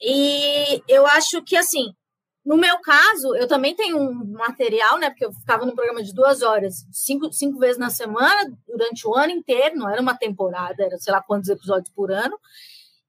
E 0.00 0.82
eu 0.88 1.06
acho 1.06 1.42
que, 1.42 1.56
assim, 1.56 1.92
no 2.50 2.56
meu 2.56 2.80
caso, 2.80 3.36
eu 3.36 3.46
também 3.46 3.76
tenho 3.76 3.96
um 3.96 4.32
material, 4.32 4.98
né? 4.98 5.08
Porque 5.08 5.24
eu 5.24 5.32
ficava 5.32 5.64
num 5.64 5.72
programa 5.72 6.02
de 6.02 6.12
duas 6.12 6.42
horas, 6.42 6.84
cinco, 6.90 7.32
cinco 7.32 7.60
vezes 7.60 7.78
na 7.78 7.90
semana, 7.90 8.52
durante 8.66 9.06
o 9.06 9.14
ano 9.14 9.30
inteiro, 9.30 9.76
não 9.76 9.88
era 9.88 10.02
uma 10.02 10.18
temporada, 10.18 10.82
era 10.82 10.98
sei 10.98 11.12
lá 11.12 11.22
quantos 11.22 11.48
episódios 11.48 11.94
por 11.94 12.10
ano. 12.10 12.36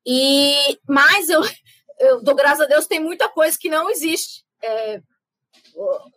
E 0.06 0.78
mas 0.88 1.28
eu, 1.28 1.42
eu 2.00 2.24
dou 2.24 2.36
graças 2.36 2.62
a 2.62 2.68
Deus, 2.68 2.86
tem 2.86 3.00
muita 3.00 3.28
coisa 3.30 3.58
que 3.60 3.68
não 3.68 3.90
existe. 3.90 4.46
É, 4.62 5.02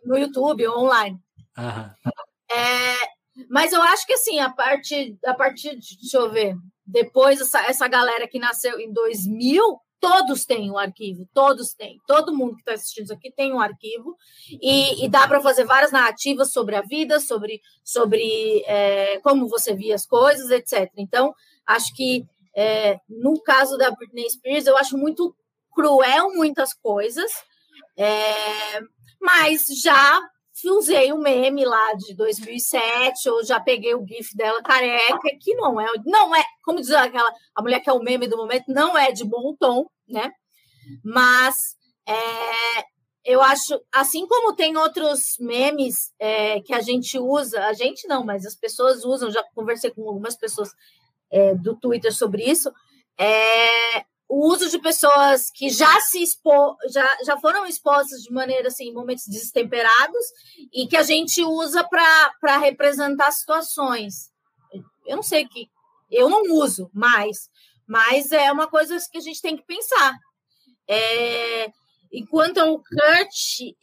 no 0.05 0.15
YouTube, 0.15 0.67
online. 0.67 1.19
Uhum. 1.57 2.13
É, 2.55 2.95
mas 3.49 3.73
eu 3.73 3.81
acho 3.81 4.05
que 4.05 4.13
assim, 4.13 4.39
a 4.39 4.51
partir, 4.51 5.17
a 5.25 5.33
partir 5.33 5.75
de, 5.79 5.97
deixa 5.97 6.17
eu 6.19 6.29
ver, 6.29 6.55
depois 6.85 7.41
essa, 7.41 7.59
essa 7.65 7.87
galera 7.87 8.27
que 8.27 8.37
nasceu 8.37 8.79
em 8.79 8.93
2000, 8.93 9.79
todos 9.99 10.45
têm 10.45 10.71
um 10.71 10.77
arquivo, 10.77 11.27
todos 11.33 11.73
têm. 11.73 11.99
Todo 12.07 12.35
mundo 12.35 12.55
que 12.55 12.61
está 12.61 12.73
assistindo 12.73 13.05
isso 13.05 13.13
aqui 13.13 13.31
tem 13.31 13.53
um 13.53 13.59
arquivo 13.59 14.15
e, 14.61 15.03
e 15.05 15.09
dá 15.09 15.27
para 15.27 15.41
fazer 15.41 15.65
várias 15.65 15.91
narrativas 15.91 16.51
sobre 16.51 16.75
a 16.75 16.81
vida, 16.81 17.19
sobre, 17.19 17.61
sobre 17.83 18.63
é, 18.65 19.19
como 19.21 19.47
você 19.47 19.73
via 19.73 19.95
as 19.95 20.05
coisas, 20.05 20.49
etc. 20.51 20.91
Então, 20.97 21.33
acho 21.65 21.93
que 21.93 22.25
é, 22.55 22.99
no 23.09 23.41
caso 23.41 23.77
da 23.77 23.91
Britney 23.91 24.29
Spears, 24.29 24.65
eu 24.65 24.77
acho 24.77 24.97
muito 24.97 25.35
cruel 25.73 26.31
muitas 26.33 26.73
coisas, 26.73 27.29
é, 27.97 28.79
mas 29.19 29.65
já 29.81 30.21
usei 30.63 31.11
o 31.11 31.17
meme 31.17 31.65
lá 31.65 31.93
de 31.93 32.15
2007, 32.15 33.29
ou 33.29 33.43
já 33.43 33.59
peguei 33.59 33.93
o 33.93 34.05
gif 34.07 34.35
dela 34.35 34.61
careca, 34.63 35.29
que 35.41 35.53
não 35.55 35.79
é, 35.79 35.87
não 36.05 36.35
é, 36.35 36.43
como 36.63 36.79
diz 36.79 36.91
aquela, 36.91 37.31
a 37.53 37.61
mulher 37.61 37.81
que 37.81 37.89
é 37.89 37.93
o 37.93 38.01
meme 38.01 38.27
do 38.27 38.37
momento, 38.37 38.65
não 38.67 38.97
é 38.97 39.11
de 39.11 39.25
bom 39.25 39.55
tom, 39.59 39.89
né? 40.07 40.31
Mas 41.03 41.75
é, 42.07 42.85
eu 43.25 43.41
acho, 43.41 43.81
assim 43.91 44.25
como 44.27 44.55
tem 44.55 44.77
outros 44.77 45.35
memes 45.39 46.13
é, 46.19 46.61
que 46.61 46.73
a 46.73 46.81
gente 46.81 47.17
usa, 47.17 47.65
a 47.65 47.73
gente 47.73 48.07
não, 48.07 48.23
mas 48.23 48.45
as 48.45 48.55
pessoas 48.55 49.03
usam, 49.03 49.31
já 49.31 49.43
conversei 49.53 49.91
com 49.91 50.07
algumas 50.07 50.37
pessoas 50.37 50.69
é, 51.31 51.55
do 51.55 51.75
Twitter 51.75 52.13
sobre 52.13 52.43
isso, 52.43 52.71
é, 53.17 54.05
o 54.27 54.47
uso 54.47 54.69
de 54.69 54.79
pessoas 54.79 55.51
que 55.53 55.69
já 55.69 55.99
se 56.01 56.21
expo, 56.21 56.75
já, 56.89 57.07
já 57.23 57.37
foram 57.37 57.65
expostas 57.65 58.21
de 58.21 58.33
maneira 58.33 58.67
assim, 58.67 58.91
momentos 58.91 59.25
destemperados 59.27 60.25
e 60.73 60.87
que 60.87 60.97
a 60.97 61.03
gente 61.03 61.43
usa 61.43 61.83
para 61.83 62.57
representar 62.57 63.31
situações. 63.31 64.31
Eu 65.05 65.17
não 65.17 65.23
sei 65.23 65.47
que 65.47 65.69
eu 66.11 66.29
não 66.29 66.41
uso 66.53 66.89
mais, 66.93 67.49
mas 67.87 68.31
é 68.31 68.51
uma 68.51 68.67
coisa 68.67 68.97
que 69.11 69.17
a 69.17 69.21
gente 69.21 69.41
tem 69.41 69.55
que 69.55 69.65
pensar. 69.65 70.17
É, 70.87 71.71
enquanto 72.11 72.57
o 72.57 72.79
Kurt, 72.79 73.75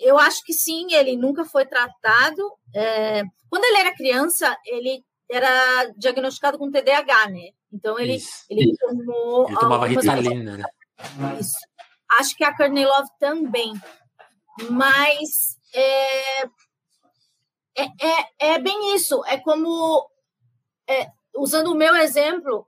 eu 0.00 0.16
acho 0.18 0.44
que 0.44 0.52
sim, 0.52 0.94
ele 0.94 1.16
nunca 1.16 1.44
foi 1.44 1.66
tratado. 1.66 2.52
É, 2.74 3.22
quando 3.50 3.64
ele 3.64 3.78
era 3.78 3.96
criança, 3.96 4.56
ele 4.64 5.04
era 5.30 5.86
diagnosticado 5.96 6.58
com 6.58 6.70
TDAH, 6.70 7.30
né? 7.30 7.50
Então 7.72 7.98
ele, 7.98 8.18
ele 8.50 8.76
tomou. 8.76 9.48
Ele 9.48 9.58
tomava 9.58 9.86
Ritalina, 9.86 10.56
né? 10.58 10.64
Isso. 11.40 11.56
Acho 12.18 12.36
que 12.36 12.44
a 12.44 12.54
Courtney 12.54 12.84
Love 12.84 13.08
também. 13.18 13.72
Mas 14.70 15.58
é, 15.74 16.42
é, 16.42 17.84
é, 18.00 18.54
é 18.54 18.58
bem 18.58 18.94
isso. 18.94 19.24
É 19.26 19.38
como. 19.38 20.08
É, 20.86 21.08
usando 21.34 21.68
o 21.68 21.74
meu 21.74 21.96
exemplo, 21.96 22.66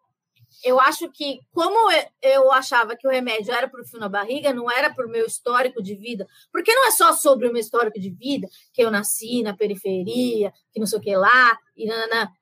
eu 0.63 0.81
acho 0.81 1.11
que, 1.11 1.41
como 1.53 1.91
eu 2.23 2.51
achava 2.51 2.97
que 2.97 3.07
o 3.07 3.11
remédio 3.11 3.53
era 3.53 3.69
para 3.69 3.83
o 3.83 3.85
fio 3.85 4.01
na 4.01 4.09
barriga, 4.09 4.53
não 4.53 4.71
era 4.71 4.93
para 4.93 5.07
o 5.07 5.11
meu 5.11 5.27
histórico 5.27 5.83
de 5.83 5.95
vida, 5.95 6.27
porque 6.51 6.75
não 6.75 6.87
é 6.87 6.91
só 6.91 7.13
sobre 7.13 7.49
o 7.49 7.53
meu 7.53 7.61
histórico 7.61 8.01
de 8.01 8.11
vida, 8.11 8.49
que 8.73 8.83
eu 8.83 8.91
nasci 8.91 9.43
na 9.43 9.55
periferia, 9.55 10.53
que 10.73 10.81
não 10.81 10.87
sei 10.87 10.99
o 10.99 11.03
que 11.03 11.15
lá, 11.15 11.59
e 11.77 11.87
nanana 11.87 12.33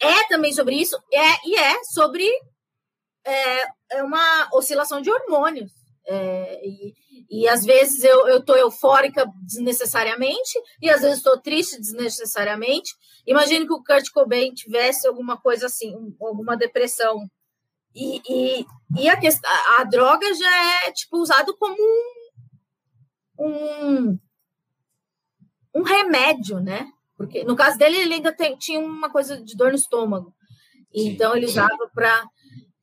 é 0.00 0.28
também 0.28 0.52
sobre 0.52 0.76
isso, 0.76 0.96
é, 1.12 1.48
e 1.48 1.56
é 1.56 1.82
sobre 1.84 2.26
é, 3.24 3.66
é 3.92 4.02
uma 4.02 4.48
oscilação 4.52 5.00
de 5.00 5.10
hormônios. 5.10 5.72
É, 6.08 6.60
e, 6.64 6.94
e 7.28 7.48
às 7.48 7.64
vezes 7.64 8.04
eu 8.04 8.38
estou 8.38 8.56
eufórica 8.56 9.26
desnecessariamente, 9.42 10.52
e 10.80 10.88
às 10.88 11.00
vezes 11.00 11.18
estou 11.18 11.38
triste 11.40 11.80
desnecessariamente. 11.80 12.94
Imagine 13.26 13.66
que 13.66 13.72
o 13.72 13.82
Kurt 13.82 14.10
Cobain 14.12 14.54
tivesse 14.54 15.08
alguma 15.08 15.36
coisa 15.36 15.66
assim, 15.66 15.92
alguma 16.20 16.56
depressão. 16.56 17.28
E, 17.94 18.20
e, 18.28 18.66
e 19.00 19.08
a, 19.08 19.18
questão, 19.18 19.50
a 19.78 19.84
droga 19.84 20.32
já 20.34 20.86
é 20.86 20.92
tipo 20.92 21.18
usado 21.18 21.56
como 21.56 21.74
um, 23.38 23.46
um, 23.46 24.18
um 25.74 25.82
remédio, 25.82 26.60
né? 26.60 26.86
Porque 27.16 27.44
no 27.44 27.56
caso 27.56 27.78
dele, 27.78 27.96
ele 27.96 28.14
ainda 28.14 28.32
tem, 28.32 28.56
tinha 28.56 28.78
uma 28.78 29.10
coisa 29.10 29.42
de 29.42 29.56
dor 29.56 29.70
no 29.70 29.76
estômago. 29.76 30.34
Então 30.92 31.36
ele 31.36 31.46
usava 31.46 31.90
para. 31.94 32.24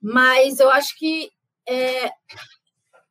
Mas 0.02 0.60
eu 0.60 0.70
acho 0.70 0.98
que 0.98 1.32
é, 1.68 2.12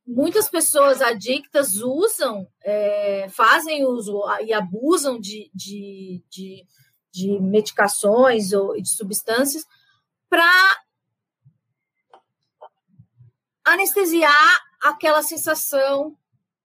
muitas 0.06 0.48
pessoas 0.48 1.00
adictas 1.00 1.76
usam, 1.76 2.46
é, 2.62 3.28
fazem 3.30 3.84
uso 3.84 4.20
e 4.44 4.52
abusam 4.52 5.18
de, 5.18 5.50
de, 5.54 6.22
de, 6.28 6.66
de 7.10 7.40
medicações 7.40 8.52
ou 8.52 8.74
de 8.80 8.90
substâncias 8.90 9.64
para 10.28 10.50
anestesiar 13.64 14.60
aquela 14.82 15.22
sensação 15.22 16.16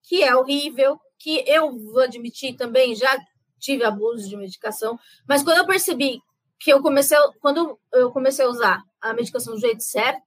que 0.04 0.24
é 0.24 0.36
horrível, 0.36 1.00
que 1.20 1.44
eu 1.48 1.78
vou 1.78 2.00
admitir 2.00 2.56
também, 2.56 2.96
já 2.96 3.18
tive 3.60 3.84
abuso 3.84 4.28
de 4.28 4.38
medicação, 4.38 5.00
mas 5.28 5.44
quando 5.44 5.58
eu 5.58 5.66
percebi 5.66 6.22
que 6.60 6.72
eu 6.72 6.82
comecei, 6.82 7.18
quando 7.40 7.80
eu 7.94 8.12
comecei 8.12 8.46
a 8.46 8.50
usar 8.50 8.84
a 9.02 9.14
medicação 9.14 9.54
do 9.54 9.60
jeito 9.60 9.84
certo, 9.84 10.22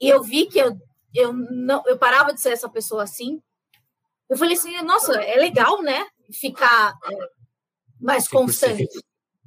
e 0.00 0.08
eu 0.08 0.22
vi 0.22 0.46
que 0.46 0.58
eu, 0.58 0.76
eu 1.14 1.32
não 1.32 1.82
eu 1.86 1.96
parava 1.96 2.32
de 2.32 2.40
ser 2.40 2.50
essa 2.50 2.68
pessoa 2.68 3.04
assim, 3.04 3.40
eu 4.28 4.36
falei 4.36 4.56
assim, 4.56 4.80
nossa, 4.82 5.14
é 5.22 5.36
legal, 5.36 5.82
né? 5.82 6.06
Ficar 6.32 6.94
é, 7.10 7.16
mais 8.00 8.26
constante. 8.26 8.88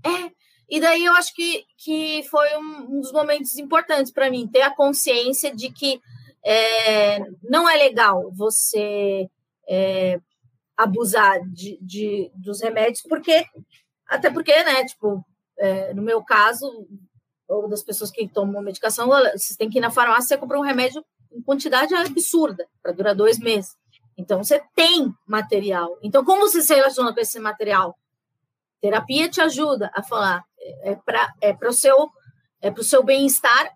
É, 0.05 0.31
e 0.69 0.79
daí 0.79 1.05
eu 1.05 1.13
acho 1.13 1.33
que, 1.33 1.65
que 1.77 2.23
foi 2.29 2.55
um, 2.57 2.97
um 2.97 3.01
dos 3.01 3.11
momentos 3.11 3.57
importantes 3.57 4.11
para 4.11 4.29
mim, 4.29 4.47
ter 4.47 4.61
a 4.61 4.73
consciência 4.73 5.55
de 5.55 5.71
que 5.71 5.99
é, 6.45 7.19
não 7.43 7.67
é 7.67 7.75
legal 7.75 8.31
você 8.33 9.27
é, 9.67 10.19
abusar 10.77 11.41
de, 11.49 11.77
de, 11.81 12.31
dos 12.35 12.61
remédios, 12.61 13.01
porque 13.01 13.45
até 14.07 14.29
porque, 14.29 14.63
né, 14.63 14.85
tipo, 14.85 15.25
é, 15.57 15.93
no 15.93 16.01
meu 16.01 16.23
caso, 16.23 16.87
ou 17.47 17.67
das 17.67 17.83
pessoas 17.83 18.11
que 18.11 18.27
tomam 18.27 18.61
medicação, 18.61 19.07
vocês 19.07 19.57
têm 19.57 19.69
que 19.69 19.79
ir 19.79 19.81
na 19.81 19.91
farmácia 19.91 20.37
comprar 20.37 20.59
um 20.59 20.63
remédio 20.63 21.03
em 21.31 21.41
quantidade 21.41 21.93
absurda, 21.93 22.65
para 22.81 22.91
durar 22.91 23.15
dois 23.15 23.39
meses. 23.39 23.75
Então, 24.17 24.43
você 24.43 24.63
tem 24.75 25.13
material. 25.27 25.97
Então, 26.01 26.23
como 26.23 26.41
você 26.41 26.61
se 26.61 26.73
relaciona 26.73 27.13
com 27.13 27.19
esse 27.19 27.39
material? 27.39 27.97
Terapia 28.81 29.29
te 29.29 29.41
ajuda 29.41 29.91
a 29.93 30.03
falar, 30.03 30.43
é 30.83 30.95
para 30.95 31.33
é 31.41 31.55
o 31.67 31.73
seu, 31.73 32.09
é 32.61 32.73
seu 32.83 33.03
bem-estar 33.03 33.71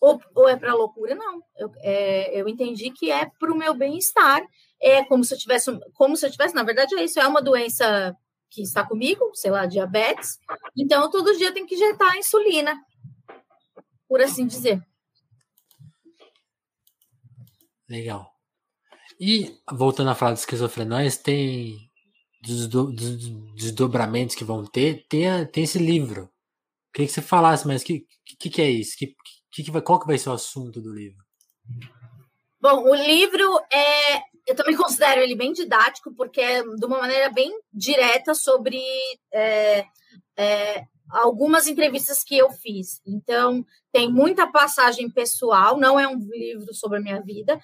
ou, 0.00 0.20
ou 0.34 0.48
é 0.48 0.56
para 0.56 0.74
loucura? 0.74 1.14
Não. 1.14 1.42
Eu, 1.56 1.72
é, 1.78 2.40
eu 2.40 2.48
entendi 2.48 2.90
que 2.90 3.10
é 3.10 3.30
para 3.38 3.52
o 3.52 3.56
meu 3.56 3.74
bem-estar 3.74 4.42
é 4.80 5.04
como 5.04 5.24
se 5.24 5.34
eu 5.34 5.38
tivesse, 5.38 5.70
como 5.94 6.16
se 6.16 6.26
eu 6.26 6.30
tivesse, 6.30 6.54
na 6.54 6.62
verdade 6.62 6.94
é 6.94 7.04
isso, 7.04 7.18
é 7.18 7.26
uma 7.26 7.42
doença 7.42 8.16
que 8.50 8.62
está 8.62 8.86
comigo, 8.86 9.30
sei 9.34 9.50
lá, 9.50 9.66
diabetes. 9.66 10.38
Então, 10.76 11.10
todo 11.10 11.36
dia 11.36 11.52
tem 11.52 11.66
que 11.66 11.74
injetar 11.74 12.16
insulina, 12.16 12.74
por 14.08 14.20
assim 14.20 14.46
dizer. 14.46 14.82
Legal. 17.88 18.30
E 19.20 19.58
voltando 19.70 20.10
a 20.10 20.14
falar 20.14 20.34
de 20.34 20.40
esquizofrenóis, 20.40 21.16
tem 21.16 21.90
desdobramentos 23.54 24.36
que 24.36 24.44
vão 24.44 24.64
ter, 24.64 25.06
tem, 25.08 25.24
tem 25.46 25.64
esse 25.64 25.78
livro. 25.78 26.30
Queria 26.92 27.08
que 27.08 27.12
você 27.12 27.22
falasse, 27.22 27.66
mas 27.66 27.82
o 27.82 27.84
que, 27.84 28.06
que, 28.38 28.50
que, 28.50 28.62
é 28.62 28.70
isso? 28.70 28.96
Que, 28.96 29.14
que, 29.50 29.64
que 29.64 29.70
vai, 29.70 29.82
qual 29.82 29.98
que 29.98 30.06
vai 30.06 30.18
ser 30.18 30.28
o 30.30 30.34
assunto 30.34 30.80
do 30.80 30.92
livro? 30.92 31.24
Bom, 32.60 32.84
o 32.84 32.94
livro 32.94 33.58
é 33.72 34.22
eu 34.48 34.56
também 34.56 34.74
considero 34.74 35.20
ele 35.20 35.34
bem 35.34 35.52
didático, 35.52 36.12
porque 36.14 36.40
é 36.40 36.62
de 36.62 36.86
uma 36.86 36.98
maneira 36.98 37.28
bem 37.28 37.52
direta 37.70 38.34
sobre 38.34 38.80
é, 39.30 39.84
é, 40.34 40.86
algumas 41.10 41.66
entrevistas 41.66 42.24
que 42.24 42.36
eu 42.36 42.50
fiz. 42.50 43.02
Então, 43.06 43.64
tem 43.92 44.10
muita 44.10 44.50
passagem 44.50 45.10
pessoal, 45.10 45.78
não 45.78 46.00
é 46.00 46.08
um 46.08 46.18
livro 46.18 46.72
sobre 46.72 46.96
a 46.96 47.00
minha 47.00 47.20
vida. 47.20 47.60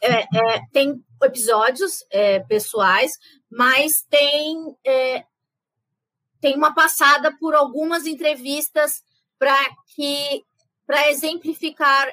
É, 0.00 0.20
é, 0.20 0.60
tem 0.72 1.04
episódios 1.24 2.04
é, 2.08 2.38
pessoais, 2.38 3.12
mas 3.50 4.04
tem, 4.08 4.76
é, 4.86 5.24
tem 6.40 6.56
uma 6.56 6.72
passada 6.72 7.36
por 7.36 7.52
algumas 7.52 8.06
entrevistas 8.06 9.02
para 9.38 9.56
que 9.94 10.44
para 10.86 11.10
exemplificar 11.10 12.08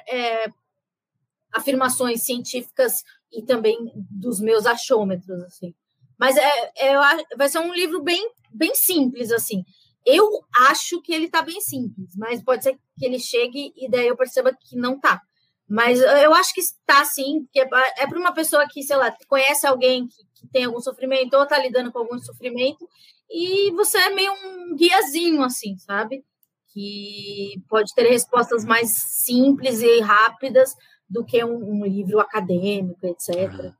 afirmações 1.50 2.24
científicas 2.24 3.02
e 3.32 3.42
também 3.42 3.76
dos 4.10 4.40
meus 4.40 4.66
achômetros 4.66 5.42
assim. 5.42 5.74
Mas 6.18 6.36
é, 6.36 6.72
é, 6.78 6.94
vai 7.36 7.48
ser 7.48 7.58
um 7.58 7.74
livro 7.74 8.02
bem, 8.02 8.30
bem 8.50 8.74
simples 8.74 9.30
assim. 9.30 9.64
Eu 10.04 10.28
acho 10.68 11.02
que 11.02 11.12
ele 11.12 11.26
está 11.26 11.42
bem 11.42 11.60
simples, 11.60 12.16
mas 12.16 12.42
pode 12.42 12.62
ser 12.62 12.78
que 12.96 13.04
ele 13.04 13.18
chegue 13.18 13.72
e 13.76 13.90
daí 13.90 14.06
eu 14.06 14.16
perceba 14.16 14.52
que 14.52 14.76
não 14.76 14.98
tá. 15.00 15.20
Mas 15.68 16.00
eu 16.00 16.32
acho 16.32 16.54
que 16.54 16.60
está 16.60 17.04
sim, 17.04 17.46
que 17.52 17.60
é, 17.60 17.68
é 17.98 18.06
para 18.06 18.18
uma 18.18 18.32
pessoa 18.32 18.66
que, 18.70 18.84
sei 18.84 18.96
lá, 18.96 19.14
conhece 19.26 19.66
alguém 19.66 20.06
que, 20.06 20.22
que 20.34 20.48
tem 20.48 20.64
algum 20.64 20.80
sofrimento 20.80 21.34
ou 21.34 21.42
está 21.42 21.58
lidando 21.58 21.90
com 21.90 21.98
algum 21.98 22.18
sofrimento, 22.20 22.88
e 23.28 23.72
você 23.72 23.98
é 23.98 24.10
meio 24.10 24.32
um 24.32 24.76
guiazinho, 24.76 25.42
assim, 25.42 25.76
sabe? 25.78 26.24
Que 26.72 27.60
pode 27.68 27.92
ter 27.94 28.08
respostas 28.08 28.64
mais 28.64 28.90
simples 28.90 29.80
e 29.80 30.00
rápidas 30.00 30.72
do 31.08 31.24
que 31.24 31.42
um, 31.44 31.80
um 31.80 31.86
livro 31.86 32.20
acadêmico, 32.20 33.06
etc. 33.06 33.72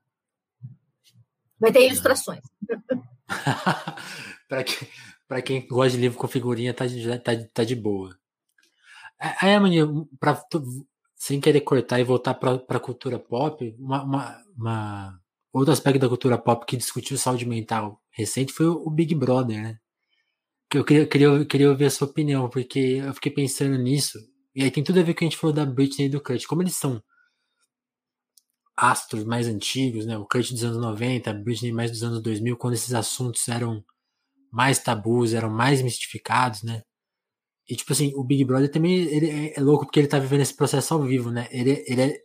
Vai 1.59 1.73
ter 1.73 1.87
ilustrações. 1.87 2.43
para 4.49 4.63
que 4.63 4.87
para 5.29 5.43
quem 5.43 5.67
gosta 5.67 5.97
de 5.97 6.03
livro 6.03 6.19
com 6.19 6.29
figurinha, 6.29 6.73
tá 6.73 6.87
de, 6.87 7.19
tá, 7.19 7.33
tá 7.53 7.65
de 7.65 7.75
boa. 7.75 8.17
Aí, 9.19 9.55
Amanhã, 9.55 9.89
pra, 10.21 10.41
sem 11.17 11.41
querer 11.41 11.63
cortar 11.63 11.99
e 11.99 12.05
voltar 12.05 12.35
para 12.35 12.63
a 12.69 12.81
cultura 12.81 13.19
pop, 13.19 13.75
uma, 13.79 14.03
uma, 14.05 14.43
uma, 14.57 15.21
outro 15.53 15.73
aspecto 15.73 15.99
da 15.99 16.09
cultura 16.09 16.39
pop 16.39 16.65
que 16.65 16.77
discutiu 16.77 17.19
saúde 17.19 17.47
mental 17.47 18.01
recente 18.11 18.53
foi 18.53 18.67
o, 18.67 18.75
o 18.87 18.91
Big 18.91 19.15
Brother, 19.15 19.61
né? 19.61 19.79
Que 20.71 20.79
eu 20.79 20.85
queria, 20.85 21.07
queria, 21.07 21.45
queria 21.45 21.71
ouvir 21.71 21.87
a 21.87 21.91
sua 21.91 22.09
opinião, 22.09 22.49
porque 22.49 23.01
eu 23.05 23.15
fiquei 23.15 23.33
pensando 23.33 23.77
nisso. 23.79 24.19
E 24.55 24.63
aí 24.63 24.71
tem 24.71 24.85
tudo 24.85 25.01
a 25.01 25.03
ver 25.03 25.13
com 25.13 25.17
o 25.17 25.19
que 25.19 25.25
a 25.25 25.29
gente 25.29 25.39
falou 25.39 25.55
da 25.55 25.67
Britney 25.67 26.07
e 26.07 26.11
do 26.11 26.21
Kurt. 26.21 26.45
Como 26.47 26.63
eles 26.63 26.77
são 26.77 27.03
astros 28.77 29.25
mais 29.25 29.49
antigos, 29.49 30.07
né? 30.07 30.19
O 30.19 30.27
Kurt 30.27 30.51
dos 30.53 30.65
anos 30.65 30.79
90, 30.79 31.31
a 31.31 31.35
Britney 31.35 31.73
mais 31.73 31.91
dos 31.91 32.03
anos 32.03 32.21
2000, 32.23 32.57
quando 32.57 32.75
esses 32.75 32.93
assuntos 32.95 33.49
eram 33.49 33.85
mais 34.53 34.79
tabus, 34.79 35.35
eram 35.35 35.51
mais 35.51 35.83
mistificados, 35.83 36.63
né? 36.63 36.83
E, 37.69 37.75
tipo 37.77 37.93
assim, 37.93 38.13
o 38.15 38.23
Big 38.23 38.45
Brother 38.45 38.71
também 38.71 38.95
ele 38.95 39.31
é, 39.31 39.59
é 39.59 39.61
louco 39.61 39.87
porque 39.87 40.01
ele 40.01 40.09
tá 40.09 40.19
vivendo 40.19 40.43
esse 40.43 40.55
processo 40.55 40.95
ao 40.95 41.03
vivo, 41.03 41.31
né? 41.31 41.49
Ele, 41.51 41.85
ele 41.89 42.03
é, 42.03 42.21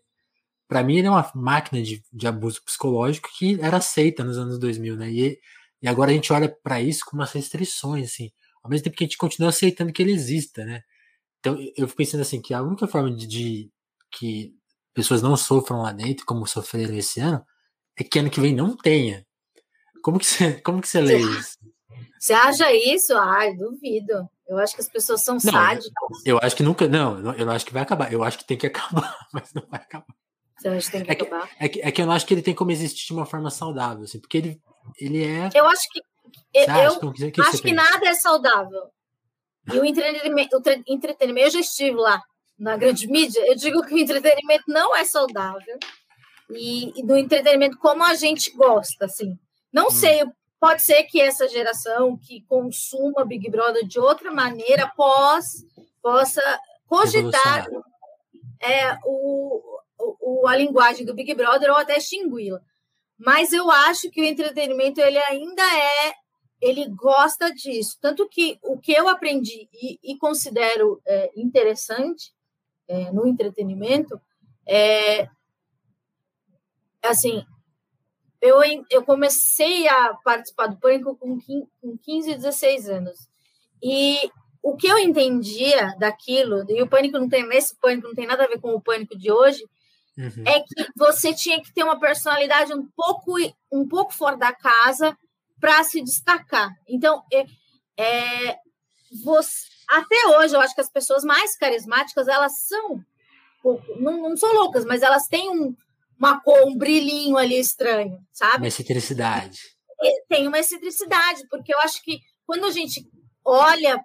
pra 0.67 0.83
mim, 0.83 0.97
ele 0.97 1.07
é 1.07 1.11
uma 1.11 1.31
máquina 1.35 1.81
de, 1.81 2.03
de 2.13 2.27
abuso 2.27 2.63
psicológico 2.63 3.29
que 3.37 3.59
era 3.61 3.77
aceita 3.77 4.23
nos 4.23 4.37
anos 4.37 4.59
2000, 4.59 4.95
né? 4.97 5.11
E, 5.11 5.39
e 5.81 5.87
agora 5.87 6.11
a 6.11 6.13
gente 6.13 6.31
olha 6.33 6.49
para 6.63 6.81
isso 6.81 7.03
com 7.05 7.17
umas 7.17 7.31
restrições, 7.31 8.11
assim. 8.11 8.31
Ao 8.63 8.69
mesmo 8.69 8.83
tempo 8.85 8.97
que 8.97 9.03
a 9.03 9.07
gente 9.07 9.17
continua 9.17 9.49
aceitando 9.49 9.91
que 9.93 10.01
ele 10.01 10.11
exista, 10.11 10.63
né? 10.65 10.81
Então, 11.39 11.57
eu 11.75 11.87
fico 11.87 11.97
pensando 11.97 12.21
assim, 12.21 12.41
que 12.41 12.53
a 12.53 12.61
única 12.61 12.87
forma 12.87 13.11
de, 13.15 13.27
de 13.27 13.71
que 14.11 14.53
pessoas 14.93 15.21
não 15.21 15.35
sofram 15.35 15.81
lá 15.81 15.91
dentro, 15.91 16.25
como 16.25 16.45
sofreram 16.45 16.95
esse 16.95 17.19
ano, 17.19 17.45
é 17.97 18.03
que 18.03 18.19
ano 18.19 18.29
que 18.29 18.39
vem 18.39 18.53
não 18.53 18.75
tenha. 18.75 19.25
Como 20.01 20.19
que 20.19 20.25
você, 20.25 20.53
como 20.61 20.81
que 20.81 20.87
você 20.87 21.01
lê 21.01 21.17
isso? 21.39 21.57
Você 22.19 22.33
acha 22.33 22.71
isso? 22.71 23.15
Ai, 23.17 23.55
duvido. 23.55 24.29
Eu 24.47 24.57
acho 24.59 24.75
que 24.75 24.81
as 24.81 24.89
pessoas 24.89 25.23
são 25.23 25.35
não, 25.35 25.51
sádicas. 25.51 25.93
Eu 26.25 26.39
acho 26.41 26.55
que 26.55 26.63
nunca. 26.63 26.87
Não, 26.87 27.33
eu 27.33 27.45
não 27.45 27.53
acho 27.53 27.65
que 27.65 27.73
vai 27.73 27.81
acabar. 27.81 28.11
Eu 28.11 28.23
acho 28.23 28.37
que 28.37 28.45
tem 28.45 28.57
que 28.57 28.67
acabar, 28.67 29.17
mas 29.33 29.53
não 29.53 29.63
vai 29.67 29.79
acabar. 29.79 30.13
Você 30.57 30.67
acha 30.67 30.91
que 30.91 30.97
tem 30.97 31.05
que 31.05 31.09
é 31.09 31.13
acabar? 31.13 31.47
Que, 31.47 31.63
é, 31.63 31.69
que, 31.69 31.81
é 31.81 31.91
que 31.91 32.01
eu 32.01 32.05
não 32.05 32.13
acho 32.13 32.25
que 32.25 32.33
ele 32.33 32.41
tem 32.41 32.53
como 32.53 32.71
existir 32.71 33.07
de 33.07 33.13
uma 33.13 33.25
forma 33.25 33.49
saudável, 33.49 34.03
assim, 34.03 34.19
porque 34.19 34.37
ele, 34.37 34.61
ele 34.99 35.23
é. 35.23 35.49
Eu 35.53 35.65
acho 35.65 35.87
que. 35.89 35.99
Eu, 36.53 37.11
que, 37.11 37.31
que 37.31 37.41
acho 37.41 37.61
que 37.61 37.73
nada 37.73 38.07
é 38.07 38.13
saudável. 38.13 38.89
E 39.71 39.79
o 39.79 39.85
entretenimento, 39.85 40.57
o 40.57 40.61
entretenimento, 40.87 41.47
eu 41.47 41.51
já 41.51 41.59
estive 41.59 41.95
lá 41.95 42.21
na 42.61 42.77
grande 42.77 43.07
mídia, 43.07 43.45
eu 43.47 43.55
digo 43.55 43.83
que 43.83 43.93
o 43.93 43.97
entretenimento 43.97 44.65
não 44.67 44.95
é 44.95 45.03
saudável. 45.03 45.77
E, 46.49 46.99
e 46.99 47.05
do 47.05 47.15
entretenimento 47.15 47.77
como 47.77 48.03
a 48.03 48.13
gente 48.13 48.51
gosta, 48.51 49.05
assim. 49.05 49.37
Não 49.71 49.87
hum. 49.87 49.91
sei 49.91 50.21
Pode 50.61 50.83
ser 50.83 51.05
que 51.05 51.19
essa 51.19 51.47
geração 51.47 52.15
que 52.15 52.41
consuma 52.41 53.25
Big 53.25 53.49
Brother 53.49 53.83
de 53.83 53.99
outra 53.99 54.31
maneira 54.31 54.87
pós, 54.95 55.65
possa 56.03 56.39
cogitar 56.85 57.67
é, 58.61 58.95
o, 59.03 59.59
o, 59.97 60.47
a 60.47 60.55
linguagem 60.55 61.03
do 61.03 61.15
Big 61.15 61.33
Brother 61.33 61.71
ou 61.71 61.77
até 61.77 61.97
extingui-la. 61.97 62.61
Mas 63.17 63.51
eu 63.51 63.71
acho 63.71 64.11
que 64.11 64.21
o 64.21 64.23
entretenimento 64.23 65.01
ele 65.01 65.17
ainda 65.17 65.63
é, 65.63 66.13
ele 66.61 66.87
gosta 66.89 67.51
disso. 67.51 67.97
Tanto 67.99 68.29
que 68.29 68.59
o 68.61 68.77
que 68.77 68.91
eu 68.91 69.09
aprendi 69.09 69.67
e, 69.73 69.97
e 70.03 70.15
considero 70.19 71.01
é, 71.07 71.31
interessante 71.35 72.31
é, 72.91 73.11
no 73.11 73.25
entretenimento 73.25 74.19
é 74.67 75.27
assim 77.03 77.43
eu, 78.41 78.57
eu 78.89 79.03
comecei 79.03 79.87
a 79.87 80.15
participar 80.23 80.67
do 80.67 80.77
Pânico 80.77 81.15
com 81.15 81.39
15, 82.03 82.35
16 82.35 82.89
anos. 82.89 83.29
E 83.81 84.31
o 84.63 84.75
que 84.75 84.87
eu 84.87 84.97
entendia 84.97 85.95
daquilo, 85.99 86.65
e 86.69 86.81
o 86.81 86.87
Pânico 86.87 87.19
não 87.19 87.29
tem, 87.29 87.47
esse 87.53 87.75
Pânico 87.79 88.07
não 88.07 88.15
tem 88.15 88.25
nada 88.25 88.43
a 88.43 88.47
ver 88.47 88.59
com 88.59 88.73
o 88.73 88.81
Pânico 88.81 89.17
de 89.17 89.31
hoje, 89.31 89.63
uhum. 90.17 90.43
é 90.45 90.59
que 90.59 90.87
você 90.95 91.33
tinha 91.33 91.61
que 91.61 91.71
ter 91.71 91.83
uma 91.83 91.99
personalidade 91.99 92.73
um 92.73 92.87
pouco, 92.95 93.33
um 93.71 93.87
pouco 93.87 94.13
fora 94.13 94.35
da 94.35 94.51
casa 94.51 95.15
para 95.59 95.83
se 95.83 96.01
destacar. 96.01 96.71
Então, 96.87 97.23
é, 97.31 97.45
é, 97.97 98.57
você, 99.23 99.67
até 99.91 100.27
hoje, 100.37 100.55
eu 100.55 100.61
acho 100.61 100.73
que 100.73 100.81
as 100.81 100.89
pessoas 100.89 101.23
mais 101.23 101.57
carismáticas, 101.57 102.27
elas 102.27 102.59
são, 102.59 103.03
não, 103.99 104.29
não 104.29 104.37
são 104.37 104.53
loucas, 104.53 104.85
mas 104.85 105.01
elas 105.01 105.27
têm 105.27 105.49
um, 105.49 105.75
uma 106.17 106.39
cor, 106.41 106.65
um 106.65 106.77
brilhinho 106.77 107.37
ali 107.37 107.59
estranho, 107.59 108.17
sabe? 108.31 108.57
Uma 108.57 108.67
excentricidade. 108.67 109.59
Tem 110.29 110.47
uma 110.47 110.59
excentricidade, 110.59 111.45
porque 111.49 111.73
eu 111.73 111.79
acho 111.79 112.01
que 112.03 112.19
quando 112.45 112.65
a 112.65 112.71
gente 112.71 113.05
olha 113.45 113.99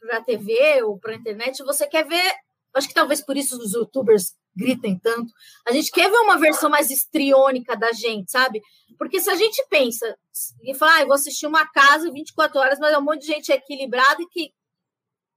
para 0.00 0.18
a 0.18 0.22
TV 0.22 0.82
ou 0.82 0.98
para 0.98 1.12
a 1.12 1.16
internet, 1.16 1.62
você 1.62 1.86
quer 1.86 2.06
ver. 2.06 2.34
Acho 2.74 2.88
que 2.88 2.94
talvez 2.94 3.24
por 3.24 3.36
isso 3.36 3.56
os 3.56 3.72
youtubers 3.72 4.34
gritem 4.54 4.98
tanto. 4.98 5.32
A 5.66 5.72
gente 5.72 5.90
quer 5.90 6.10
ver 6.10 6.18
uma 6.18 6.38
versão 6.38 6.68
mais 6.68 6.90
estriônica 6.90 7.76
da 7.76 7.92
gente, 7.92 8.30
sabe? 8.30 8.60
Porque 8.98 9.20
se 9.20 9.30
a 9.30 9.34
gente 9.34 9.64
pensa 9.68 10.14
e 10.62 10.74
fala, 10.74 10.94
ah, 10.94 11.00
eu 11.00 11.06
vou 11.06 11.14
assistir 11.14 11.46
uma 11.46 11.66
casa 11.66 12.10
24 12.10 12.58
horas, 12.58 12.78
mas 12.78 12.92
é 12.92 12.98
um 12.98 13.02
monte 13.04 13.20
de 13.20 13.28
gente 13.28 13.52
equilibrada 13.52 14.20
e 14.22 14.26
que, 14.28 14.50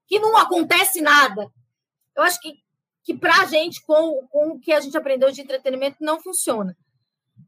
que 0.10 0.20
não 0.20 0.36
acontece 0.36 1.00
nada. 1.00 1.50
Eu 2.18 2.24
acho 2.24 2.42
que 2.42 2.54
que 3.10 3.18
para 3.18 3.42
a 3.42 3.46
gente, 3.46 3.84
com, 3.86 4.28
com 4.28 4.50
o 4.50 4.60
que 4.60 4.72
a 4.72 4.80
gente 4.80 4.96
aprendeu 4.96 5.32
de 5.32 5.42
entretenimento, 5.42 5.98
não 6.00 6.22
funciona. 6.22 6.78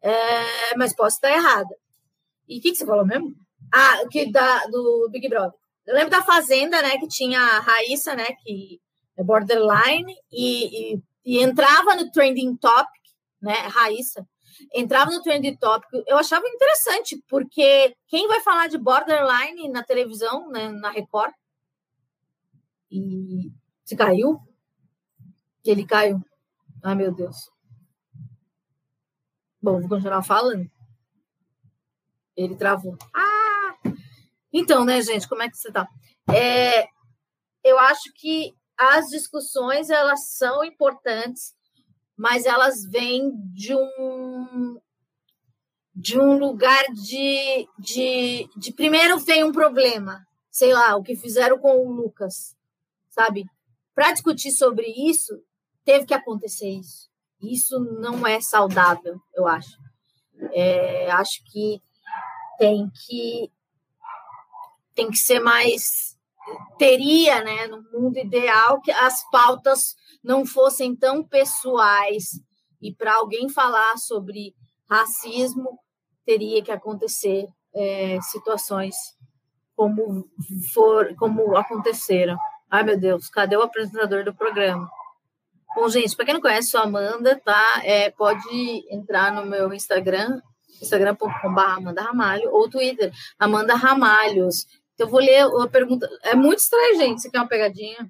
É, 0.02 0.76
mas 0.76 0.96
posso 0.96 1.18
estar 1.18 1.32
errada. 1.32 1.76
E 2.48 2.58
o 2.58 2.62
que, 2.62 2.72
que 2.72 2.78
você 2.78 2.86
falou 2.86 3.06
mesmo? 3.06 3.36
Ah, 3.72 4.02
que 4.10 4.32
da, 4.32 4.66
do 4.66 5.08
Big 5.12 5.30
Brother. 5.30 5.54
Eu 5.86 5.94
lembro 5.94 6.10
da 6.10 6.24
Fazenda, 6.24 6.82
né, 6.82 6.98
que 6.98 7.08
tinha 7.08 7.40
a 7.40 7.60
Raíssa, 7.60 8.16
né, 8.16 8.26
que 8.44 8.82
é 9.16 9.24
borderline, 9.24 10.16
e, 10.32 10.96
e, 10.96 11.02
e 11.26 11.44
entrava 11.44 11.96
no 11.96 12.12
trending 12.12 12.56
topic, 12.56 13.02
né, 13.40 13.54
Raíssa, 13.54 14.26
entrava 14.74 15.12
no 15.12 15.22
trending 15.22 15.58
topic. 15.58 15.90
Eu 16.08 16.18
achava 16.18 16.48
interessante, 16.48 17.24
porque 17.30 17.96
quem 18.08 18.28
vai 18.28 18.40
falar 18.42 18.68
de 18.68 18.80
borderline 18.80 19.70
na 19.70 19.84
televisão, 19.84 20.50
né, 20.50 20.70
na 20.70 20.90
Record? 20.90 21.34
E 22.92 23.52
se 23.86 23.96
caiu? 23.96 24.40
Ele 25.64 25.86
caiu. 25.86 26.22
Ai, 26.84 26.96
meu 26.96 27.14
Deus. 27.14 27.50
Bom, 29.62 29.80
vou 29.80 29.90
continuar 29.90 30.24
falando. 30.24 30.70
Ele 32.36 32.56
travou. 32.56 32.98
Ah! 33.14 33.78
Então, 34.52 34.84
né, 34.84 35.02
gente, 35.02 35.30
como 35.30 35.44
é 35.44 35.50
que 35.50 35.56
você 35.56 35.72
tá? 35.72 35.88
É, 36.34 36.88
eu 37.64 37.80
acho 37.80 38.12
que 38.16 38.54
as 38.78 39.08
discussões, 39.10 39.90
elas 39.90 40.30
são 40.30 40.64
importantes, 40.64 41.56
mas 42.18 42.46
elas 42.46 42.84
vêm 42.84 43.32
de 43.54 43.76
um 43.76 44.80
de 45.94 46.18
um 46.18 46.38
lugar 46.38 46.84
de, 46.94 47.68
de, 47.78 48.50
de 48.56 48.74
primeiro 48.74 49.20
vem 49.20 49.44
um 49.44 49.52
problema, 49.52 50.26
sei 50.50 50.74
lá, 50.74 50.96
o 50.96 51.04
que 51.04 51.16
fizeram 51.16 51.60
com 51.60 51.86
o 51.86 51.92
Lucas, 51.92 52.56
sabe? 53.12 53.46
Para 53.94 54.14
discutir 54.14 54.52
sobre 54.52 54.88
isso, 54.88 55.40
teve 55.86 56.06
que 56.06 56.14
acontecer 56.14 56.70
isso. 56.70 57.10
Isso 57.42 57.80
não 57.80 58.26
é 58.26 58.40
saudável, 58.42 59.20
eu 59.36 59.48
acho. 59.48 59.78
É, 60.54 61.12
acho 61.12 61.44
que 61.52 61.80
tem 62.58 62.90
que 62.90 63.52
tem 64.96 65.10
que 65.10 65.18
ser 65.18 65.40
mais 65.40 66.18
teria, 66.78 67.44
né, 67.44 67.68
no 67.68 67.84
mundo 67.92 68.18
ideal 68.18 68.82
que 68.82 68.92
as 68.92 69.24
pautas 69.30 69.96
não 70.24 70.46
fossem 70.46 70.96
tão 70.96 71.24
pessoais 71.24 72.40
e 72.82 72.94
para 72.94 73.16
alguém 73.16 73.48
falar 73.48 73.98
sobre 73.98 74.56
racismo 74.90 75.80
teria 76.26 76.64
que 76.64 76.72
acontecer 76.72 77.48
é, 77.74 78.20
situações 78.22 78.96
como 79.76 80.28
for 80.74 81.16
como 81.16 81.56
aconteceram. 81.56 82.38
Ai 82.72 82.84
meu 82.84 82.98
Deus, 82.98 83.30
cadê 83.30 83.58
o 83.58 83.62
apresentador 83.62 84.24
do 84.24 84.34
programa? 84.34 84.90
Bom, 85.76 85.90
gente, 85.90 86.16
para 86.16 86.24
quem 86.24 86.34
não 86.34 86.42
conhece, 86.42 86.70
sou 86.70 86.80
Amanda, 86.80 87.38
tá? 87.44 87.82
É, 87.84 88.10
pode 88.12 88.48
entrar 88.90 89.34
no 89.34 89.46
meu 89.46 89.74
Instagram, 89.74 90.42
instagram.com.br 90.82 91.60
Amanda 91.60 92.02
Ramalho, 92.02 92.50
ou 92.50 92.70
Twitter, 92.70 93.12
Amanda 93.38 93.76
Ramalhos. 93.76 94.66
Então, 94.94 95.06
eu 95.06 95.12
vou 95.12 95.20
ler 95.20 95.46
uma 95.48 95.68
pergunta. 95.68 96.10
É 96.24 96.34
muito 96.34 96.60
estranho, 96.60 96.96
gente. 96.96 97.22
Você 97.22 97.30
quer 97.30 97.40
uma 97.40 97.48
pegadinha? 97.48 98.10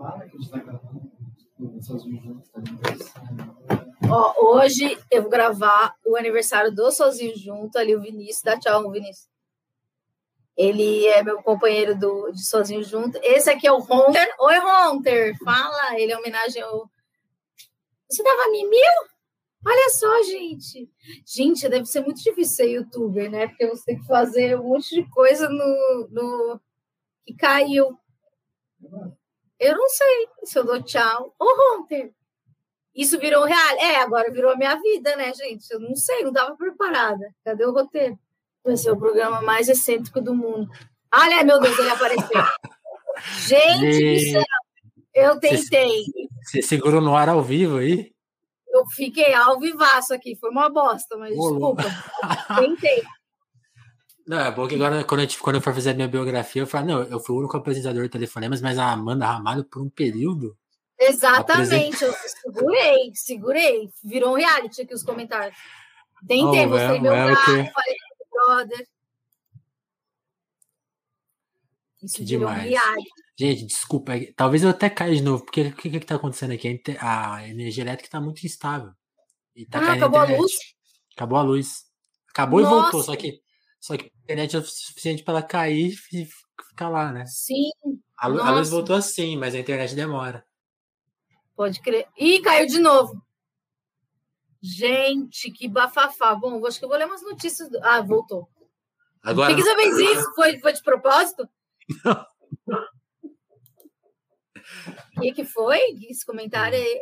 A 0.00 0.26
gente 0.26 0.48
tá 0.50 0.58
gravando. 0.58 1.08
Ó, 4.08 4.54
hoje 4.54 4.96
eu 5.10 5.22
vou 5.22 5.30
gravar 5.30 5.92
o 6.06 6.16
aniversário 6.16 6.72
do 6.72 6.90
Sozinho 6.92 7.36
Junto, 7.36 7.76
ali 7.76 7.96
o 7.96 8.00
Vinícius. 8.00 8.42
Dá 8.42 8.56
tchau, 8.56 8.90
Vinícius. 8.92 9.28
Ele 10.58 11.06
é 11.06 11.22
meu 11.22 11.40
companheiro 11.40 11.96
do, 11.96 12.32
de 12.32 12.44
Sozinho 12.44 12.82
Junto. 12.82 13.16
Esse 13.22 13.48
aqui 13.48 13.64
é 13.64 13.70
o 13.70 13.78
Hunter. 13.78 14.28
Oi, 14.40 14.58
Hunter. 14.58 15.38
Fala. 15.44 15.96
Ele 15.96 16.10
é 16.10 16.18
homenagem 16.18 16.60
ao. 16.60 16.90
Você 18.10 18.24
dava 18.24 18.50
mimil? 18.50 18.92
Olha 19.64 19.88
só, 19.90 20.20
gente. 20.24 20.90
Gente, 21.24 21.68
deve 21.68 21.86
ser 21.86 22.00
muito 22.00 22.20
difícil 22.20 22.56
ser 22.56 22.70
youtuber, 22.72 23.30
né? 23.30 23.46
Porque 23.46 23.68
você 23.68 23.84
tem 23.84 24.00
que 24.00 24.06
fazer 24.06 24.58
um 24.58 24.64
monte 24.64 24.96
de 24.96 25.08
coisa 25.10 25.48
no. 25.48 26.08
no... 26.10 26.60
que 27.24 27.34
caiu. 27.34 27.96
Eu 29.60 29.76
não 29.76 29.88
sei 29.88 30.28
se 30.42 30.58
eu 30.58 30.64
dou 30.64 30.82
tchau. 30.82 31.36
Ô, 31.38 31.76
Hunter. 31.76 32.12
Isso 32.92 33.16
virou 33.20 33.44
real. 33.44 33.76
É, 33.78 33.96
agora 33.98 34.32
virou 34.32 34.50
a 34.50 34.56
minha 34.56 34.74
vida, 34.74 35.14
né, 35.14 35.32
gente? 35.32 35.70
Eu 35.70 35.78
não 35.78 35.94
sei, 35.94 36.22
não 36.22 36.32
estava 36.32 36.56
preparada. 36.56 37.32
Cadê 37.44 37.64
o 37.64 37.72
roteiro? 37.72 38.18
Vai 38.64 38.76
ser 38.76 38.90
o 38.90 38.96
programa 38.96 39.40
mais 39.42 39.68
excêntrico 39.68 40.20
do 40.20 40.34
mundo. 40.34 40.68
Olha, 41.14 41.42
meu 41.44 41.60
Deus, 41.60 41.78
ele 41.78 41.90
apareceu. 41.90 42.28
Gente 43.46 44.14
do 44.14 44.32
céu, 44.32 44.42
eu 45.14 45.40
tentei. 45.40 46.04
Você, 46.42 46.62
segurou 46.62 47.00
no 47.00 47.16
ar 47.16 47.28
ao 47.28 47.42
vivo 47.42 47.78
aí? 47.78 48.12
Eu 48.68 48.84
fiquei 48.94 49.34
ao 49.34 49.58
vivaço 49.58 50.14
aqui, 50.14 50.36
foi 50.36 50.50
uma 50.50 50.68
bosta, 50.68 51.16
mas 51.16 51.30
desculpa. 51.30 51.84
tentei. 52.56 53.02
Não, 54.26 54.40
é 54.40 54.50
bom 54.50 54.68
que 54.68 54.74
agora, 54.74 55.02
quando 55.04 55.22
eu, 55.22 55.28
quando 55.40 55.56
eu 55.56 55.62
for 55.62 55.72
fazer 55.72 55.92
a 55.92 55.94
minha 55.94 56.06
biografia, 56.06 56.60
eu 56.60 56.66
falo, 56.66 56.86
não, 56.86 57.02
eu 57.04 57.18
fui 57.18 57.34
o 57.34 57.38
único 57.38 57.56
apresentador 57.56 58.02
de 58.02 58.10
telefonemas, 58.10 58.60
mas 58.60 58.78
a 58.78 58.92
Amanda 58.92 59.24
Ramalho, 59.24 59.64
por 59.64 59.80
um 59.80 59.88
período. 59.88 60.54
Exatamente, 61.00 62.04
eu 62.04 62.12
segurei, 62.12 63.10
segurei. 63.14 63.88
Virou 64.04 64.32
um 64.32 64.36
reality 64.36 64.82
aqui 64.82 64.92
os 64.92 65.02
comentários. 65.02 65.56
Tentei, 66.26 66.66
oh, 66.66 66.68
mostrei 66.68 67.00
meu 67.00 67.10
gato, 67.10 67.42
falei 67.42 67.96
brother. 68.46 68.86
Isso 72.02 72.18
que 72.18 72.24
demais. 72.24 72.72
Gente, 73.38 73.66
desculpa, 73.66 74.16
é 74.16 74.32
talvez 74.36 74.62
eu 74.62 74.70
até 74.70 74.88
caia 74.88 75.14
de 75.14 75.22
novo, 75.22 75.44
porque 75.44 75.62
o 75.62 75.76
que, 75.76 75.90
que, 75.90 76.00
que 76.00 76.06
tá 76.06 76.16
acontecendo 76.16 76.52
aqui? 76.52 76.80
A 77.00 77.48
energia 77.48 77.84
elétrica 77.84 78.10
tá 78.10 78.20
muito 78.20 78.44
instável. 78.44 78.92
E 79.54 79.66
tá 79.66 79.80
ah, 79.80 79.92
acabou 79.92 80.20
a, 80.20 80.22
a 80.22 80.36
luz? 80.36 80.52
Acabou 81.14 81.38
a 81.38 81.42
luz. 81.42 81.84
Acabou 82.30 82.60
Nossa. 82.60 82.72
e 82.72 82.80
voltou, 82.80 83.02
só 83.02 83.16
que, 83.16 83.40
só 83.80 83.96
que 83.96 84.04
a 84.04 84.22
internet 84.22 84.54
é 84.54 84.58
o 84.60 84.64
suficiente 84.64 85.24
para 85.24 85.38
ela 85.38 85.42
cair 85.42 85.96
e 86.12 86.28
ficar 86.68 86.88
lá, 86.88 87.12
né? 87.12 87.24
Sim. 87.26 87.70
A, 88.16 88.26
a, 88.26 88.50
luz 88.50 88.70
voltou 88.70 88.94
assim, 88.94 89.36
mas 89.36 89.54
a 89.54 89.58
internet 89.58 89.94
demora. 89.94 90.44
Pode 91.56 91.80
crer. 91.80 92.06
Ih, 92.16 92.40
caiu 92.40 92.66
de 92.66 92.78
novo. 92.78 93.20
Gente, 94.60 95.50
que 95.52 95.68
bafafá. 95.68 96.34
Bom, 96.34 96.64
acho 96.66 96.78
que 96.78 96.84
eu 96.84 96.88
vou 96.88 96.98
ler 96.98 97.06
umas 97.06 97.22
notícias. 97.22 97.68
Do... 97.68 97.78
Ah, 97.82 98.00
voltou. 98.00 98.48
Agora. 99.22 99.54
Você 99.54 99.74
fez 99.74 99.98
isso? 99.98 100.34
Foi, 100.34 100.58
foi 100.58 100.72
de 100.72 100.82
propósito? 100.82 101.48
Não. 102.04 102.26
O 105.16 105.20
que, 105.20 105.32
que 105.32 105.44
foi? 105.44 105.80
Esse 106.08 106.24
comentário 106.24 106.78
aí. 106.78 107.00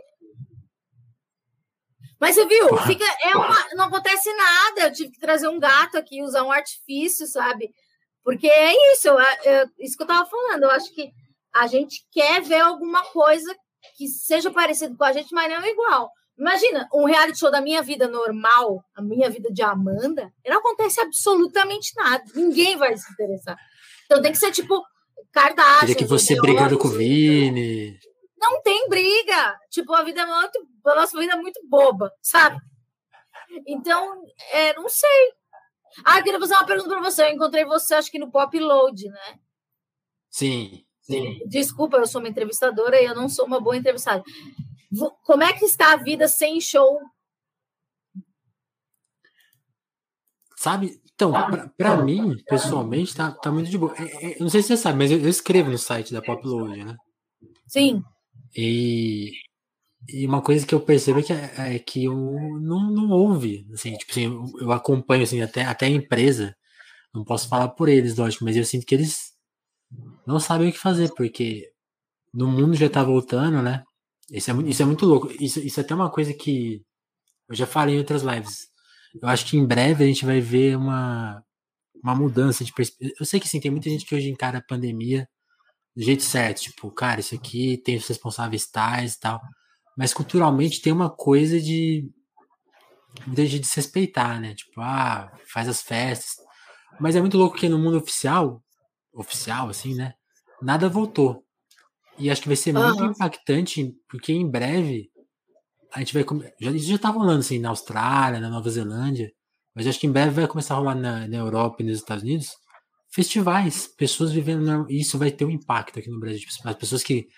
Mas 2.19 2.35
você 2.35 2.47
viu? 2.47 2.77
Fica, 2.79 3.05
é 3.23 3.37
uma, 3.37 3.75
não 3.75 3.85
acontece 3.87 4.33
nada. 4.35 4.83
Eu 4.83 4.93
tive 4.93 5.11
que 5.11 5.21
trazer 5.21 5.49
um 5.49 5.59
gato 5.59 5.99
aqui, 5.99 6.23
usar 6.23 6.43
um 6.45 6.53
artifício, 6.53 7.27
sabe? 7.27 7.71
Porque 8.25 8.49
é 8.49 8.93
isso, 8.93 9.09
eu, 9.09 9.19
eu, 9.45 9.71
isso 9.79 9.97
que 9.97 10.03
eu 10.03 10.07
tava 10.07 10.29
falando. 10.29 10.65
Eu 10.65 10.71
acho 10.71 10.93
que 10.95 11.13
a 11.55 11.67
gente 11.67 12.07
quer 12.11 12.43
ver 12.43 12.61
alguma 12.61 13.03
coisa 13.05 13.55
que 13.97 14.09
seja 14.09 14.51
parecido 14.51 14.97
com 14.97 15.05
a 15.05 15.13
gente, 15.13 15.33
mas 15.33 15.51
não 15.51 15.65
igual. 15.65 16.11
Imagina, 16.39 16.89
um 16.93 17.05
reality 17.05 17.39
show 17.39 17.51
da 17.51 17.61
minha 17.61 17.83
vida 17.83 18.07
normal, 18.07 18.85
a 18.95 19.01
minha 19.01 19.31
vida 19.31 19.51
de 19.51 19.63
Amanda, 19.63 20.31
não 20.47 20.59
acontece 20.59 21.01
absolutamente 21.01 21.93
nada. 21.97 22.23
Ninguém 22.35 22.77
vai 22.77 22.97
se 22.97 23.11
interessar. 23.13 23.57
Então 24.05 24.21
tem 24.21 24.33
que 24.33 24.39
ser 24.39 24.53
tipo 24.53 24.83
Kardashian. 25.33 25.81
Queria 25.81 25.95
que 25.97 26.05
você 26.05 26.37
brigando 26.37 26.79
com 26.79 26.89
o 26.89 26.91
Vini. 26.91 27.99
Não 28.39 28.63
tem 28.63 28.89
briga. 28.89 29.59
Tipo, 29.71 29.95
a 29.95 30.03
vida 30.03 30.23
é 30.23 30.27
muito. 30.27 30.67
A 30.87 30.95
nossa 30.95 31.19
vida 31.19 31.33
é 31.33 31.37
muito 31.37 31.61
boba, 31.69 32.13
sabe? 32.23 32.59
Então, 33.67 34.23
é, 34.53 34.75
não 34.75 34.89
sei. 34.89 35.33
Ah, 36.05 36.19
eu 36.19 36.25
queria 36.25 36.41
fazer 36.41 36.55
uma 36.55 36.67
pergunta 36.67 36.91
para 36.91 37.01
você. 37.01 37.25
Eu 37.25 37.31
encontrei 37.31 37.65
você, 37.65 37.95
acho 37.95 38.11
que 38.11 38.19
no 38.19 38.31
Pop 38.31 38.59
Load, 38.59 39.09
né? 39.09 39.39
Sim, 40.31 40.85
sim. 41.01 41.39
Desculpa, 41.47 41.97
eu 41.97 42.07
sou 42.07 42.21
uma 42.21 42.29
entrevistadora 42.29 43.01
e 43.01 43.07
eu 43.07 43.15
não 43.15 43.29
sou 43.29 43.47
uma 43.47 43.61
boa 43.61 43.77
entrevistada. 43.77 44.23
Como 45.25 45.43
é 45.43 45.53
que 45.53 45.65
está 45.65 45.93
a 45.93 45.97
vida 45.97 46.29
sem 46.29 46.61
show? 46.61 47.01
Sabe? 50.57 51.01
Então, 51.15 51.33
para 51.77 51.97
mim, 52.03 52.37
pessoalmente, 52.47 53.15
tá, 53.15 53.31
tá 53.31 53.51
muito 53.51 53.71
de 53.71 53.79
boa. 53.79 53.95
É, 53.97 54.33
é, 54.33 54.39
não 54.39 54.51
sei 54.51 54.61
se 54.61 54.69
você 54.69 54.77
sabe, 54.77 54.99
mas 54.99 55.11
eu, 55.11 55.19
eu 55.19 55.29
escrevo 55.29 55.71
no 55.71 55.79
site 55.79 56.13
da 56.13 56.21
Popload, 56.21 56.85
né? 56.85 56.97
Sim. 57.67 58.03
E, 58.55 59.33
e 60.09 60.27
uma 60.27 60.43
coisa 60.43 60.67
que 60.67 60.75
eu 60.75 60.81
percebo 60.81 61.21
é 61.21 61.23
que, 61.23 61.33
é, 61.33 61.77
é 61.77 61.79
que 61.79 62.05
eu 62.05 62.15
não, 62.61 62.91
não 62.91 63.11
ouve, 63.11 63.67
assim, 63.73 63.97
tipo 63.97 64.11
assim, 64.11 64.25
eu, 64.25 64.45
eu 64.61 64.73
acompanho, 64.73 65.23
assim, 65.23 65.41
até, 65.41 65.65
até 65.65 65.87
a 65.87 65.91
empresa, 65.91 66.55
não 67.15 67.25
posso 67.25 67.49
falar 67.49 67.69
por 67.69 67.89
eles, 67.89 68.17
lógico, 68.17 68.45
mas 68.45 68.57
eu 68.57 68.65
sinto 68.65 68.85
que 68.85 68.95
eles 68.95 69.33
não 70.27 70.39
sabem 70.39 70.69
o 70.69 70.73
que 70.73 70.79
fazer, 70.79 71.15
porque 71.15 71.71
no 72.33 72.47
mundo 72.47 72.75
já 72.75 72.91
tá 72.91 73.03
voltando, 73.03 73.63
né? 73.63 73.83
Isso 74.31 74.51
é, 74.51 74.55
isso 74.69 74.83
é 74.83 74.85
muito 74.85 75.07
louco. 75.07 75.31
Isso, 75.41 75.61
isso 75.61 75.81
é 75.81 75.83
até 75.83 75.95
uma 75.95 76.11
coisa 76.11 76.33
que 76.35 76.83
eu 77.49 77.55
já 77.55 77.67
falei 77.67 77.95
em 77.95 77.99
outras 77.99 78.23
lives. 78.23 78.69
Eu 79.21 79.29
acho 79.29 79.47
que 79.47 79.57
em 79.57 79.67
breve 79.67 80.05
a 80.05 80.07
gente 80.07 80.27
vai 80.27 80.41
ver 80.41 80.77
uma, 80.77 81.43
uma 82.03 82.15
mudança 82.15 82.65
de 82.65 82.73
perspectiva. 82.73 83.15
Eu 83.19 83.27
sei 83.27 83.41
que 83.41 83.49
sim, 83.49 83.61
tem 83.61 83.71
muita 83.71 83.89
gente 83.89 84.05
que 84.05 84.15
hoje 84.15 84.29
encara 84.29 84.59
a 84.59 84.63
pandemia 84.63 85.29
do 85.95 86.03
jeito 86.03 86.23
certo. 86.23 86.63
Tipo, 86.63 86.91
cara, 86.91 87.21
isso 87.21 87.35
aqui 87.35 87.79
tem 87.79 87.97
os 87.97 88.07
responsáveis 88.07 88.69
tais 88.69 89.15
e 89.15 89.21
tal. 89.21 89.41
Mas 89.97 90.13
culturalmente 90.13 90.83
tem 90.83 90.93
uma 90.93 91.09
coisa 91.09 91.61
de. 91.61 92.11
Muita 93.27 93.47
gente 93.47 93.63
desrespeitar, 93.63 94.41
né? 94.41 94.55
Tipo, 94.55 94.81
ah, 94.83 95.33
faz 95.51 95.69
as 95.69 95.81
festas. 95.81 96.37
Mas 97.01 97.17
é 97.17 97.21
muito 97.21 97.39
louco 97.39 97.57
que 97.57 97.69
no 97.69 97.79
mundo 97.79 97.97
oficial, 97.97 98.63
oficial, 99.13 99.71
assim, 99.71 99.95
né? 99.95 100.13
Nada 100.61 100.89
voltou. 100.89 101.46
E 102.19 102.31
acho 102.31 102.43
que 102.43 102.49
vai 102.49 102.57
ser 102.57 102.75
uhum. 102.75 102.89
muito 102.89 103.05
impactante, 103.05 103.95
porque 104.09 104.33
em 104.33 104.49
breve 104.49 105.11
a 105.93 106.01
gente 106.01 106.15
vai. 106.15 106.25
Já, 106.61 106.71
isso 106.71 106.89
já 106.89 106.99
tá 106.99 107.09
rolando 107.09 107.41
assim 107.41 107.59
na 107.59 107.71
Austrália, 107.71 108.41
na 108.41 108.51
Nova 108.51 108.69
Zelândia, 108.71 109.33
mas 109.75 109.87
acho 109.87 109.99
que 109.99 110.07
em 110.07 110.13
breve 110.13 110.31
vai 110.31 110.47
começar 110.47 110.75
a 110.75 110.79
rolar 110.79 110.95
na, 110.95 111.27
na 111.27 111.37
Europa 111.37 111.77
e 111.81 111.87
nos 111.87 111.99
Estados 111.99 112.23
Unidos 112.23 112.51
festivais, 113.11 113.87
pessoas 113.87 114.33
vivendo. 114.33 114.87
Isso 114.91 115.19
vai 115.19 115.31
ter 115.31 115.45
um 115.45 115.51
impacto 115.51 115.99
aqui 115.99 116.11
no 116.11 116.21
Brasil. 116.21 116.41
Tipo, 116.41 116.69
as 116.69 116.77
pessoas 116.77 117.03
que. 117.03 117.29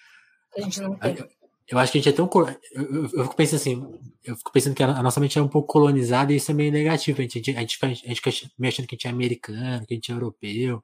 A 0.56 0.60
gente 0.60 0.80
não 0.80 0.96
tem. 0.96 1.16
Eu, 1.16 1.28
eu 1.70 1.78
acho 1.78 1.92
que 1.92 1.98
a 1.98 2.00
gente 2.00 2.08
é 2.08 2.16
tão. 2.16 2.28
Eu, 2.72 2.82
eu, 2.82 3.02
eu, 3.02 3.22
fico 3.24 3.36
pensando 3.36 3.60
assim, 3.60 4.00
eu 4.24 4.36
fico 4.36 4.52
pensando 4.52 4.74
que 4.74 4.82
a, 4.82 5.02
nossa 5.02 5.20
mente 5.20 5.38
é 5.38 5.42
um 5.42 5.48
pouco 5.48 5.68
colonizada 5.68 6.32
e 6.32 6.36
isso 6.36 6.50
é 6.50 6.54
meio 6.54 6.72
negativo. 6.72 7.20
A 7.20 7.22
gente, 7.22 7.38
a 7.38 7.42
gente, 7.42 7.56
a 7.56 7.60
gente, 7.60 7.74
fica, 7.74 7.86
a 7.86 7.90
gente 7.90 8.20
fica 8.20 8.50
me 8.58 8.68
achando 8.68 8.86
que 8.86 8.94
a 8.94 8.96
gente 8.96 9.06
é 9.06 9.10
americano, 9.10 9.86
que 9.86 9.94
a 9.94 9.96
gente 9.96 10.10
é 10.10 10.14
europeu, 10.14 10.82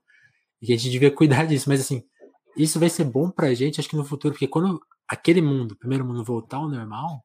e 0.61 0.66
que 0.66 0.72
a 0.72 0.76
gente 0.76 0.90
devia 0.90 1.11
cuidar 1.11 1.45
disso, 1.49 1.68
mas 1.68 1.80
assim 1.80 2.03
isso 2.57 2.79
vai 2.79 2.89
ser 2.89 3.05
bom 3.05 3.31
pra 3.31 3.55
gente, 3.55 3.81
acho 3.81 3.89
que 3.89 3.97
no 3.97 4.05
futuro, 4.05 4.35
porque 4.35 4.49
quando 4.49 4.81
aquele 5.09 5.43
mundo, 5.43 5.77
primeiro 5.77 6.05
mundo, 6.05 6.25
voltar 6.25 6.59
ao 6.59 6.69
normal, 6.69 7.25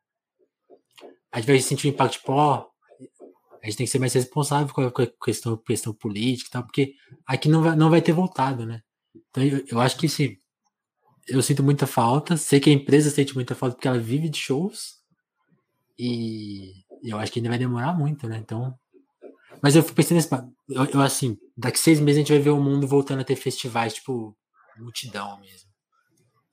a 1.32 1.40
gente 1.40 1.48
vai 1.48 1.60
sentir 1.60 1.88
um 1.88 1.92
impacto, 1.92 2.14
tipo, 2.14 2.32
ó, 2.34 2.68
a 3.62 3.66
gente 3.66 3.78
tem 3.78 3.86
que 3.86 3.92
ser 3.92 4.00
mais 4.00 4.14
responsável 4.14 4.74
com 4.74 4.82
a 4.82 5.08
questão, 5.24 5.58
questão 5.58 5.94
política 5.94 6.50
e 6.50 6.52
tal, 6.52 6.64
porque 6.64 6.94
aqui 7.26 7.50
não 7.50 7.62
vai, 7.62 7.76
não 7.76 7.90
vai 7.90 8.02
ter 8.02 8.14
voltado, 8.14 8.66
né? 8.66 8.82
Então 9.30 9.44
eu, 9.44 9.64
eu 9.68 9.80
acho 9.80 9.98
que 9.98 10.08
sim, 10.08 10.38
eu 11.28 11.42
sinto 11.42 11.64
muita 11.64 11.86
falta, 11.88 12.38
sei 12.38 12.60
que 12.60 12.70
a 12.70 12.74
empresa 12.74 13.10
sente 13.10 13.36
muita 13.36 13.56
falta 13.56 13.76
porque 13.76 13.88
ela 13.88 14.00
vive 14.00 14.30
de 14.30 14.38
shows, 14.38 15.00
E 15.98 16.74
eu 17.04 17.18
acho 17.20 17.32
que 17.32 17.40
ainda 17.40 17.50
vai 17.50 17.58
demorar 17.60 17.94
muito, 17.98 18.28
né? 18.28 18.38
Então. 18.38 18.74
Mas 19.62 19.76
eu 19.76 19.84
fico 19.84 19.96
pensando 19.96 20.16
nesse. 20.18 20.34
Eu, 20.70 20.86
eu, 20.94 21.02
assim, 21.02 21.38
daqui 21.58 21.80
seis 21.80 22.00
meses 22.00 22.18
a 22.18 22.22
gente 22.22 22.34
vai 22.34 22.42
ver 22.42 22.52
o 22.52 22.62
mundo 22.62 22.88
voltando 22.88 23.22
a 23.22 23.24
ter 23.24 23.36
festivais, 23.36 23.94
tipo, 23.96 24.36
multidão 24.80 25.40
mesmo. 25.40 25.70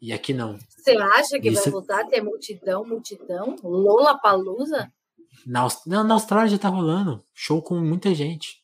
E 0.01 0.13
aqui 0.13 0.33
não. 0.35 0.59
Você 0.69 0.97
acha 0.97 1.41
que 1.41 1.49
Isso... 1.49 1.63
vai 1.63 1.73
voltar 1.73 2.01
a 2.01 2.07
ter 2.07 2.21
multidão, 2.21 2.85
multidão? 2.85 3.57
Lola 3.63 4.19
Palusa? 4.19 4.93
Na, 5.47 5.67
não, 5.87 6.05
na 6.05 6.15
Austrália 6.15 6.49
já 6.49 6.59
tá 6.59 6.69
rolando. 6.69 7.25
Show 7.35 7.63
com 7.63 7.79
muita 7.81 8.15
gente. 8.15 8.63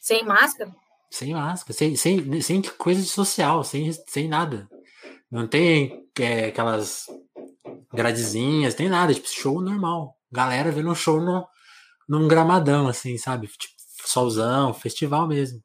Sem 0.00 0.24
máscara? 0.24 0.74
Sem 1.10 1.34
máscara, 1.34 1.72
sem, 1.72 1.96
sem, 1.96 2.40
sem 2.40 2.62
coisa 2.62 3.00
de 3.00 3.08
social, 3.08 3.62
sem, 3.64 3.92
sem 3.92 4.28
nada. 4.28 4.68
Não 5.30 5.46
tem 5.46 6.08
é, 6.18 6.46
aquelas 6.46 7.06
gradezinhas, 7.92 8.74
tem 8.74 8.88
nada, 8.88 9.12
tipo, 9.14 9.28
show 9.28 9.60
normal. 9.60 10.16
Galera 10.30 10.70
vendo 10.70 10.90
um 10.90 10.94
show 10.94 11.20
no, 11.20 11.46
num 12.08 12.28
gramadão, 12.28 12.88
assim, 12.88 13.16
sabe? 13.18 13.48
Tipo, 13.48 13.74
solzão, 14.04 14.72
festival 14.74 15.26
mesmo. 15.26 15.62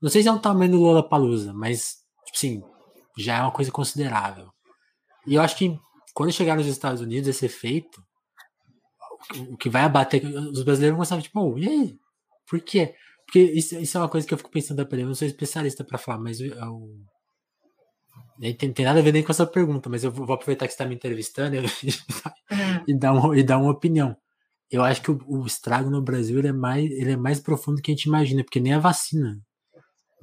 Não 0.00 0.10
sei 0.10 0.22
se 0.22 0.28
é 0.28 0.32
um 0.32 0.38
tamanho 0.38 0.72
do 0.72 0.80
Lola 0.80 1.08
Palusa, 1.08 1.52
mas, 1.52 2.03
assim, 2.34 2.62
já 3.16 3.38
é 3.38 3.42
uma 3.42 3.52
coisa 3.52 3.70
considerável. 3.70 4.52
E 5.26 5.34
eu 5.34 5.42
acho 5.42 5.56
que 5.56 5.78
quando 6.14 6.32
chegar 6.32 6.56
nos 6.56 6.66
Estados 6.66 7.00
Unidos, 7.00 7.28
esse 7.28 7.46
efeito, 7.46 8.02
o 9.50 9.56
que 9.56 9.70
vai 9.70 9.82
abater, 9.82 10.24
os 10.24 10.62
brasileiros 10.62 10.96
vão 10.96 10.96
começar, 10.96 11.22
tipo, 11.22 11.40
oh, 11.40 11.58
e 11.58 11.68
aí? 11.68 11.98
Por 12.48 12.60
quê? 12.60 12.94
Porque 13.24 13.40
isso, 13.40 13.76
isso 13.76 13.96
é 13.96 14.00
uma 14.00 14.08
coisa 14.08 14.26
que 14.26 14.34
eu 14.34 14.38
fico 14.38 14.50
pensando 14.50 14.78
da 14.78 14.84
pandemia. 14.84 15.04
Eu 15.04 15.08
não 15.08 15.14
sou 15.14 15.26
especialista 15.26 15.82
para 15.82 15.98
falar, 15.98 16.18
mas 16.18 16.40
eu, 16.40 16.54
eu 16.54 17.04
tem, 18.58 18.72
tem 18.72 18.84
nada 18.84 18.98
a 18.98 19.02
ver 19.02 19.12
nem 19.12 19.22
com 19.22 19.32
essa 19.32 19.46
pergunta, 19.46 19.88
mas 19.88 20.04
eu 20.04 20.10
vou 20.10 20.34
aproveitar 20.34 20.66
que 20.66 20.72
você 20.72 20.74
está 20.74 20.86
me 20.86 20.94
entrevistando 20.94 21.56
e, 21.56 21.60
e, 22.88 22.98
dar 22.98 23.12
uma, 23.12 23.38
e 23.38 23.42
dar 23.42 23.58
uma 23.58 23.70
opinião. 23.70 24.16
Eu 24.70 24.82
acho 24.82 25.02
que 25.02 25.10
o, 25.10 25.18
o, 25.26 25.46
estrago 25.46 25.88
no 25.88 26.02
Brasil 26.02 26.40
é, 26.40 26.52
mais, 26.52 26.90
ele 26.90 27.12
é 27.12 27.16
mais 27.16 27.40
profundo 27.40 27.76
do 27.76 27.82
que 27.82 27.92
a 27.92 27.94
gente 27.94 28.04
imagina, 28.04 28.42
porque 28.42 28.60
nem 28.60 28.74
a 28.74 28.78
vacina 28.78 29.40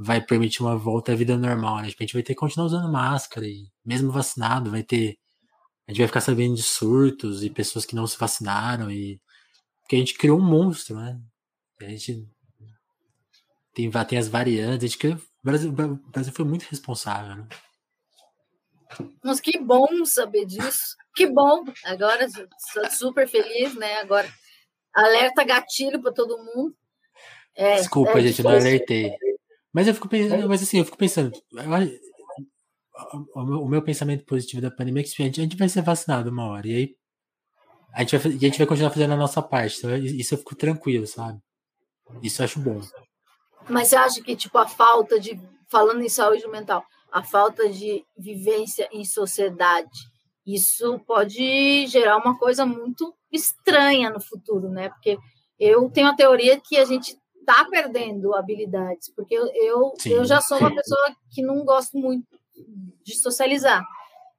vai 0.03 0.19
permitir 0.19 0.63
uma 0.63 0.75
volta 0.75 1.11
à 1.11 1.15
vida 1.15 1.37
normal, 1.37 1.77
né? 1.77 1.89
Tipo, 1.89 2.01
a 2.01 2.05
gente 2.05 2.13
vai 2.13 2.23
ter 2.23 2.33
que 2.33 2.39
continuar 2.39 2.65
usando 2.65 2.91
máscara 2.91 3.45
e 3.45 3.67
mesmo 3.85 4.11
vacinado 4.11 4.71
vai 4.71 4.83
ter 4.83 5.17
a 5.87 5.91
gente 5.91 5.99
vai 5.99 6.07
ficar 6.07 6.21
sabendo 6.21 6.55
de 6.55 6.63
surtos 6.63 7.43
e 7.43 7.49
pessoas 7.49 7.85
que 7.85 7.95
não 7.95 8.07
se 8.07 8.17
vacinaram 8.17 8.89
e 8.89 9.21
porque 9.81 9.95
a 9.95 9.99
gente 9.99 10.17
criou 10.17 10.39
um 10.39 10.43
monstro, 10.43 10.95
né? 10.95 11.19
A 11.81 11.85
gente 11.85 12.27
tem, 13.73 13.91
tem 13.91 14.17
as 14.17 14.27
variantes, 14.27 14.83
a 14.83 14.87
gente 14.87 14.97
criou, 14.97 15.17
o 15.17 15.21
Brasil, 15.43 15.69
o 15.69 16.11
Brasil 16.11 16.33
foi 16.33 16.45
muito 16.45 16.63
responsável, 16.63 17.35
né? 17.35 17.47
Mas 19.23 19.39
que 19.39 19.59
bom 19.59 20.05
saber 20.05 20.45
disso. 20.45 20.95
Que 21.15 21.27
bom. 21.27 21.65
Agora 21.85 22.25
estou 22.25 22.89
super 22.91 23.27
feliz, 23.27 23.75
né? 23.75 23.95
Agora 23.99 24.31
alerta 24.93 25.43
gatilho 25.43 26.01
para 26.01 26.13
todo 26.13 26.37
mundo. 26.37 26.75
É, 27.55 27.75
Desculpa, 27.75 28.19
é 28.19 28.21
gente, 28.21 28.43
não 28.43 28.51
alertei. 28.51 29.11
Mas 29.73 29.87
eu 29.87 29.93
fico 29.93 30.09
pensando, 30.09 30.47
mas 30.49 30.61
assim, 30.61 30.79
eu 30.79 30.85
fico 30.85 30.97
pensando, 30.97 31.31
o 33.35 33.67
meu 33.67 33.81
pensamento 33.81 34.25
positivo 34.25 34.61
da 34.61 34.71
pandemia 34.71 35.01
é 35.01 35.05
que 35.05 35.21
a 35.21 35.25
gente, 35.25 35.39
a 35.39 35.43
gente 35.43 35.57
vai 35.57 35.69
ser 35.69 35.81
vacinado 35.81 36.29
uma 36.29 36.45
hora, 36.45 36.67
e 36.67 36.75
aí 36.75 36.95
a 37.93 37.99
gente 38.01 38.17
vai, 38.17 38.31
a 38.31 38.37
gente 38.37 38.57
vai 38.57 38.67
continuar 38.67 38.91
fazendo 38.91 39.13
a 39.13 39.17
nossa 39.17 39.41
parte. 39.41 39.77
Então, 39.77 39.95
isso 39.95 40.33
eu 40.33 40.37
fico 40.37 40.55
tranquilo, 40.55 41.05
sabe? 41.05 41.39
Isso 42.21 42.41
eu 42.41 42.45
acho 42.45 42.59
bom. 42.59 42.81
Mas 43.69 43.89
você 43.89 43.95
acha 43.95 44.21
que, 44.21 44.35
tipo, 44.35 44.57
a 44.57 44.67
falta 44.67 45.19
de. 45.19 45.39
Falando 45.69 46.01
em 46.01 46.09
saúde 46.09 46.45
mental, 46.49 46.83
a 47.11 47.23
falta 47.23 47.69
de 47.69 48.03
vivência 48.17 48.89
em 48.91 49.05
sociedade. 49.05 49.89
Isso 50.45 50.99
pode 51.05 51.87
gerar 51.87 52.17
uma 52.17 52.37
coisa 52.37 52.65
muito 52.65 53.13
estranha 53.31 54.09
no 54.09 54.19
futuro, 54.19 54.69
né? 54.69 54.89
Porque 54.89 55.17
eu 55.59 55.89
tenho 55.89 56.07
a 56.07 56.15
teoria 56.15 56.59
que 56.59 56.77
a 56.77 56.83
gente 56.83 57.15
está 57.41 57.65
perdendo 57.65 58.33
habilidades, 58.35 59.11
porque 59.13 59.35
eu, 59.35 59.47
eu, 59.53 59.93
eu 60.05 60.25
já 60.25 60.39
sou 60.39 60.57
uma 60.57 60.73
pessoa 60.73 61.15
que 61.29 61.41
não 61.41 61.65
gosto 61.65 61.97
muito 61.97 62.39
de 63.03 63.15
socializar. 63.15 63.83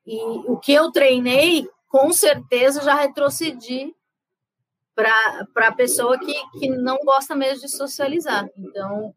E 0.07 0.21
o 0.49 0.57
que 0.57 0.73
eu 0.73 0.91
treinei, 0.91 1.69
com 1.89 2.13
certeza, 2.13 2.83
já 2.83 2.95
retrocedi 2.95 3.95
para 4.95 5.69
a 5.69 5.73
pessoa 5.73 6.19
que, 6.19 6.35
que 6.59 6.69
não 6.69 6.99
gosta 7.05 7.35
mesmo 7.35 7.61
de 7.61 7.69
socializar. 7.69 8.49
Então, 8.57 9.15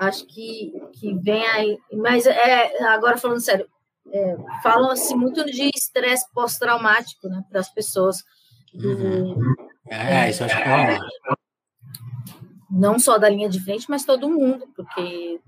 acho 0.00 0.26
que, 0.26 0.72
que 0.94 1.14
vem 1.14 1.46
aí. 1.48 1.78
Mas 1.92 2.26
é, 2.26 2.84
agora 2.84 3.16
falando 3.16 3.40
sério, 3.40 3.68
é, 4.12 4.36
falam-se 4.62 5.14
muito 5.14 5.44
de 5.44 5.70
estresse 5.74 6.26
pós-traumático 6.32 7.28
né, 7.28 7.44
para 7.50 7.60
as 7.60 7.68
pessoas. 7.68 8.24
Do, 8.72 8.88
uhum. 8.88 9.54
é, 9.88 10.26
é, 10.26 10.30
isso 10.30 10.44
acho 10.44 10.56
que 10.56 10.62
é. 10.62 10.98
Não 12.70 12.98
só 12.98 13.16
da 13.16 13.28
linha 13.28 13.48
de 13.48 13.62
frente, 13.62 13.86
mas 13.88 14.04
todo 14.04 14.28
mundo, 14.28 14.68
porque, 14.76 15.40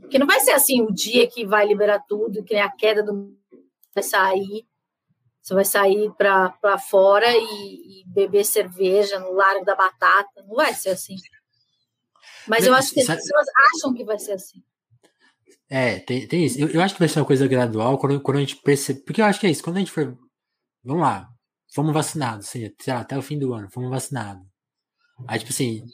porque 0.00 0.18
não 0.18 0.26
vai 0.26 0.40
ser 0.40 0.50
assim 0.50 0.82
o 0.82 0.92
dia 0.92 1.28
que 1.28 1.46
vai 1.46 1.66
liberar 1.66 2.00
tudo, 2.08 2.42
que 2.42 2.56
a 2.56 2.68
queda 2.68 3.02
do 3.02 3.36
vai 3.94 4.02
sair. 4.02 4.66
Você 5.40 5.54
vai 5.54 5.64
sair 5.64 6.12
para 6.18 6.78
fora 6.78 7.26
e, 7.30 8.00
e 8.00 8.04
beber 8.08 8.44
cerveja 8.44 9.20
no 9.20 9.32
Largo 9.32 9.64
da 9.64 9.76
Batata. 9.76 10.42
Não 10.46 10.56
vai 10.56 10.74
ser 10.74 10.90
assim. 10.90 11.14
Mas 12.48 12.66
eu 12.66 12.74
acho 12.74 12.92
que 12.92 13.00
as 13.00 13.06
pessoas 13.06 13.46
acham 13.74 13.94
que 13.94 14.04
vai 14.04 14.18
ser 14.18 14.32
assim. 14.32 14.60
É, 15.68 16.00
tem, 16.00 16.26
tem 16.26 16.44
isso. 16.44 16.60
Eu, 16.60 16.68
eu 16.68 16.82
acho 16.82 16.94
que 16.94 17.00
vai 17.00 17.08
ser 17.08 17.20
uma 17.20 17.26
coisa 17.26 17.46
gradual 17.46 17.96
quando, 17.96 18.20
quando 18.20 18.38
a 18.38 18.40
gente 18.40 18.56
percebe. 18.56 19.00
Porque 19.00 19.20
eu 19.20 19.24
acho 19.24 19.38
que 19.38 19.46
é 19.46 19.50
isso. 19.50 19.62
Quando 19.62 19.76
a 19.76 19.78
gente 19.78 19.92
for. 19.92 20.18
Vamos 20.82 21.02
lá. 21.02 21.28
Fomos 21.72 21.92
vacinados, 21.92 22.46
sei 22.46 22.74
lá, 22.88 23.00
até 23.00 23.18
o 23.18 23.22
fim 23.22 23.38
do 23.38 23.52
ano, 23.52 23.68
fomos 23.70 23.90
vacinados. 23.90 24.42
Aí, 25.28 25.38
tipo 25.38 25.52
assim, 25.52 25.84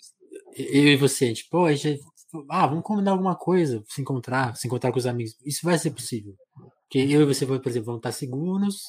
eu 0.57 0.89
e 0.89 0.97
você, 0.97 1.27
a 1.27 1.29
gente, 1.29 1.49
pô, 1.51 1.65
a 1.65 1.75
gente. 1.75 2.01
Ah, 2.49 2.67
vamos 2.67 2.85
combinar 2.85 3.11
alguma 3.13 3.37
coisa, 3.37 3.83
se 3.89 4.01
encontrar, 4.01 4.57
se 4.57 4.67
encontrar 4.67 4.91
com 4.91 4.99
os 4.99 5.07
amigos. 5.07 5.35
Isso 5.45 5.61
vai 5.65 5.79
ser 5.79 5.91
possível. 5.91 6.35
Porque 6.83 6.99
eu 6.99 7.23
e 7.23 7.25
você, 7.27 7.45
por 7.45 7.61
exemplo, 7.67 7.87
vamos 7.87 7.99
estar 7.99 8.13
seguros. 8.13 8.83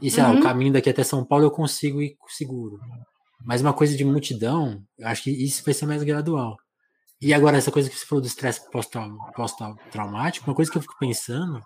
E 0.00 0.10
sei 0.10 0.22
uhum. 0.22 0.34
lá, 0.34 0.38
o 0.38 0.42
caminho 0.42 0.72
daqui 0.72 0.90
até 0.90 1.04
São 1.04 1.24
Paulo 1.24 1.44
eu 1.44 1.50
consigo 1.50 2.02
ir 2.02 2.16
seguro. 2.28 2.78
Mas 3.44 3.60
uma 3.60 3.72
coisa 3.72 3.96
de 3.96 4.04
multidão, 4.04 4.82
eu 4.98 5.06
acho 5.06 5.22
que 5.24 5.30
isso 5.30 5.64
vai 5.64 5.74
ser 5.74 5.86
mais 5.86 6.02
gradual. 6.02 6.56
E 7.20 7.32
agora, 7.32 7.56
essa 7.56 7.72
coisa 7.72 7.88
que 7.88 7.96
você 7.96 8.04
falou 8.04 8.20
do 8.20 8.26
estresse 8.26 8.60
pós-traumático, 8.70 10.48
uma 10.48 10.54
coisa 10.54 10.70
que 10.70 10.76
eu 10.76 10.82
fico 10.82 10.98
pensando, 10.98 11.62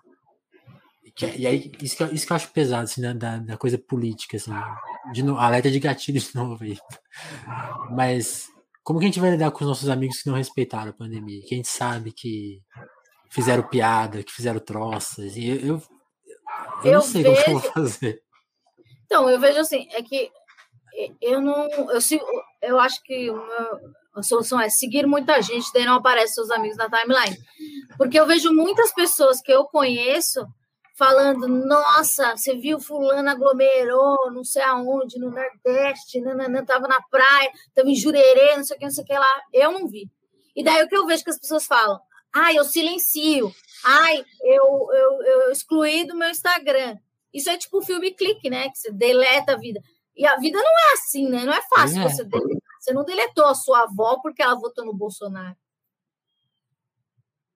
que, 1.15 1.25
é, 1.25 1.37
e 1.37 1.47
aí, 1.47 1.71
isso 1.81 1.97
que, 1.97 2.03
isso 2.15 2.25
que 2.25 2.31
eu 2.31 2.35
acho 2.35 2.51
pesado, 2.51 2.83
assim, 2.83 3.01
né, 3.01 3.13
da, 3.13 3.37
da 3.37 3.57
coisa 3.57 3.77
política, 3.77 4.37
assim, 4.37 4.51
de 5.11 5.23
no, 5.23 5.37
alerta 5.37 5.69
de 5.69 5.79
gatilho 5.79 6.19
de 6.21 6.35
novo 6.35 6.63
aí. 6.63 6.77
Mas, 7.91 8.47
como 8.83 8.99
que 8.99 9.05
a 9.05 9.07
gente 9.07 9.19
vai 9.19 9.31
lidar 9.31 9.51
com 9.51 9.63
os 9.63 9.67
nossos 9.67 9.89
amigos 9.89 10.21
que 10.21 10.29
não 10.29 10.37
respeitaram 10.37 10.89
a 10.91 10.93
pandemia? 10.93 11.41
Que 11.45 11.53
a 11.53 11.57
gente 11.57 11.67
sabe 11.67 12.11
que 12.11 12.59
fizeram 13.29 13.67
piada, 13.67 14.23
que 14.23 14.31
fizeram 14.31 14.59
troças, 14.59 15.35
e 15.37 15.47
eu, 15.47 15.55
eu, 15.55 15.67
eu, 15.67 15.81
eu 16.83 16.93
não 16.93 17.01
sei 17.01 17.23
vejo... 17.23 17.43
como 17.43 17.57
eu 17.57 17.61
vou 17.61 17.71
fazer. 17.71 18.21
Então, 19.05 19.29
eu 19.29 19.39
vejo 19.39 19.59
assim, 19.59 19.87
é 19.91 20.01
que 20.01 20.31
eu 21.21 21.41
não, 21.41 21.67
eu, 21.69 21.99
eu 22.61 22.79
acho 22.79 23.01
que 23.03 23.31
meu, 23.31 23.79
a 24.15 24.23
solução 24.23 24.59
é 24.59 24.69
seguir 24.69 25.05
muita 25.07 25.41
gente, 25.41 25.71
daí 25.73 25.85
não 25.85 25.95
aparece 25.95 26.33
seus 26.33 26.51
amigos 26.51 26.77
na 26.77 26.89
timeline. 26.89 27.37
Porque 27.97 28.19
eu 28.19 28.25
vejo 28.25 28.53
muitas 28.53 28.93
pessoas 28.93 29.41
que 29.41 29.51
eu 29.51 29.65
conheço 29.65 30.45
falando: 30.97 31.47
nossa, 31.47 32.35
você 32.35 32.55
viu 32.55 32.79
Fulano 32.79 33.29
aglomerou, 33.29 34.31
não 34.31 34.43
sei 34.43 34.61
aonde, 34.61 35.19
no 35.19 35.31
Nordeste, 35.31 36.21
nananã, 36.21 36.63
tava 36.63 36.87
na 36.87 37.01
praia, 37.01 37.51
tava 37.73 37.89
em 37.89 37.95
Jurerê, 37.95 38.57
não 38.57 38.63
sei 38.63 38.75
o 38.75 38.79
que, 38.79 38.85
não 38.85 38.91
sei 38.91 39.03
o 39.03 39.07
que 39.07 39.13
lá. 39.13 39.41
Eu 39.53 39.71
não 39.71 39.87
vi. 39.87 40.09
E 40.55 40.63
daí 40.63 40.83
o 40.83 40.87
que 40.87 40.95
eu 40.95 41.05
vejo 41.05 41.23
que 41.23 41.29
as 41.29 41.39
pessoas 41.39 41.65
falam: 41.65 41.99
ai, 42.33 42.57
eu 42.57 42.63
silencio, 42.63 43.53
ai, 43.83 44.23
eu, 44.43 44.87
eu, 44.93 45.23
eu 45.23 45.51
excluí 45.51 46.05
do 46.05 46.15
meu 46.15 46.29
Instagram. 46.29 46.97
Isso 47.33 47.49
é 47.49 47.57
tipo 47.57 47.79
um 47.79 47.85
filme 47.85 48.11
clique, 48.11 48.49
né? 48.49 48.69
Que 48.69 48.77
você 48.77 48.91
deleta 48.91 49.53
a 49.53 49.57
vida. 49.57 49.81
E 50.15 50.25
a 50.25 50.35
vida 50.35 50.59
não 50.59 50.89
é 50.89 50.93
assim, 50.93 51.29
né? 51.29 51.45
Não 51.45 51.53
é 51.53 51.61
fácil 51.61 52.01
é. 52.01 52.09
você 52.09 52.25
deletar 52.25 52.71
você 52.81 52.93
não 52.93 53.05
deletou 53.05 53.45
a 53.45 53.53
sua 53.53 53.83
avó 53.83 54.19
porque 54.21 54.41
ela 54.41 54.55
votou 54.55 54.83
no 54.83 54.93
Bolsonaro. 54.93 55.55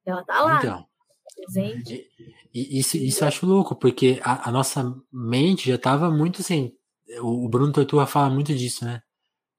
Ela 0.05 0.23
tá 0.23 0.39
lá. 0.41 0.59
Então, 0.59 0.87
presente. 1.35 2.11
E, 2.55 2.79
isso, 2.79 2.95
isso 2.95 3.21
eu 3.21 3.27
acho 3.27 3.45
louco, 3.45 3.75
porque 3.75 4.21
a, 4.23 4.47
a 4.47 4.51
nossa 4.51 4.95
mente 5.11 5.67
já 5.67 5.75
estava 5.75 6.09
muito 6.09 6.39
assim. 6.41 6.71
O, 7.19 7.45
o 7.45 7.49
Bruno 7.49 7.73
Tortura 7.73 8.05
fala 8.05 8.29
muito 8.29 8.55
disso, 8.55 8.85
né? 8.85 9.01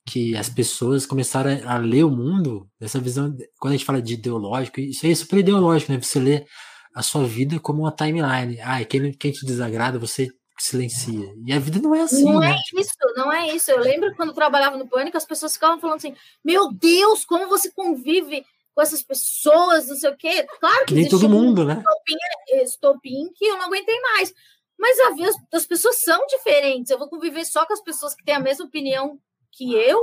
Que 0.07 0.35
as 0.35 0.49
pessoas 0.49 1.05
começaram 1.05 1.51
a, 1.67 1.75
a 1.75 1.79
ler 1.79 2.05
o 2.05 2.11
mundo 2.11 2.67
dessa 2.81 2.99
visão. 2.99 3.37
Quando 3.61 3.75
a 3.75 3.77
gente 3.77 3.85
fala 3.85 4.01
de 4.01 4.15
ideológico, 4.15 4.81
isso 4.81 5.05
aí 5.05 5.13
é 5.13 5.15
super 5.15 5.39
ideológico, 5.41 5.93
né? 5.93 6.01
Você 6.01 6.19
lê 6.19 6.47
a 6.95 7.03
sua 7.03 7.27
vida 7.27 7.61
como 7.61 7.83
uma 7.83 7.93
timeline. 7.93 8.59
Ah, 8.63 8.83
quem, 8.85 9.13
quem 9.13 9.31
te 9.31 9.45
desagrada, 9.45 9.99
você 9.99 10.29
silencia. 10.59 11.35
E 11.45 11.53
a 11.53 11.59
vida 11.59 11.79
não 11.81 11.95
é 11.95 12.01
assim. 12.01 12.25
Não 12.25 12.41
né? 12.41 12.53
é 12.53 12.81
isso, 12.81 12.95
não 13.15 13.31
é 13.31 13.55
isso. 13.55 13.71
Eu 13.71 13.81
lembro 13.81 14.15
quando 14.17 14.31
eu 14.31 14.35
trabalhava 14.35 14.79
no 14.79 14.89
Pânico, 14.89 15.17
as 15.17 15.27
pessoas 15.27 15.53
ficavam 15.53 15.79
falando 15.79 15.97
assim: 15.97 16.15
Meu 16.43 16.73
Deus, 16.73 17.27
como 17.27 17.47
você 17.47 17.71
convive 17.71 18.43
com 18.77 18.83
essas 18.83 19.03
pessoas, 19.03 19.89
não 19.89 19.97
sei 19.97 20.11
o 20.11 20.17
quê. 20.17 20.47
Claro 20.61 20.85
que 20.85 20.93
Nem 20.93 21.09
todo 21.09 21.31
mundo, 21.31 21.63
um 21.63 21.65
né? 21.65 21.83
Estopim, 21.83 22.63
estopim 22.63 23.33
que 23.35 23.47
eu 23.47 23.57
não 23.57 23.65
aguentei 23.65 23.99
mais. 24.03 24.35
Mas 24.79 25.01
a 25.01 25.11
vida, 25.15 25.31
as 25.55 25.67
pessoas 25.67 25.99
são 26.03 26.21
diferentes. 26.27 26.91
Eu 26.91 26.99
vou 26.99 27.09
conviver 27.09 27.47
só 27.47 27.65
com 27.65 27.73
as 27.73 27.81
pessoas 27.81 28.15
que 28.15 28.23
têm 28.23 28.35
a 28.35 28.41
mesma 28.41 28.67
opinião 28.67 29.19
que 29.51 29.75
eu. 29.75 29.99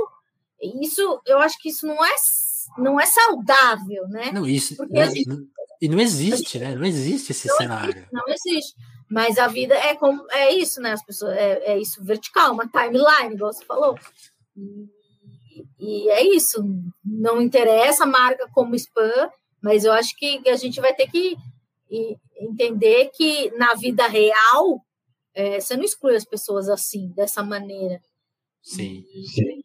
Isso, 0.82 1.20
eu 1.24 1.38
acho 1.38 1.56
que 1.60 1.68
isso 1.68 1.86
não 1.86 2.04
é, 2.04 2.14
não 2.76 3.00
é 3.00 3.06
saudável, 3.06 4.08
né? 4.08 4.32
Não, 4.32 4.44
isso. 4.44 4.74
Não, 4.90 5.06
gente, 5.06 5.30
e 5.80 5.88
não 5.88 6.00
existe, 6.00 6.58
né? 6.58 6.74
Não 6.74 6.84
existe 6.84 7.30
esse 7.30 7.46
não 7.46 7.56
cenário. 7.56 7.90
Existe, 7.90 8.12
não 8.12 8.24
existe. 8.26 8.74
Mas 9.08 9.38
a 9.38 9.46
vida 9.46 9.74
é 9.76 9.94
como 9.94 10.26
é 10.32 10.52
isso, 10.52 10.80
né? 10.80 10.92
As 10.92 11.04
pessoas 11.04 11.36
é, 11.36 11.74
é 11.74 11.78
isso 11.78 12.02
vertical, 12.02 12.52
uma 12.52 12.66
timeline, 12.66 13.34
igual 13.34 13.52
você 13.52 13.64
falou. 13.64 13.96
E, 15.78 16.08
é 16.10 16.22
isso. 16.34 16.62
Não 17.04 17.40
interessa 17.40 18.04
a 18.04 18.06
marca 18.06 18.48
como 18.52 18.74
spam, 18.74 19.30
mas 19.62 19.84
eu 19.84 19.92
acho 19.92 20.16
que 20.16 20.42
a 20.48 20.56
gente 20.56 20.80
vai 20.80 20.94
ter 20.94 21.10
que 21.10 21.36
entender 22.40 23.10
que 23.14 23.50
na 23.56 23.74
vida 23.74 24.06
real 24.06 24.84
é, 25.34 25.60
você 25.60 25.76
não 25.76 25.84
exclui 25.84 26.16
as 26.16 26.24
pessoas 26.24 26.68
assim, 26.68 27.08
dessa 27.08 27.42
maneira. 27.42 28.00
Sim. 28.62 29.04
sim. 29.26 29.62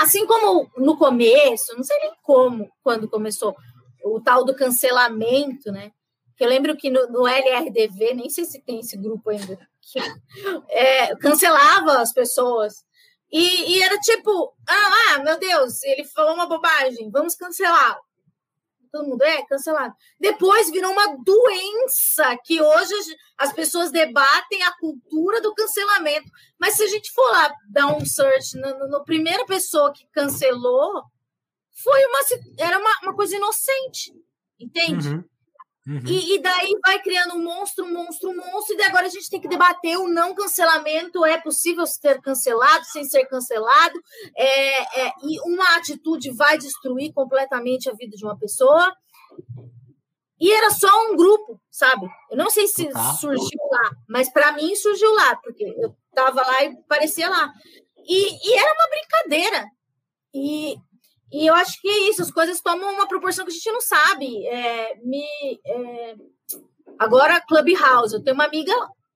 Assim 0.00 0.26
como 0.26 0.70
no 0.76 0.96
começo, 0.96 1.74
não 1.76 1.82
sei 1.82 1.98
nem 1.98 2.12
como, 2.22 2.70
quando 2.82 3.08
começou 3.08 3.56
o 4.04 4.20
tal 4.20 4.44
do 4.44 4.54
cancelamento, 4.54 5.72
né? 5.72 5.92
Que 6.36 6.44
eu 6.44 6.48
lembro 6.48 6.76
que 6.76 6.90
no, 6.90 7.08
no 7.08 7.26
LRDV, 7.26 8.14
nem 8.14 8.30
sei 8.30 8.44
se 8.44 8.60
tem 8.60 8.80
esse 8.80 8.96
grupo 8.96 9.30
ainda, 9.30 9.58
que, 9.80 9.98
é, 10.70 11.16
cancelava 11.16 11.98
as 11.98 12.12
pessoas. 12.12 12.84
E, 13.30 13.76
e, 13.76 13.82
era 13.82 13.98
tipo, 13.98 14.54
ah, 14.66 15.14
ah, 15.14 15.18
meu 15.18 15.38
Deus, 15.38 15.82
ele 15.82 16.04
falou 16.04 16.34
uma 16.34 16.46
bobagem, 16.46 17.10
vamos 17.10 17.34
cancelar 17.34 17.98
todo 18.90 19.06
mundo 19.06 19.22
é 19.22 19.44
cancelado. 19.44 19.94
Depois 20.18 20.70
virou 20.70 20.92
uma 20.92 21.16
doença 21.18 22.36
que 22.44 22.60
hoje 22.60 22.94
as 23.36 23.52
pessoas 23.52 23.90
debatem 23.90 24.62
a 24.62 24.72
cultura 24.72 25.40
do 25.40 25.54
cancelamento. 25.54 26.30
Mas 26.58 26.74
se 26.74 26.82
a 26.82 26.88
gente 26.88 27.12
for 27.12 27.30
lá 27.30 27.54
dar 27.68 27.86
um 27.88 28.04
search 28.04 28.56
na 28.58 29.00
primeira 29.00 29.44
pessoa 29.46 29.92
que 29.92 30.06
cancelou, 30.12 31.02
foi 31.82 32.04
uma 32.06 32.18
era 32.58 32.78
uma, 32.78 32.90
uma 33.02 33.14
coisa 33.14 33.36
inocente, 33.36 34.12
entende? 34.58 35.08
Uhum. 35.08 35.24
Uhum. 35.88 36.02
E, 36.06 36.34
e, 36.34 36.42
daí 36.42 36.70
vai 36.84 37.00
criando 37.00 37.34
um 37.34 37.42
monstro, 37.42 37.86
um 37.86 37.90
monstro, 37.90 38.28
um 38.28 38.36
monstro, 38.36 38.76
e 38.76 38.82
agora 38.82 39.06
a 39.06 39.08
gente 39.08 39.30
tem 39.30 39.40
que 39.40 39.48
debater 39.48 39.96
o 39.96 40.06
não 40.06 40.34
cancelamento. 40.34 41.24
É 41.24 41.40
possível 41.40 41.86
ser 41.86 42.20
cancelado 42.20 42.84
sem 42.84 43.04
ser 43.04 43.24
cancelado? 43.24 43.98
É, 44.36 45.06
é, 45.06 45.12
e 45.22 45.40
uma 45.50 45.76
atitude 45.78 46.30
vai 46.32 46.58
destruir 46.58 47.10
completamente 47.14 47.88
a 47.88 47.94
vida 47.94 48.14
de 48.14 48.22
uma 48.22 48.38
pessoa. 48.38 48.94
E 50.38 50.52
era 50.52 50.70
só 50.70 50.88
um 51.10 51.16
grupo, 51.16 51.58
sabe? 51.70 52.06
Eu 52.30 52.36
não 52.36 52.50
sei 52.50 52.68
se 52.68 52.86
tá. 52.90 53.14
surgiu 53.14 53.58
lá, 53.72 53.90
mas 54.06 54.30
para 54.30 54.52
mim 54.52 54.76
surgiu 54.76 55.12
lá, 55.14 55.36
porque 55.36 55.64
eu 55.64 55.96
estava 56.10 56.42
lá 56.42 56.64
e 56.64 56.76
parecia 56.86 57.30
lá. 57.30 57.50
E, 57.96 58.50
e 58.50 58.58
era 58.58 58.74
uma 58.74 58.88
brincadeira. 58.90 59.66
E 60.34 60.76
e 61.30 61.46
eu 61.46 61.54
acho 61.54 61.80
que 61.80 61.88
é 61.88 62.10
isso, 62.10 62.22
as 62.22 62.30
coisas 62.30 62.60
tomam 62.60 62.92
uma 62.92 63.06
proporção 63.06 63.44
que 63.44 63.50
a 63.50 63.54
gente 63.54 63.70
não 63.72 63.80
sabe. 63.80 64.46
É, 64.46 64.96
me, 65.02 65.24
é... 65.64 66.16
Agora, 66.98 67.40
Clubhouse. 67.40 68.14
Eu 68.14 68.22
tenho 68.22 68.34
uma 68.34 68.46
amiga 68.46 68.72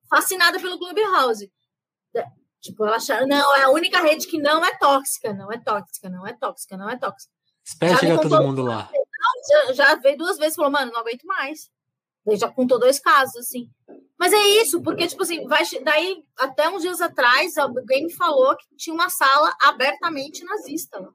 fascinada 0.08 0.60
pelo 0.60 0.78
Clubhouse. 0.78 1.50
Tipo, 2.60 2.86
ela 2.86 2.96
acha, 2.96 3.26
não, 3.26 3.56
é 3.56 3.62
a 3.62 3.70
única 3.70 4.00
rede 4.00 4.26
que 4.28 4.38
não 4.38 4.64
é 4.64 4.76
tóxica, 4.78 5.32
não 5.32 5.50
é 5.50 5.58
tóxica, 5.58 6.08
não 6.08 6.24
é 6.24 6.32
tóxica, 6.32 6.76
não 6.76 6.88
é 6.88 6.96
tóxica. 6.96 7.32
Espera 7.64 7.98
chegar 7.98 8.20
todo 8.20 8.42
mundo 8.42 8.62
lá. 8.62 8.88
Já, 9.48 9.72
já 9.72 9.94
veio 9.96 10.16
duas 10.16 10.38
vezes 10.38 10.54
e 10.54 10.56
falou, 10.56 10.70
mano, 10.70 10.92
não 10.92 11.00
aguento 11.00 11.24
mais. 11.24 11.68
Daí 12.24 12.36
já 12.36 12.48
contou 12.48 12.78
dois 12.78 13.00
casos, 13.00 13.36
assim. 13.36 13.68
Mas 14.16 14.32
é 14.32 14.40
isso, 14.62 14.80
porque, 14.80 15.08
tipo 15.08 15.24
assim, 15.24 15.44
vai, 15.48 15.64
daí, 15.82 16.22
até 16.38 16.68
uns 16.68 16.82
dias 16.82 17.00
atrás, 17.00 17.56
alguém 17.56 18.04
me 18.04 18.12
falou 18.12 18.56
que 18.56 18.76
tinha 18.76 18.94
uma 18.94 19.10
sala 19.10 19.52
abertamente 19.60 20.44
nazista 20.44 21.00
lá. 21.00 21.12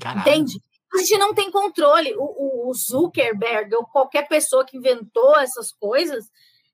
Caralho. 0.00 0.20
Entende? 0.20 0.62
A 0.92 0.98
gente 0.98 1.18
não 1.18 1.34
tem 1.34 1.50
controle. 1.50 2.14
O, 2.16 2.68
o, 2.68 2.74
Zuckerberg 2.74 3.74
ou 3.74 3.86
qualquer 3.86 4.26
pessoa 4.28 4.64
que 4.64 4.76
inventou 4.76 5.38
essas 5.38 5.72
coisas, 5.72 6.26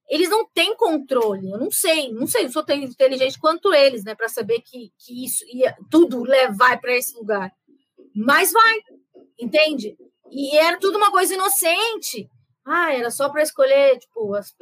eles 0.08 0.28
não 0.28 0.46
têm 0.46 0.74
controle. 0.74 1.50
Eu 1.50 1.58
não 1.58 1.70
sei, 1.70 2.12
não 2.12 2.26
sei, 2.26 2.46
eu 2.46 2.50
sou 2.50 2.64
tão 2.64 2.76
inteligente 2.76 3.38
quanto 3.38 3.74
eles, 3.74 4.04
né, 4.04 4.14
para 4.14 4.28
saber 4.28 4.60
que, 4.60 4.92
que 4.98 5.24
isso 5.24 5.44
ia 5.48 5.76
tudo 5.90 6.22
levar 6.22 6.80
para 6.80 6.96
esse 6.96 7.14
lugar. 7.16 7.52
Mas 8.14 8.52
vai, 8.52 8.78
entende? 9.38 9.96
E 10.30 10.56
era 10.56 10.78
tudo 10.78 10.96
uma 10.96 11.10
coisa 11.10 11.34
inocente. 11.34 12.30
Ah, 12.64 12.92
era 12.94 13.10
só 13.10 13.28
para 13.28 13.42
escolher, 13.42 13.98
tipo, 13.98 14.34
as 14.34 14.54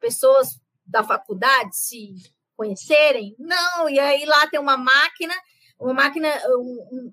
pessoas 0.00 0.60
da 0.86 1.04
faculdade 1.04 1.76
se 1.76 2.14
conhecerem? 2.56 3.34
Não, 3.38 3.88
e 3.88 3.98
aí 3.98 4.24
lá 4.24 4.46
tem 4.48 4.58
uma 4.58 4.76
máquina, 4.76 5.34
uma 5.78 5.94
máquina, 5.94 6.28
um, 6.48 7.12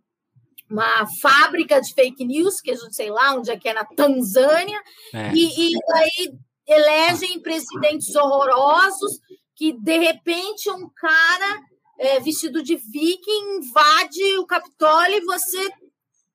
uma 0.72 1.06
fábrica 1.22 1.82
de 1.82 1.94
fake 1.94 2.26
news, 2.26 2.62
que 2.62 2.72
a 2.72 2.76
gente 2.76 2.96
sei 2.96 3.10
lá 3.10 3.36
onde 3.36 3.52
é 3.52 3.58
que 3.58 3.68
é, 3.68 3.74
na 3.74 3.86
Tanzânia, 3.86 4.82
é. 5.14 5.34
e, 5.34 5.74
e 5.74 5.78
aí 5.94 6.34
elegem 6.68 7.42
presidentes 7.42 8.16
horrorosos 8.16 9.20
que, 9.56 9.74
de 9.74 9.98
repente, 9.98 10.70
um 10.72 10.90
cara 10.90 11.62
é, 12.00 12.20
vestido 12.20 12.64
de 12.64 12.78
viking 12.78 13.58
invade 13.58 14.38
o 14.38 14.46
Capitólio 14.46 15.18
e 15.18 15.26
você... 15.26 15.70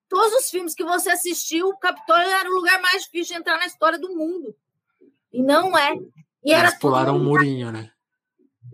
Todos 0.09 0.33
os 0.35 0.51
filmes 0.51 0.73
que 0.73 0.85
você 0.85 1.11
assistiu, 1.11 1.69
o 1.69 1.79
Capitólio 1.79 2.29
era 2.29 2.49
o 2.49 2.55
lugar 2.55 2.81
mais 2.81 3.03
difícil 3.03 3.35
de 3.35 3.41
entrar 3.41 3.59
na 3.59 3.67
história 3.67 3.99
do 3.99 4.15
mundo. 4.15 4.55
E 5.33 5.43
não 5.43 5.77
é. 5.77 5.97
E 6.45 6.53
era 6.53 6.69
Eles 6.69 6.79
pularam 6.79 7.17
um 7.17 7.25
murinho, 7.25 7.73
né? 7.73 7.91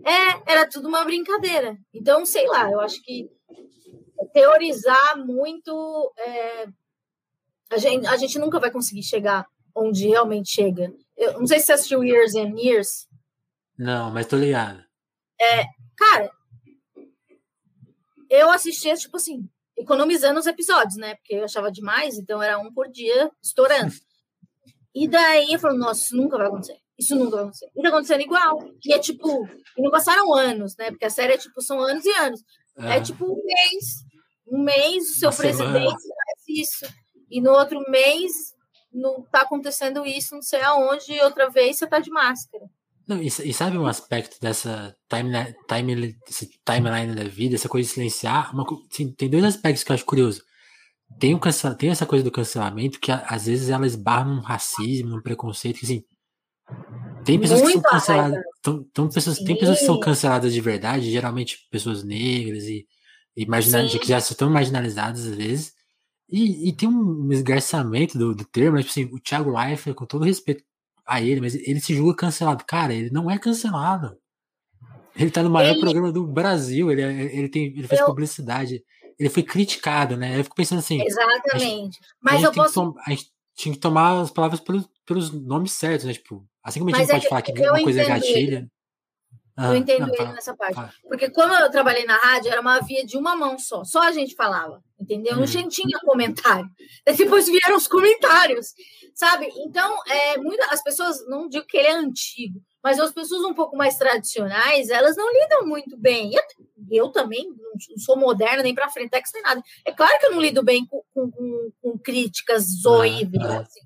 É, 0.05 0.53
era 0.53 0.69
tudo 0.69 0.87
uma 0.87 1.03
brincadeira. 1.03 1.75
Então, 1.91 2.23
sei 2.23 2.45
lá, 2.47 2.69
eu 2.69 2.79
acho 2.79 3.01
que 3.01 3.27
teorizar 4.33 5.17
muito, 5.17 6.13
é, 6.17 6.67
a, 7.71 7.77
gente, 7.77 8.07
a 8.07 8.17
gente 8.17 8.39
nunca 8.39 8.59
vai 8.59 8.71
conseguir 8.71 9.03
chegar 9.03 9.45
onde 9.75 10.07
realmente 10.07 10.51
chega. 10.51 10.93
Eu 11.17 11.39
não 11.39 11.47
sei 11.47 11.59
se 11.59 11.65
você 11.65 11.73
assistiu 11.73 12.03
Years 12.03 12.35
and 12.35 12.57
Years. 12.57 13.07
Não, 13.77 14.11
mas 14.11 14.27
tô 14.27 14.37
ligado. 14.37 14.83
É, 15.41 15.65
cara, 15.97 16.31
eu 18.29 18.49
assistia, 18.49 18.95
tipo 18.95 19.17
assim, 19.17 19.47
economizando 19.77 20.39
os 20.39 20.47
episódios, 20.47 20.95
né? 20.95 21.15
Porque 21.15 21.35
eu 21.35 21.43
achava 21.43 21.71
demais, 21.71 22.17
então 22.17 22.41
era 22.41 22.59
um 22.59 22.71
por 22.73 22.87
dia, 22.89 23.31
estourando. 23.41 23.93
E 24.95 25.07
daí 25.07 25.51
eu 25.51 25.57
falo, 25.57 25.75
nossa, 25.75 26.01
isso 26.01 26.15
nunca 26.15 26.37
vai 26.37 26.45
acontecer. 26.45 26.77
Isso 26.99 27.15
nunca 27.15 27.31
vai 27.31 27.45
acontecer. 27.45 27.67
E 27.75 27.81
tá 27.81 27.89
acontecendo 27.89 28.21
igual. 28.21 28.59
E 28.85 28.93
é 28.93 28.99
tipo, 28.99 29.49
e 29.75 29.81
não 29.81 29.89
passaram 29.89 30.31
anos, 30.35 30.77
né? 30.77 30.91
Porque 30.91 31.05
a 31.05 31.09
série 31.09 31.33
é 31.33 31.37
tipo, 31.39 31.59
são 31.63 31.79
anos 31.79 32.05
e 32.05 32.11
anos. 32.11 32.43
É, 32.77 32.97
é 32.97 33.01
tipo 33.01 33.25
um 33.25 33.43
mês 33.43 34.05
um 34.53 34.63
mês 34.63 35.09
o 35.09 35.13
seu 35.15 35.29
Uma 35.29 35.37
presidente 35.37 35.67
semana. 35.71 35.89
faz 35.89 36.43
isso, 36.47 36.85
e 37.29 37.41
no 37.41 37.51
outro 37.51 37.83
mês 37.89 38.53
não 38.93 39.23
está 39.23 39.41
acontecendo 39.41 40.05
isso, 40.05 40.35
não 40.35 40.41
sei 40.43 40.61
aonde, 40.61 41.11
e 41.11 41.21
outra 41.21 41.49
vez 41.49 41.77
você 41.77 41.85
está 41.85 41.97
de 41.97 42.11
máscara. 42.11 42.69
Não, 43.07 43.21
e, 43.21 43.25
e, 43.25 43.53
sabe 43.53 43.77
um 43.77 43.87
aspecto 43.87 44.39
dessa 44.39 44.95
timeline, 45.09 45.55
time, 45.67 46.19
timeline 46.63 47.15
da 47.15 47.23
vida, 47.23 47.55
essa 47.55 47.67
coisa 47.67 47.87
de 47.87 47.93
silenciar? 47.93 48.53
Uma, 48.53 48.63
assim, 48.89 49.11
tem 49.11 49.29
dois 49.29 49.43
aspectos 49.43 49.83
que 49.83 49.91
eu 49.91 49.95
acho 49.95 50.05
curioso. 50.05 50.43
Tem, 51.19 51.35
um 51.35 51.39
tem 51.77 51.89
essa 51.89 52.05
coisa 52.05 52.23
do 52.23 52.31
cancelamento 52.31 52.99
que 52.99 53.11
às 53.11 53.45
vezes 53.45 53.69
ela 53.69 53.85
esbarra 53.85 54.25
num 54.25 54.39
racismo, 54.39 55.09
num 55.09 55.21
preconceito, 55.21 55.79
que 55.79 55.85
assim. 55.85 56.03
Tem 57.25 57.39
pessoas 57.39 57.61
Muito 57.61 57.81
que 57.81 57.81
são 57.81 57.91
canceladas. 57.91 58.43
Tão, 58.61 58.83
tão 58.93 59.09
pessoas, 59.09 59.37
tem 59.39 59.57
pessoas 59.57 59.79
que 59.79 59.85
são 59.85 59.99
canceladas 59.99 60.53
de 60.53 60.61
verdade, 60.61 61.11
geralmente 61.11 61.67
pessoas 61.69 62.03
negras 62.03 62.63
e 62.63 62.87
e 63.35 63.99
que 63.99 64.07
já 64.07 64.19
são 64.19 64.37
tão 64.37 64.49
marginalizados 64.49 65.25
às 65.25 65.35
vezes. 65.35 65.73
E, 66.29 66.69
e 66.69 66.73
tem 66.73 66.87
um 66.89 67.31
esgarçamento 67.31 68.17
do, 68.17 68.33
do 68.33 68.45
termo, 68.45 68.73
mas, 68.73 68.85
tipo 68.85 68.91
assim, 68.91 69.15
o 69.15 69.19
Thiago 69.19 69.51
Leifert, 69.51 69.95
com 69.95 70.05
todo 70.05 70.25
respeito 70.25 70.63
a 71.05 71.21
ele, 71.21 71.41
mas 71.41 71.55
ele 71.55 71.79
se 71.79 71.93
julga 71.93 72.15
cancelado. 72.15 72.63
Cara, 72.65 72.93
ele 72.93 73.09
não 73.09 73.29
é 73.29 73.37
cancelado. 73.37 74.17
Ele 75.15 75.29
tá 75.29 75.43
no 75.43 75.49
maior 75.49 75.71
ele... 75.71 75.79
programa 75.79 76.11
do 76.11 76.25
Brasil, 76.25 76.91
ele, 76.91 77.01
é, 77.01 77.35
ele, 77.35 77.49
tem, 77.49 77.65
ele 77.65 77.87
fez 77.87 78.01
eu... 78.01 78.07
publicidade, 78.07 78.83
ele 79.19 79.29
foi 79.29 79.43
criticado, 79.43 80.17
né? 80.17 80.39
Eu 80.39 80.43
fico 80.43 80.55
pensando 80.55 80.79
assim. 80.79 81.01
Exatamente. 81.01 81.59
Gente, 81.59 81.99
mas 82.21 82.41
eu 82.41 82.51
posso. 82.51 82.95
a 83.05 83.09
gente 83.11 83.31
tinha 83.55 83.73
que 83.75 83.79
tomar 83.79 84.21
as 84.21 84.31
palavras 84.31 84.59
pelos, 84.59 84.89
pelos 85.05 85.31
nomes 85.31 85.73
certos, 85.73 86.05
né? 86.05 86.13
Tipo, 86.13 86.45
assim 86.63 86.79
como 86.79 86.95
a 86.95 86.97
gente 86.97 87.07
mas 87.07 87.15
pode 87.15 87.25
é 87.25 87.29
falar 87.29 87.41
que 87.41 87.51
uma 87.51 87.83
coisa 87.83 88.01
é 88.01 88.05
gatilha. 88.07 88.71
Ah, 89.55 89.69
eu 89.69 89.75
entendo 89.75 90.07
não, 90.07 90.07
ele 90.07 90.17
tá, 90.17 90.33
nessa 90.33 90.55
parte. 90.55 90.75
Tá. 90.75 90.91
Porque 91.03 91.29
como 91.29 91.53
eu 91.53 91.69
trabalhei 91.69 92.05
na 92.05 92.17
rádio, 92.17 92.51
era 92.51 92.59
uma 92.59 92.79
via 92.79 93.05
de 93.05 93.17
uma 93.17 93.35
mão 93.35 93.59
só. 93.59 93.83
Só 93.83 94.01
a 94.01 94.11
gente 94.11 94.35
falava, 94.35 94.83
entendeu? 94.99 95.35
Hum. 95.35 95.41
Não 95.41 95.69
tinha 95.69 95.99
comentário. 95.99 96.67
Depois 97.17 97.45
vieram 97.45 97.77
os 97.77 97.87
comentários, 97.87 98.73
sabe? 99.13 99.47
Então, 99.57 99.95
é, 100.07 100.37
muita, 100.39 100.65
as 100.73 100.81
pessoas, 100.81 101.23
não 101.27 101.47
digo 101.47 101.67
que 101.67 101.77
ele 101.77 101.87
é 101.87 101.93
antigo, 101.93 102.59
mas 102.83 102.99
as 102.99 103.11
pessoas 103.11 103.43
um 103.43 103.53
pouco 103.53 103.77
mais 103.77 103.95
tradicionais, 103.95 104.89
elas 104.89 105.15
não 105.15 105.31
lidam 105.31 105.67
muito 105.67 105.95
bem. 105.97 106.33
Eu, 106.33 106.41
eu 106.89 107.11
também 107.11 107.47
não 107.47 107.73
sou 107.99 108.17
moderna, 108.17 108.63
nem 108.63 108.73
para 108.73 108.89
frente, 108.89 109.11
nem 109.35 109.43
nada. 109.43 109.61
É 109.85 109.91
claro 109.91 110.19
que 110.19 110.25
eu 110.25 110.31
não 110.31 110.41
lido 110.41 110.63
bem 110.63 110.83
com, 110.87 111.03
com, 111.13 111.29
com, 111.29 111.71
com 111.79 111.97
críticas 111.99 112.63
zoíveis, 112.81 113.45
ah, 113.45 113.57
ah. 113.57 113.61
assim, 113.61 113.81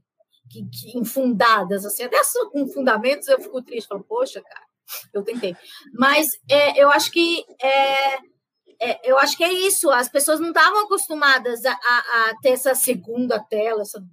que, 0.49 0.63
que, 0.63 0.97
infundadas, 0.97 1.85
assim. 1.85 2.03
Até 2.03 2.21
com 2.53 2.67
fundamentos 2.69 3.27
eu 3.27 3.41
fico 3.41 3.61
triste. 3.61 3.89
Falo, 3.89 4.05
poxa, 4.05 4.41
cara 4.41 4.66
Eu 5.13 5.23
tentei. 5.23 5.55
Mas 5.93 6.27
é, 6.49 6.81
eu 6.81 6.89
acho 6.89 7.11
que 7.11 7.45
é, 7.61 8.17
é, 8.79 8.99
eu 9.03 9.17
acho 9.17 9.35
que 9.35 9.43
é 9.43 9.51
isso. 9.51 9.89
As 9.89 10.09
pessoas 10.09 10.39
não 10.39 10.49
estavam 10.49 10.85
acostumadas 10.85 11.65
a, 11.65 11.71
a, 11.71 12.29
a, 12.29 12.35
ter 12.41 12.49
essa 12.49 12.75
segunda 12.75 13.39
tela, 13.39 13.81
essa 13.81 14.03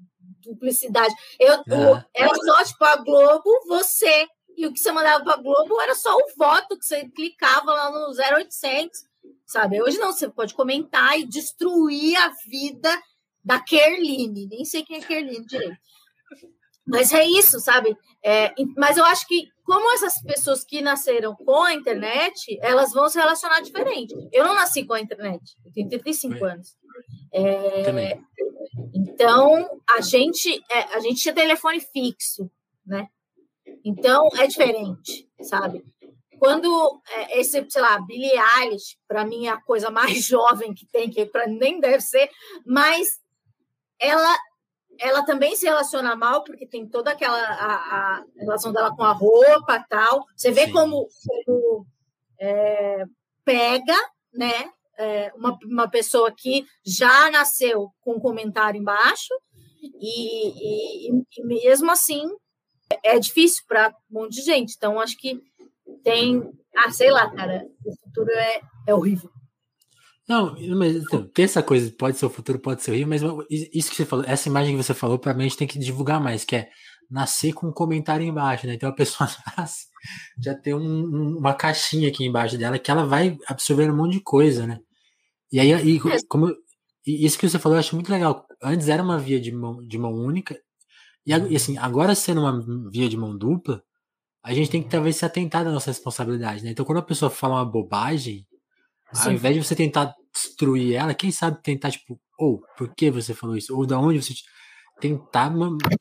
duplicidade. 0.43 1.14
Eu, 1.39 1.55
o, 1.61 2.03
era 2.14 2.35
só 2.35 2.64
tipo 2.64 2.85
a 2.85 2.97
Globo, 2.97 3.51
você. 3.66 4.27
E 4.57 4.66
o 4.66 4.72
que 4.72 4.79
você 4.79 4.93
mandava 4.93 5.25
para 5.25 5.35
a 5.35 5.43
Globo 5.43 5.81
era 5.81 5.95
só 5.95 6.14
o 6.16 6.33
voto 6.37 6.79
que 6.79 6.85
você 6.85 7.09
clicava 7.09 7.72
lá 7.72 7.91
no 7.91 8.12
0800, 8.12 9.05
sabe? 9.45 9.83
Hoje 9.83 9.99
não, 9.99 10.12
você 10.12 10.29
pode 10.29 10.55
comentar 10.55 11.18
e 11.18 11.27
destruir 11.27 12.16
a 12.16 12.29
vida 12.47 13.03
da 13.45 13.59
Kerline. 13.59 14.47
Nem 14.47 14.64
sei 14.64 14.85
quem 14.85 14.99
é 14.99 15.01
Kerline 15.01 15.45
direito. 15.45 15.77
Mas 16.87 17.12
é 17.12 17.25
isso, 17.25 17.59
sabe? 17.61 17.97
É, 18.25 18.55
mas 18.77 18.97
eu 18.97 19.05
acho 19.05 19.27
que, 19.27 19.49
como 19.64 19.93
essas 19.93 20.18
pessoas 20.22 20.64
que 20.64 20.81
nasceram 20.81 21.37
com 21.37 21.62
a 21.62 21.75
internet, 21.75 22.59
elas 22.62 22.91
vão 22.93 23.07
se 23.07 23.18
relacionar 23.18 23.61
diferente. 23.61 24.14
Eu 24.33 24.45
não 24.45 24.55
nasci 24.55 24.87
com 24.87 24.95
a 24.95 25.01
internet, 25.01 25.43
eu 25.62 25.70
tenho 25.72 25.89
35 25.91 26.43
anos. 26.43 26.75
É, 27.31 28.18
então, 28.95 29.68
a 29.91 30.01
gente, 30.01 30.62
é, 30.70 30.79
a 30.95 31.01
gente 31.01 31.20
tinha 31.20 31.35
telefone 31.35 31.81
fixo, 31.81 32.51
né? 32.87 33.09
Então, 33.85 34.27
é 34.39 34.47
diferente, 34.47 35.29
sabe? 35.43 35.85
Quando 36.39 37.03
é, 37.11 37.41
esse, 37.41 37.62
sei 37.68 37.83
lá, 37.83 38.01
Billie 38.01 38.33
Eilish, 38.33 38.97
para 39.07 39.27
mim 39.27 39.47
é 39.47 39.51
a 39.51 39.61
coisa 39.61 39.91
mais 39.91 40.25
jovem 40.25 40.72
que 40.72 40.87
tem, 40.87 41.11
que 41.11 41.27
para 41.27 41.47
nem 41.47 41.79
deve 41.79 42.01
ser, 42.01 42.31
mas 42.64 43.20
ela 43.99 44.35
ela 44.99 45.25
também 45.25 45.57
se 45.57 45.67
relaciona 45.67 46.17
mal, 46.17 46.45
porque 46.45 46.67
tem 46.67 46.87
toda 46.87 47.11
aquela 47.11 47.39
a, 47.39 47.75
a 47.75 48.25
relação 48.37 48.73
dela 48.73 48.95
com 48.95 49.03
a 49.03 49.13
roupa 49.13 49.85
tal. 49.89 50.25
Você 50.37 50.51
vê 50.51 50.67
Sim. 50.67 50.73
como, 50.73 51.09
como 51.45 51.87
é, 52.41 53.05
pega, 53.45 53.97
né? 54.33 54.71
É, 54.97 55.33
uma, 55.35 55.59
uma 55.65 55.89
pessoa 55.89 56.33
que 56.33 56.65
já 56.87 57.29
nasceu 57.31 57.91
com 58.01 58.15
um 58.15 58.21
comentário 58.21 58.81
embaixo, 58.81 59.35
e, 59.83 61.09
e, 61.11 61.23
e 61.37 61.45
mesmo 61.45 61.91
assim 61.91 62.29
é 63.03 63.19
difícil 63.19 63.65
para 63.67 63.95
um 64.11 64.21
monte 64.21 64.35
de 64.35 64.43
gente. 64.43 64.75
Então, 64.77 65.01
acho 65.01 65.17
que 65.17 65.41
tem. 66.03 66.43
Ah, 66.77 66.91
sei 66.91 67.11
lá, 67.11 67.31
cara, 67.31 67.67
o 67.85 67.93
futuro 67.97 68.31
é, 68.31 68.61
é 68.89 68.95
horrível. 68.95 69.31
Não, 70.29 70.55
mas 70.77 70.97
então, 70.97 71.27
tem 71.29 71.45
essa 71.45 71.62
coisa, 71.62 71.93
pode 71.99 72.16
ser 72.16 72.25
o 72.27 72.31
futuro, 72.31 72.59
pode 72.59 72.83
ser 72.83 72.93
horrível, 72.93 73.09
mas 73.09 73.22
isso 73.51 73.91
que 73.91 73.97
você 73.97 74.07
falou, 74.07 74.25
essa 74.27 74.49
imagem 74.49 74.77
que 74.77 74.83
você 74.83 74.95
falou, 74.95 75.18
para 75.18 75.35
mim 75.35 75.41
a 75.45 75.49
gente 75.49 75.59
tem 75.59 75.68
que 75.68 75.79
divulgar 75.79 76.18
mais, 76.20 76.45
que 76.45 76.57
é 76.57 76.70
nascer 77.11 77.53
com 77.53 77.68
um 77.68 77.72
comentário 77.72 78.25
embaixo, 78.27 78.66
né? 78.66 78.75
Então 78.75 78.89
a 78.89 78.95
pessoa 78.95 79.29
nasce, 79.59 79.87
já 80.43 80.55
tem 80.55 80.75
um, 80.75 81.37
uma 81.39 81.53
caixinha 81.55 82.09
aqui 82.09 82.25
embaixo 82.25 82.57
dela 82.57 82.79
que 82.79 82.91
ela 82.91 83.05
vai 83.07 83.37
absorver 83.49 83.91
um 83.91 83.97
monte 83.97 84.12
de 84.14 84.20
coisa, 84.22 84.66
né? 84.66 84.79
E 85.53 85.61
aí, 85.61 85.72
e, 85.72 86.01
como, 86.29 86.49
e 87.07 87.27
isso 87.27 87.39
que 87.39 87.49
você 87.49 87.59
falou, 87.59 87.77
eu 87.77 87.81
acho 87.81 87.95
muito 87.95 88.11
legal. 88.12 88.47
Antes 88.62 88.89
era 88.89 89.03
uma 89.03 89.18
via 89.18 89.41
de 89.41 89.53
mão, 89.53 89.85
de 89.87 89.99
mão 89.99 90.12
única, 90.14 90.59
e, 91.27 91.33
assim, 91.57 91.79
agora 91.79 92.14
sendo 92.14 92.41
uma 92.43 92.91
via 92.91 93.09
de 93.09 93.16
mão 93.16 93.37
dupla, 93.37 93.83
a 94.43 94.55
gente 94.55 94.70
tem 94.70 94.83
que 94.83 94.91
talvez 94.91 95.16
se 95.16 95.25
atentar 95.27 95.64
da 95.64 95.72
nossa 95.72 95.91
responsabilidade, 95.91 96.64
né? 96.64 96.70
Então 96.70 96.85
quando 96.85 96.99
a 96.99 97.03
pessoa 97.03 97.31
fala 97.31 97.57
uma 97.57 97.64
bobagem. 97.66 98.47
Ao 99.23 99.33
invés 99.33 99.55
de 99.55 99.65
você 99.65 99.77
tentar 99.77 100.15
destruir 100.33 100.95
ela, 100.95 101.15
quem 101.15 101.31
sabe 101.31 101.62
tentar, 101.62 101.91
tipo, 101.91 102.21
ou, 102.39 102.55
oh, 102.57 102.77
por 102.77 102.95
que 102.95 103.11
você 103.11 103.35
falou 103.35 103.57
isso? 103.57 103.77
Ou 103.77 103.87
da 103.87 103.99
onde 103.99 104.23
você. 104.23 104.35
Tentar. 105.01 105.53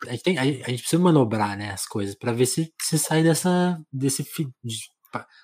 A 0.08 0.12
gente, 0.12 0.24
tem, 0.24 0.38
a 0.38 0.46
gente 0.46 0.82
precisa 0.82 1.02
manobrar, 1.02 1.58
né, 1.58 1.72
as 1.72 1.86
coisas, 1.86 2.16
para 2.16 2.32
ver 2.32 2.46
se, 2.46 2.72
se 2.82 2.98
sai 2.98 3.24
dessa. 3.24 3.80
desse. 3.92 4.24
De, 4.64 4.78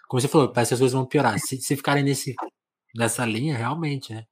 como 0.08 0.22
você 0.22 0.28
falou, 0.28 0.52
parece 0.52 0.70
que 0.70 0.74
as 0.76 0.80
coisas 0.80 0.94
vão 0.94 1.06
piorar. 1.06 1.40
Se, 1.40 1.58
se 1.58 1.76
ficarem 1.76 2.04
nesse, 2.04 2.36
nessa 2.96 3.26
linha, 3.26 3.58
realmente, 3.58 4.14
né? 4.14 4.24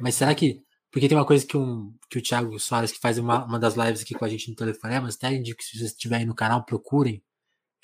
Mas 0.00 0.14
será 0.14 0.34
que. 0.34 0.60
Porque 0.90 1.08
tem 1.08 1.16
uma 1.16 1.24
coisa 1.26 1.46
que, 1.46 1.56
um, 1.56 1.94
que 2.10 2.18
o 2.18 2.22
Thiago 2.22 2.58
Soares, 2.60 2.92
que 2.92 3.00
faz 3.00 3.16
uma, 3.16 3.44
uma 3.46 3.58
das 3.58 3.74
lives 3.74 4.02
aqui 4.02 4.14
com 4.14 4.24
a 4.24 4.28
gente 4.28 4.50
no 4.50 4.54
telefone, 4.54 5.00
mas 5.00 5.16
até 5.16 5.32
indico 5.32 5.58
que 5.58 5.64
se 5.64 5.78
vocês 5.78 5.90
estiverem 5.92 6.26
no 6.26 6.34
canal, 6.34 6.64
procurem. 6.64 7.22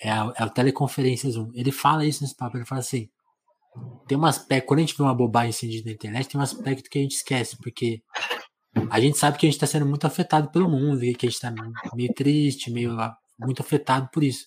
É 0.00 0.10
a, 0.10 0.32
é 0.36 0.42
a 0.44 0.48
Teleconferência 0.48 1.30
Zoom. 1.30 1.50
Ele 1.54 1.72
fala 1.72 2.04
isso 2.04 2.22
nesse 2.22 2.36
papo, 2.36 2.56
ele 2.56 2.66
fala 2.66 2.80
assim 2.80 3.08
tem 4.06 4.16
um 4.16 4.24
aspecto, 4.24 4.66
quando 4.66 4.78
a 4.78 4.82
gente 4.82 4.96
vê 4.96 5.02
uma 5.02 5.14
bobagem 5.14 5.50
assim 5.50 5.84
na 5.84 5.92
internet, 5.92 6.28
tem 6.28 6.40
um 6.40 6.44
aspecto 6.44 6.88
que 6.88 6.98
a 6.98 7.02
gente 7.02 7.16
esquece, 7.16 7.56
porque 7.58 8.02
a 8.90 9.00
gente 9.00 9.18
sabe 9.18 9.38
que 9.38 9.46
a 9.46 9.48
gente 9.48 9.56
está 9.56 9.66
sendo 9.66 9.86
muito 9.86 10.06
afetado 10.06 10.50
pelo 10.50 10.68
mundo, 10.68 11.04
e 11.04 11.14
que 11.14 11.26
a 11.26 11.28
gente 11.28 11.36
está 11.36 11.52
meio 11.94 12.12
triste, 12.14 12.70
meio 12.70 12.96
muito 13.38 13.60
afetado 13.60 14.08
por 14.12 14.24
isso. 14.24 14.46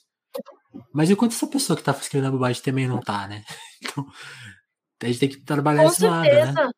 Mas 0.94 1.10
e 1.10 1.16
quanto 1.16 1.34
essa 1.34 1.48
pessoa 1.48 1.76
que 1.76 1.82
está 1.82 1.92
escrevendo 1.92 2.30
a 2.30 2.32
bobagem 2.32 2.64
também 2.64 2.88
não 2.88 3.00
tá, 3.00 3.28
né? 3.28 3.44
Então, 3.84 5.08
a 5.10 5.12
gente 5.12 5.20
tem 5.20 5.30
que 5.30 5.42
trabalhar 5.42 5.86
esse 5.86 6.06
lado, 6.06 6.28
né? 6.30 6.72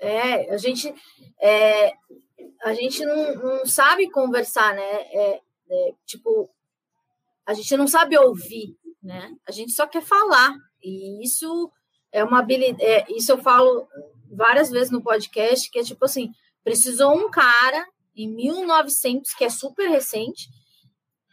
É, 0.00 0.54
a 0.54 0.56
gente, 0.56 0.92
é, 1.38 1.92
a 2.62 2.72
gente 2.72 3.04
não, 3.04 3.34
não 3.34 3.66
sabe 3.66 4.10
conversar, 4.10 4.74
né? 4.74 4.82
É, 4.82 5.40
é, 5.70 5.94
tipo, 6.06 6.50
a 7.46 7.52
gente 7.52 7.76
não 7.76 7.86
sabe 7.86 8.16
ouvir, 8.16 8.74
né? 9.02 9.34
A 9.46 9.52
gente 9.52 9.72
só 9.72 9.86
quer 9.86 10.02
falar. 10.02 10.54
E 10.82 11.22
isso 11.22 11.70
é 12.12 12.24
uma 12.24 12.40
habilidade. 12.40 12.84
É, 12.84 13.04
isso 13.10 13.32
eu 13.32 13.38
falo 13.38 13.86
várias 14.30 14.70
vezes 14.70 14.90
no 14.90 15.02
podcast, 15.02 15.70
que 15.70 15.78
é 15.78 15.82
tipo 15.82 16.04
assim: 16.04 16.30
precisou 16.64 17.16
um 17.16 17.30
cara 17.30 17.86
em 18.16 18.28
1900, 18.28 19.32
que 19.34 19.44
é 19.44 19.50
super 19.50 19.88
recente, 19.88 20.48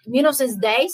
1910, 0.06 0.94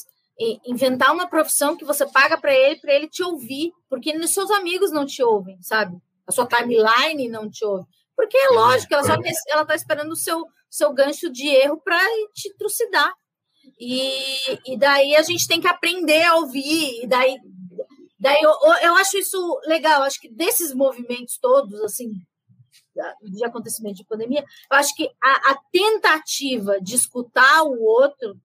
inventar 0.65 1.13
uma 1.13 1.27
profissão 1.27 1.75
que 1.75 1.85
você 1.85 2.05
paga 2.07 2.37
para 2.37 2.53
ele, 2.53 2.79
para 2.79 2.93
ele 2.93 3.07
te 3.07 3.21
ouvir, 3.21 3.71
porque 3.89 4.27
seus 4.27 4.49
amigos 4.51 4.91
não 4.91 5.05
te 5.05 5.21
ouvem, 5.21 5.61
sabe? 5.61 5.97
A 6.25 6.31
sua 6.31 6.47
timeline 6.47 7.27
não 7.27 7.49
te 7.49 7.63
ouve. 7.65 7.85
Porque 8.15 8.37
é 8.37 8.49
lógico, 8.49 8.93
ela 8.93 9.03
só 9.03 9.15
ela 9.49 9.65
tá 9.65 9.75
esperando 9.75 10.11
o 10.11 10.15
seu, 10.15 10.45
seu 10.69 10.93
gancho 10.93 11.29
de 11.29 11.47
erro 11.47 11.81
para 11.83 11.99
te 12.33 12.53
trucidar. 12.55 13.13
E, 13.79 14.73
e 14.73 14.77
daí 14.77 15.15
a 15.15 15.21
gente 15.21 15.47
tem 15.47 15.59
que 15.59 15.67
aprender 15.67 16.23
a 16.23 16.35
ouvir, 16.35 17.03
e 17.03 17.07
daí 17.07 17.37
Daí 18.21 18.39
eu, 18.39 18.51
eu 18.83 18.95
acho 18.97 19.17
isso 19.17 19.59
legal, 19.65 20.03
acho 20.03 20.21
que 20.21 20.29
desses 20.29 20.75
movimentos 20.75 21.39
todos, 21.41 21.81
assim, 21.81 22.13
de 23.23 23.43
acontecimento 23.43 23.95
de 23.95 24.05
pandemia, 24.05 24.45
eu 24.71 24.77
acho 24.77 24.95
que 24.95 25.09
a, 25.19 25.51
a 25.51 25.59
tentativa 25.71 26.79
de 26.79 26.95
escutar 26.95 27.63
o 27.63 27.81
outro 27.81 28.39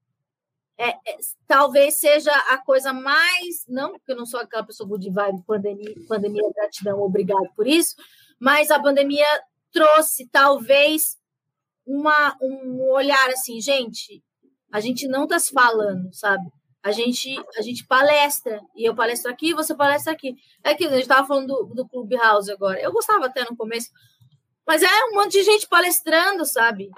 é, 0.79 0.89
é, 0.89 1.19
talvez 1.47 2.01
seja 2.01 2.33
a 2.49 2.57
coisa 2.57 2.91
mais, 2.91 3.67
não 3.69 3.93
porque 3.93 4.13
eu 4.13 4.17
não 4.17 4.25
sou 4.25 4.41
aquela 4.41 4.65
pessoa 4.65 4.89
good 4.89 5.11
vibe, 5.11 5.45
pandemia, 5.47 5.95
pandemia, 6.09 6.51
gratidão, 6.55 6.99
obrigado 7.03 7.47
por 7.55 7.67
isso, 7.67 7.97
mas 8.41 8.71
a 8.71 8.81
pandemia 8.81 9.27
trouxe 9.71 10.27
talvez 10.29 11.19
uma, 11.87 12.35
um 12.41 12.83
olhar 12.93 13.29
assim, 13.29 13.61
gente, 13.61 14.25
a 14.73 14.81
gente 14.81 15.07
não 15.07 15.25
está 15.25 15.39
se 15.39 15.53
falando, 15.53 16.09
sabe? 16.15 16.51
A 16.87 16.93
gente, 16.93 17.35
a 17.59 17.63
gente 17.63 17.85
palestra, 17.85 18.63
e 18.77 18.85
eu 18.85 18.95
palestro 18.95 19.29
aqui, 19.29 19.53
você 19.53 19.75
palestra 19.75 20.13
aqui. 20.13 20.37
É 20.63 20.73
que 20.73 20.85
a 20.85 20.91
gente 20.91 21.03
estava 21.03 21.27
falando 21.27 21.49
do, 21.49 21.75
do 21.75 21.89
Clubhouse 21.89 22.49
agora. 22.49 22.81
Eu 22.81 22.93
gostava 22.93 23.27
até 23.27 23.43
no 23.43 23.57
começo, 23.57 23.91
mas 24.65 24.85
é 24.85 25.05
um 25.07 25.17
monte 25.17 25.33
de 25.33 25.43
gente 25.43 25.67
palestrando, 25.67 26.47
sabe? 26.47 26.89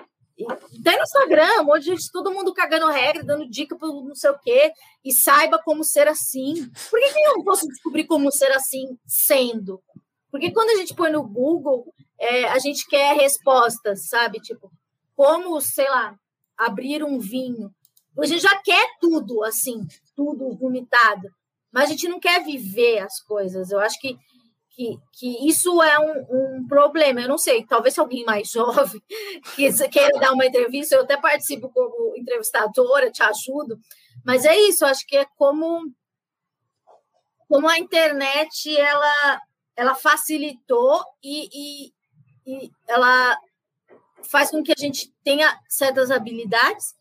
Até 0.78 0.94
no 0.94 1.04
Instagram, 1.04 1.62
um 1.62 1.64
monte 1.64 1.84
de 1.84 1.86
gente, 1.86 2.12
todo 2.12 2.30
mundo 2.30 2.52
cagando 2.52 2.86
regra, 2.88 3.24
dando 3.24 3.48
dica 3.48 3.78
para 3.78 3.88
não 3.88 4.14
sei 4.14 4.28
o 4.28 4.38
quê, 4.38 4.74
e 5.02 5.10
saiba 5.10 5.58
como 5.64 5.82
ser 5.82 6.06
assim. 6.06 6.70
Por 6.90 7.00
que, 7.00 7.10
que 7.10 7.20
eu 7.20 7.38
não 7.38 7.42
posso 7.42 7.66
descobrir 7.66 8.04
como 8.04 8.30
ser 8.30 8.52
assim 8.52 8.98
sendo? 9.06 9.82
Porque 10.30 10.52
quando 10.52 10.68
a 10.68 10.76
gente 10.76 10.94
põe 10.94 11.10
no 11.10 11.22
Google, 11.22 11.94
é, 12.20 12.44
a 12.44 12.58
gente 12.58 12.86
quer 12.86 13.16
respostas, 13.16 14.06
sabe? 14.06 14.38
Tipo, 14.38 14.70
como, 15.16 15.58
sei 15.62 15.88
lá, 15.88 16.14
abrir 16.58 17.02
um 17.02 17.18
vinho. 17.18 17.74
A 18.20 18.26
gente 18.26 18.42
já 18.42 18.56
quer 18.62 18.96
tudo, 19.00 19.44
assim, 19.44 19.86
tudo 20.16 20.56
vomitado, 20.56 21.28
mas 21.70 21.84
a 21.84 21.86
gente 21.92 22.08
não 22.08 22.18
quer 22.18 22.42
viver 22.42 22.98
as 22.98 23.20
coisas. 23.20 23.70
Eu 23.70 23.78
acho 23.78 23.98
que, 24.00 24.18
que, 24.70 24.98
que 25.12 25.48
isso 25.48 25.80
é 25.82 25.98
um, 26.00 26.58
um 26.58 26.66
problema. 26.66 27.20
Eu 27.20 27.28
não 27.28 27.38
sei, 27.38 27.64
talvez 27.64 27.94
se 27.94 28.00
alguém 28.00 28.24
mais 28.24 28.50
jovem 28.50 29.00
que 29.54 29.88
queira 29.88 30.18
dar 30.18 30.32
uma 30.32 30.46
entrevista, 30.46 30.96
eu 30.96 31.02
até 31.02 31.16
participo 31.16 31.68
como 31.70 32.16
entrevistadora, 32.16 33.10
te 33.10 33.22
ajudo, 33.22 33.78
mas 34.24 34.44
é 34.44 34.58
isso, 34.62 34.84
eu 34.84 34.88
acho 34.88 35.06
que 35.06 35.16
é 35.16 35.26
como, 35.36 35.92
como 37.48 37.68
a 37.68 37.78
internet 37.78 38.76
ela, 38.76 39.42
ela 39.76 39.94
facilitou 39.94 41.04
e, 41.22 41.48
e, 41.52 41.92
e 42.46 42.70
ela 42.88 43.38
faz 44.28 44.50
com 44.50 44.62
que 44.62 44.72
a 44.72 44.80
gente 44.80 45.12
tenha 45.22 45.56
certas 45.68 46.10
habilidades 46.10 46.97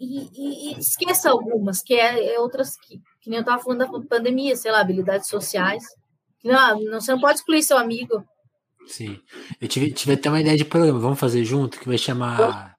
e, 0.00 0.30
e, 0.32 0.74
e 0.74 0.78
esqueça 0.78 1.30
algumas, 1.30 1.82
que 1.82 1.92
é, 1.94 2.34
é 2.34 2.40
outras 2.40 2.76
que, 2.76 2.98
que 3.20 3.28
nem 3.28 3.38
eu 3.38 3.42
estava 3.42 3.62
falando 3.62 3.80
da 3.80 4.08
pandemia, 4.08 4.56
sei 4.56 4.72
lá, 4.72 4.80
habilidades 4.80 5.28
sociais. 5.28 5.84
Não, 6.42 6.80
não, 6.80 7.00
você 7.00 7.12
não 7.12 7.20
pode 7.20 7.38
excluir 7.38 7.62
seu 7.62 7.76
amigo. 7.76 8.24
Sim. 8.86 9.20
Eu 9.60 9.68
tive, 9.68 9.92
tive 9.92 10.14
até 10.14 10.30
uma 10.30 10.40
ideia 10.40 10.56
de 10.56 10.64
programa, 10.64 10.98
vamos 10.98 11.20
fazer 11.20 11.44
junto, 11.44 11.78
que 11.78 11.86
vai 11.86 11.98
chamar. 11.98 12.74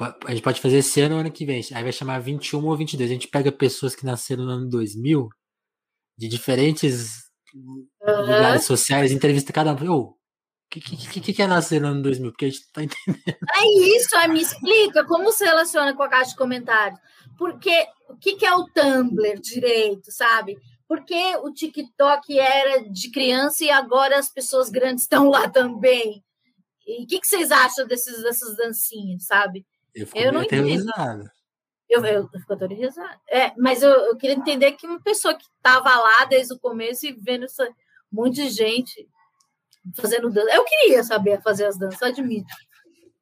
A 0.00 0.30
gente 0.30 0.42
pode 0.42 0.60
fazer 0.60 0.78
esse 0.78 1.00
ano 1.00 1.14
ou 1.14 1.20
ano 1.20 1.30
que 1.30 1.46
vem. 1.46 1.62
Aí 1.72 1.82
vai 1.82 1.92
chamar 1.92 2.18
21 2.18 2.64
ou 2.64 2.76
22. 2.76 3.10
A 3.10 3.14
gente 3.14 3.28
pega 3.28 3.52
pessoas 3.52 3.94
que 3.94 4.04
nasceram 4.04 4.44
no 4.44 4.50
ano 4.50 4.68
2000 4.68 5.28
de 6.16 6.28
diferentes 6.28 7.30
uhum. 7.54 7.86
lugares 8.02 8.64
sociais, 8.64 9.12
entrevista 9.12 9.52
cada 9.52 9.72
um. 9.72 9.90
Oh, 9.90 10.17
o 10.68 10.80
que, 10.80 10.80
que, 11.20 11.32
que, 11.32 11.42
é 11.42 11.46
nascer 11.46 11.80
no 11.80 11.88
ano 11.88 12.02
2000? 12.02 12.30
Porque 12.30 12.44
a 12.44 12.48
gente 12.50 12.70
tá 12.70 12.82
entendendo. 12.82 13.22
É 13.26 13.96
isso, 13.96 14.14
aí 14.18 14.28
me 14.28 14.42
explica 14.42 15.02
como 15.06 15.32
se 15.32 15.42
relaciona 15.42 15.94
com 15.94 16.02
a 16.02 16.08
caixa 16.08 16.32
de 16.32 16.36
comentários. 16.36 17.00
Porque 17.38 17.86
o 18.06 18.16
que, 18.16 18.36
que 18.36 18.44
é 18.44 18.54
o 18.54 18.66
Tumblr 18.66 19.40
direito, 19.40 20.12
sabe? 20.12 20.58
Porque 20.86 21.36
o 21.42 21.50
TikTok 21.50 22.38
era 22.38 22.82
de 22.90 23.10
criança 23.10 23.64
e 23.64 23.70
agora 23.70 24.18
as 24.18 24.28
pessoas 24.28 24.68
grandes 24.68 25.04
estão 25.04 25.30
lá 25.30 25.48
também. 25.48 26.22
E 26.86 27.04
o 27.04 27.06
que, 27.06 27.18
que 27.18 27.26
vocês 27.26 27.50
acham 27.50 27.86
desses, 27.86 28.22
dessas 28.22 28.54
dancinhas, 28.54 29.24
sabe? 29.24 29.66
Eu, 29.94 30.06
eu 30.14 30.32
não 30.32 30.42
entendo. 30.42 30.90
Eu, 31.88 32.04
eu, 32.04 32.28
eu 32.30 32.40
fico 32.40 32.52
aterrorizada. 32.52 33.18
É, 33.30 33.54
mas 33.56 33.82
eu, 33.82 33.90
eu 33.90 34.16
queria 34.18 34.36
entender 34.36 34.72
que 34.72 34.86
uma 34.86 35.00
pessoa 35.00 35.34
que 35.34 35.44
estava 35.44 35.96
lá 35.96 36.26
desde 36.26 36.52
o 36.52 36.58
começo 36.58 37.06
e 37.06 37.12
vendo 37.12 37.46
essa, 37.46 37.64
um 37.64 37.70
monte 38.12 38.34
de 38.34 38.50
gente 38.50 39.08
fazendo 39.96 40.30
dança. 40.30 40.54
Eu 40.54 40.64
queria 40.64 41.02
saber 41.02 41.40
fazer 41.42 41.66
as 41.66 41.78
danças, 41.78 42.02
admito. 42.02 42.52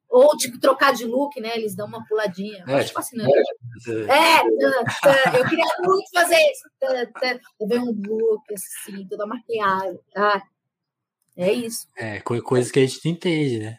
Ou, 0.09 0.37
tipo, 0.37 0.59
trocar 0.59 0.93
de 0.93 1.05
look, 1.05 1.39
né? 1.41 1.57
Eles 1.57 1.75
dão 1.75 1.85
uma 1.85 2.05
puladinha. 2.05 2.63
É, 2.67 2.75
acho 2.75 2.93
fascinante. 2.93 3.31
É, 3.87 4.37
é, 4.37 5.39
eu 5.39 5.45
queria 5.47 5.65
muito 5.79 6.09
fazer 6.13 6.37
isso. 6.51 6.69
Eu 7.59 7.67
ver 7.67 7.79
um 7.79 7.91
look, 7.91 8.43
assim, 8.53 9.05
toda 9.07 9.25
maquiada. 9.25 9.99
Ah, 10.15 10.41
é 11.35 11.51
isso. 11.51 11.87
É, 11.95 12.21
coisas 12.21 12.71
que 12.71 12.79
a 12.79 12.87
gente 12.87 13.07
entende, 13.07 13.59
né? 13.59 13.77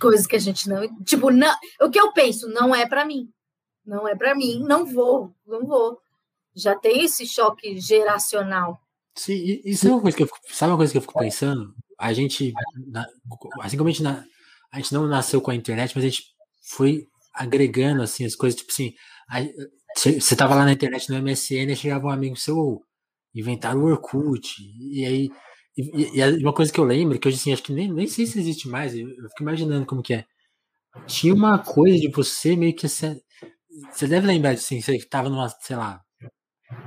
Coisas 0.00 0.26
que 0.26 0.36
a 0.36 0.38
gente 0.38 0.68
não. 0.68 1.02
Tipo, 1.04 1.30
não, 1.30 1.54
o 1.80 1.90
que 1.90 1.98
eu 1.98 2.12
penso 2.12 2.48
não 2.48 2.74
é 2.74 2.86
para 2.86 3.04
mim. 3.04 3.30
Não 3.84 4.06
é 4.06 4.14
para 4.14 4.34
mim, 4.34 4.62
não 4.62 4.84
vou, 4.86 5.34
não 5.46 5.66
vou. 5.66 6.00
Já 6.54 6.76
tem 6.76 7.02
esse 7.02 7.26
choque 7.26 7.80
geracional. 7.80 8.80
Sim, 9.20 9.60
isso 9.66 9.86
é 9.86 9.90
uma 9.90 10.00
coisa 10.00 10.16
que 10.16 10.22
eu 10.22 10.26
fico, 10.26 10.38
sabe 10.50 10.72
uma 10.72 10.78
coisa 10.78 10.90
que 10.92 10.96
eu 10.96 11.02
fico 11.02 11.18
pensando? 11.18 11.74
A 11.98 12.10
gente, 12.14 12.54
assim 13.60 13.76
como 13.76 13.90
a 13.90 13.92
gente, 13.92 14.06
a 14.72 14.76
gente 14.78 14.94
não 14.94 15.06
nasceu 15.06 15.42
com 15.42 15.50
a 15.50 15.54
internet, 15.54 15.92
mas 15.94 16.04
a 16.04 16.08
gente 16.08 16.22
foi 16.62 17.04
agregando 17.34 18.02
assim 18.02 18.24
as 18.24 18.34
coisas, 18.34 18.58
tipo 18.58 18.72
assim, 18.72 18.94
você 19.94 20.34
tava 20.34 20.54
lá 20.54 20.64
na 20.64 20.72
internet 20.72 21.10
no 21.10 21.18
MSN, 21.18 21.70
e 21.70 21.76
chegava 21.76 22.06
um 22.06 22.10
amigo 22.10 22.34
seu, 22.34 22.80
inventaram 23.34 23.80
o 23.82 23.90
Orkut, 23.90 24.54
e 24.90 25.04
aí 25.04 25.30
e, 25.76 26.18
e, 26.18 26.42
uma 26.42 26.54
coisa 26.54 26.72
que 26.72 26.80
eu 26.80 26.84
lembro, 26.84 27.18
que 27.18 27.28
hoje 27.28 27.36
assim, 27.36 27.52
acho 27.52 27.62
que 27.62 27.74
nem, 27.74 27.92
nem 27.92 28.06
sei 28.06 28.24
se 28.24 28.38
existe 28.38 28.68
mais, 28.68 28.94
eu, 28.94 29.06
eu 29.06 29.28
fico 29.28 29.42
imaginando 29.42 29.84
como 29.84 30.02
que 30.02 30.14
é. 30.14 30.24
Tinha 31.06 31.34
uma 31.34 31.58
coisa 31.58 31.98
de 31.98 32.08
você 32.08 32.56
meio 32.56 32.74
que 32.74 32.88
você, 32.88 33.20
você 33.92 34.06
deve 34.06 34.26
lembrar 34.26 34.54
de 34.54 34.60
assim, 34.60 34.80
você 34.80 34.98
tava 35.08 35.28
numa, 35.28 35.48
sei 35.48 35.76
lá, 35.76 36.00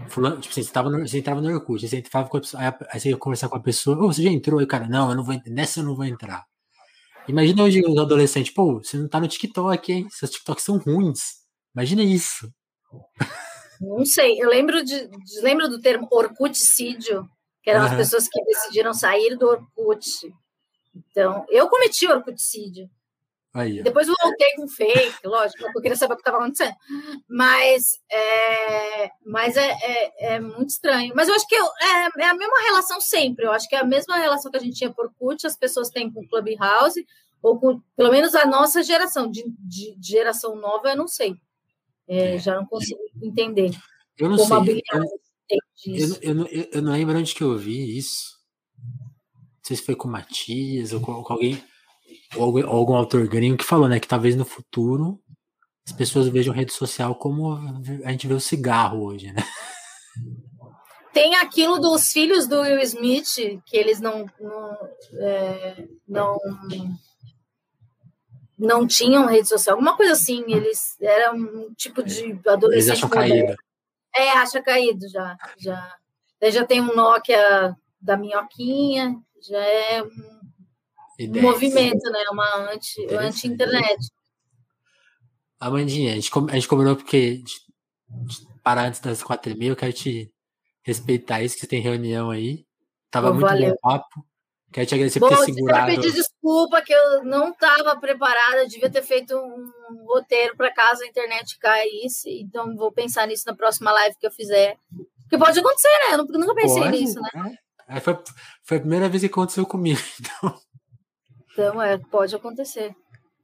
fulano, 0.09 0.39
tipo 0.39 0.51
assim, 0.51 0.63
você, 0.63 0.71
tava 0.71 0.89
no, 0.89 1.07
você 1.07 1.17
entrava 1.17 1.41
no 1.41 1.53
Orkut, 1.53 1.87
você 1.87 1.97
entrava 1.97 2.29
com 2.29 2.37
a 2.37 2.41
pessoa, 2.41 2.63
aí, 2.63 2.99
você 2.99 3.09
ia 3.09 3.17
conversar 3.17 3.49
com 3.49 3.57
a 3.57 3.59
pessoa, 3.59 3.97
oh, 3.97 4.11
você 4.11 4.23
já 4.23 4.29
entrou? 4.29 4.59
Aí 4.59 4.65
cara, 4.65 4.87
não, 4.87 5.09
eu 5.09 5.15
não 5.15 5.23
vou, 5.23 5.39
nessa 5.47 5.79
eu 5.79 5.83
não 5.83 5.95
vou 5.95 6.05
entrar. 6.05 6.45
Imagina 7.27 7.63
hoje 7.63 7.81
os 7.85 7.97
adolescentes, 7.97 8.53
pô, 8.53 8.75
você 8.75 8.97
não 8.97 9.07
tá 9.07 9.19
no 9.19 9.27
TikTok, 9.27 9.91
hein? 9.91 10.07
Seus 10.09 10.31
TikToks 10.31 10.63
são 10.63 10.77
ruins. 10.77 11.43
Imagina 11.73 12.03
isso. 12.03 12.51
Não 13.79 14.05
sei, 14.05 14.41
eu 14.41 14.49
lembro 14.49 14.83
de, 14.83 15.07
de 15.07 15.41
lembro 15.41 15.69
do 15.69 15.81
termo 15.81 16.07
Orkuticídio, 16.11 17.27
que 17.61 17.69
eram 17.69 17.81
uhum. 17.81 17.91
as 17.91 17.95
pessoas 17.95 18.27
que 18.27 18.43
decidiram 18.43 18.93
sair 18.93 19.37
do 19.37 19.47
Orkut. 19.47 20.05
Então, 20.95 21.45
eu 21.49 21.67
cometi 21.69 22.07
Orkuticídio. 22.07 22.89
Aí, 23.53 23.83
Depois 23.83 24.07
voltei 24.07 24.55
com 24.55 24.67
fake, 24.67 25.27
lógico, 25.27 25.63
eu 25.63 25.81
queria 25.81 25.95
saber 25.95 26.13
o 26.13 26.17
que 26.17 26.21
estava 26.21 26.37
acontecendo. 26.37 26.75
Mas, 27.29 27.99
é, 28.11 29.11
mas 29.23 29.55
é, 29.55 29.69
é, 29.69 30.33
é, 30.33 30.39
muito 30.39 30.69
estranho. 30.69 31.13
Mas 31.15 31.27
eu 31.27 31.35
acho 31.35 31.47
que 31.47 31.53
eu, 31.53 31.65
é, 31.65 32.23
é, 32.23 32.25
a 32.25 32.33
mesma 32.33 32.61
relação 32.63 32.99
sempre. 32.99 33.45
Eu 33.45 33.51
acho 33.51 33.69
que 33.69 33.75
é 33.75 33.79
a 33.79 33.85
mesma 33.85 34.17
relação 34.17 34.49
que 34.49 34.57
a 34.57 34.59
gente 34.59 34.75
tinha 34.75 34.91
por 34.91 35.13
CUT, 35.19 35.45
as 35.45 35.55
pessoas 35.55 35.89
têm 35.89 36.11
com 36.11 36.27
Clubhouse, 36.27 37.05
ou 37.43 37.59
com, 37.59 37.79
pelo 37.95 38.09
menos 38.09 38.33
a 38.33 38.43
nossa 38.43 38.81
geração. 38.81 39.29
De, 39.29 39.43
de, 39.59 39.95
de 39.99 40.09
geração 40.09 40.55
nova, 40.55 40.89
eu 40.89 40.97
não 40.97 41.07
sei. 41.07 41.35
É, 42.07 42.35
é. 42.35 42.39
já 42.39 42.55
não 42.55 42.65
consigo 42.65 43.01
entender. 43.21 43.69
Eu 44.17 44.29
não 44.29 44.37
sei. 44.39 44.81
Eu, 44.89 45.53
eu, 45.85 46.17
eu, 46.21 46.47
eu, 46.47 46.69
eu, 46.71 46.81
não 46.81 46.93
lembro 46.93 47.19
onde 47.19 47.35
que 47.35 47.43
eu 47.43 47.55
vi 47.55 47.99
isso. 47.99 48.35
Não 48.79 49.63
sei 49.63 49.77
se 49.77 49.83
foi 49.83 49.95
com 49.95 50.07
o 50.07 50.11
Matias 50.11 50.91
ou 50.91 50.99
com, 50.99 51.21
com 51.21 51.33
alguém 51.33 51.63
ou 52.35 52.65
algum 52.65 52.95
autor 52.95 53.27
gringo 53.27 53.57
que 53.57 53.63
falou, 53.63 53.87
né, 53.87 53.99
que 53.99 54.07
talvez 54.07 54.35
no 54.35 54.45
futuro 54.45 55.19
as 55.85 55.91
pessoas 55.91 56.27
vejam 56.29 56.53
rede 56.53 56.71
social 56.71 57.13
como 57.15 57.53
a 58.05 58.11
gente 58.11 58.27
vê 58.27 58.33
o 58.33 58.39
cigarro 58.39 59.03
hoje, 59.03 59.31
né? 59.31 59.43
Tem 61.11 61.35
aquilo 61.35 61.77
dos 61.77 62.07
filhos 62.11 62.47
do 62.47 62.61
Will 62.61 62.79
Smith, 62.79 63.61
que 63.65 63.77
eles 63.77 63.99
não 63.99 64.25
não, 64.39 64.77
é, 65.19 65.87
não, 66.07 66.39
não 68.57 68.87
tinham 68.87 69.27
rede 69.27 69.47
social, 69.47 69.75
alguma 69.75 69.95
coisa 69.95 70.13
assim, 70.13 70.43
eles 70.47 70.95
eram 71.01 71.35
um 71.35 71.73
tipo 71.75 72.01
de 72.01 72.39
adolescente. 72.47 72.89
Eles 72.89 73.03
acham 73.03 73.09
caído. 73.09 73.55
É, 74.15 74.29
acha 74.31 74.61
caído 74.61 75.09
já. 75.09 75.37
já. 75.57 75.97
já 76.49 76.65
tem 76.65 76.81
um 76.81 76.95
Nokia 76.95 77.75
da 78.01 78.15
minhoquinha, 78.15 79.15
já 79.41 79.59
é 79.59 80.01
um 80.01 80.32
um 81.19 81.41
movimento, 81.41 82.09
né? 82.09 82.23
Uma 82.31 82.71
anti, 82.71 83.05
anti-internet. 83.13 84.09
Amandinha, 85.59 86.11
a 86.11 86.15
gente, 86.15 86.31
a 86.49 86.53
gente 86.53 86.67
combinou 86.67 86.95
porque 86.95 87.41
parar 88.63 88.87
antes 88.87 88.99
das 88.99 89.23
quatro 89.23 89.51
e 89.51 89.55
meia, 89.55 89.71
eu 89.71 89.75
quero 89.75 89.93
te 89.93 90.31
respeitar 90.83 91.41
isso, 91.41 91.55
que 91.55 91.61
você 91.61 91.67
tem 91.67 91.81
reunião 91.81 92.29
aí. 92.29 92.65
Tava 93.09 93.31
muito 93.31 93.45
valeu. 93.45 93.69
bom 93.69 93.75
o 93.75 93.79
papo. 93.79 94.25
Quero 94.71 94.87
te 94.87 94.95
agradecer 94.95 95.19
bom, 95.19 95.29
por 95.29 95.37
ter 95.37 95.53
segurado. 95.53 95.91
Eu 95.91 95.95
pedir 95.95 96.13
desculpa 96.13 96.81
que 96.81 96.91
eu 96.91 97.23
não 97.23 97.51
estava 97.51 97.95
preparada, 97.99 98.67
devia 98.67 98.89
ter 98.89 99.03
feito 99.03 99.35
um 99.37 100.05
roteiro 100.07 100.57
para 100.57 100.73
caso 100.73 101.03
a 101.03 101.07
internet 101.07 101.59
caísse. 101.59 102.41
Então 102.41 102.75
vou 102.75 102.91
pensar 102.91 103.27
nisso 103.27 103.43
na 103.45 103.55
próxima 103.55 103.91
live 103.91 104.17
que 104.19 104.25
eu 104.25 104.31
fizer. 104.31 104.77
Porque 105.21 105.37
pode 105.37 105.59
acontecer, 105.59 105.87
né? 106.09 106.15
Eu 106.15 106.39
nunca 106.39 106.55
pensei 106.55 106.83
pode, 106.83 106.97
nisso, 106.97 107.21
né? 107.21 107.55
É. 107.87 107.99
Foi, 107.99 108.17
foi 108.63 108.77
a 108.77 108.79
primeira 108.79 109.07
vez 109.07 109.21
que 109.21 109.27
aconteceu 109.27 109.65
comigo, 109.65 110.01
então. 110.19 110.59
Então, 111.53 111.81
é, 111.81 111.97
pode 111.97 112.35
acontecer. 112.35 112.95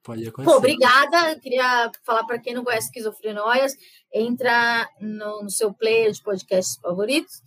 Pode 0.03 0.27
acontecer. 0.27 0.51
Pô, 0.51 0.57
obrigada. 0.57 1.31
Eu 1.31 1.39
queria 1.39 1.91
falar 2.03 2.23
para 2.25 2.39
quem 2.39 2.53
não 2.53 2.63
conhece 2.63 2.87
Esquizofrenóias, 2.87 3.73
entra 4.13 4.89
no, 4.99 5.43
no, 5.43 5.49
seu 5.49 5.73
player 5.73 6.11
de 6.11 6.21
podcasts 6.21 6.79
favoritos. 6.81 7.41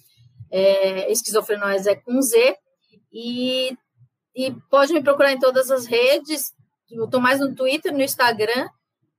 É, 0.51 1.11
Esquizofrenóias 1.11 1.87
é 1.87 1.97
com 1.97 2.23
Z. 2.23 2.57
E, 3.13 3.77
e 4.35 4.53
pode 4.71 4.93
me 4.93 5.03
procurar 5.03 5.33
em 5.33 5.39
todas 5.39 5.71
as 5.71 5.87
redes. 5.87 6.53
Eu 6.91 7.07
estou 7.07 7.21
mais 7.21 7.41
no 7.41 7.55
Twitter, 7.55 7.93
no 7.93 8.03
Instagram. 8.03 8.69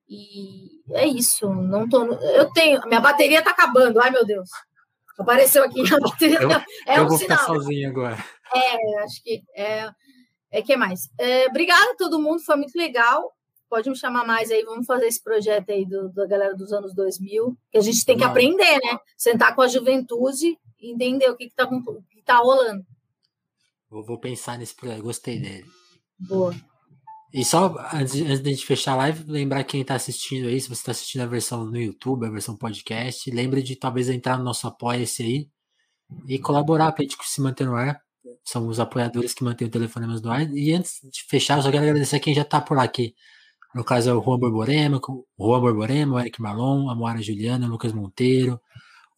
E 0.08 0.82
é 0.91 1.06
isso. 1.06 1.50
Não 1.50 1.88
tô, 1.89 2.06
eu 2.06 2.50
tenho. 2.52 2.82
Minha 2.86 3.00
bateria 3.00 3.39
está 3.39 3.51
acabando. 3.51 4.00
Ai, 4.00 4.12
meu 4.12 4.26
Deus. 4.26 4.50
Apareceu 5.20 5.63
aqui 5.63 5.82
a 5.93 6.00
bateria. 6.00 6.42
Eu, 6.42 6.50
é 6.88 7.00
eu 7.00 7.04
um 7.04 7.08
vou 7.08 7.17
sinal. 7.17 7.38
ficar 7.38 7.54
sozinho 7.54 7.89
agora. 7.89 8.17
É, 8.55 9.04
acho 9.04 9.24
que 9.24 9.42
é, 9.55 9.89
é, 10.54 10.62
que 10.62 10.78
mais? 10.78 11.09
É, 11.17 11.47
obrigada 11.47 11.92
a 11.92 11.96
todo 11.96 12.21
mundo, 12.21 12.39
foi 12.39 12.55
muito 12.55 12.78
legal. 12.78 13.34
Pode 13.67 13.89
me 13.89 13.96
chamar 13.96 14.24
mais 14.24 14.51
aí, 14.51 14.63
vamos 14.63 14.86
fazer 14.86 15.08
esse 15.08 15.21
projeto 15.21 15.71
aí 15.71 15.84
do, 15.84 16.13
da 16.13 16.28
galera 16.28 16.55
dos 16.55 16.71
anos 16.71 16.93
2000, 16.93 17.58
que 17.71 17.78
a 17.80 17.82
gente 17.82 18.05
tem 18.05 18.16
que 18.16 18.24
aprender, 18.24 18.80
né? 18.80 19.00
Sentar 19.17 19.55
com 19.55 19.63
a 19.63 19.67
juventude 19.67 20.55
e 20.80 20.92
entender 20.92 21.28
o 21.28 21.36
que 21.36 21.46
está 21.46 21.67
tá 22.24 22.38
rolando. 22.38 22.86
Vou, 23.89 24.05
vou 24.05 24.20
pensar 24.20 24.59
nesse 24.59 24.75
projeto, 24.75 25.01
gostei 25.01 25.39
dele. 25.39 25.66
Boa. 26.20 26.54
E 27.34 27.43
só 27.43 27.75
antes, 27.92 28.21
antes 28.21 28.42
de 28.42 28.50
a 28.50 28.54
gente 28.54 28.66
fechar 28.67 28.93
a 28.93 28.97
live, 28.97 29.24
lembrar 29.32 29.63
quem 29.63 29.82
está 29.82 29.96
assistindo 29.96 30.47
aí, 30.47 30.62
se 30.62 30.67
você 30.67 30.74
está 30.82 30.92
assistindo 30.92 31.21
a 31.21 31.25
versão 31.25 31.66
no 31.66 31.82
YouTube, 31.82 32.28
a 32.28 32.30
versão 32.30 32.55
podcast, 32.55 33.32
lembre 33.32 33.63
de 33.63 33.75
talvez 33.75 34.08
entrar 34.08 34.38
no 34.38 34.43
nosso 34.43 34.67
apoia-se 34.67 35.24
aí 35.24 35.50
e 36.28 36.38
colaborar 36.38 36.92
para 36.92 37.04
a 37.04 37.08
gente 37.08 37.17
se 37.24 37.42
manter 37.42 37.66
no 37.66 37.75
ar 37.75 38.00
são 38.43 38.67
os 38.67 38.79
apoiadores 38.79 39.33
que 39.33 39.43
mantêm 39.43 39.67
o 39.67 39.71
Telefonemas 39.71 40.21
no 40.21 40.32
ar. 40.32 40.50
E 40.55 40.74
antes 40.74 41.00
de 41.04 41.24
fechar, 41.24 41.58
eu 41.58 41.63
só 41.63 41.71
quero 41.71 41.83
agradecer 41.83 42.17
a 42.17 42.20
quem 42.20 42.33
já 42.33 42.41
está 42.43 42.62
por 42.62 42.78
aqui. 42.78 43.16
No 43.74 43.83
caso 43.83 44.09
é 44.09 44.13
o 44.13 44.21
Juan 44.21 44.39
Borborema, 44.39 45.00
o 45.37 45.47
Juan 45.47 45.59
Borborema, 45.59 46.16
o 46.16 46.20
Eric 46.20 46.41
Malon, 46.41 46.89
a 46.89 46.95
Moara 46.95 47.21
Juliana, 47.21 47.66
o 47.66 47.70
Lucas 47.70 47.91
Monteiro, 47.91 48.62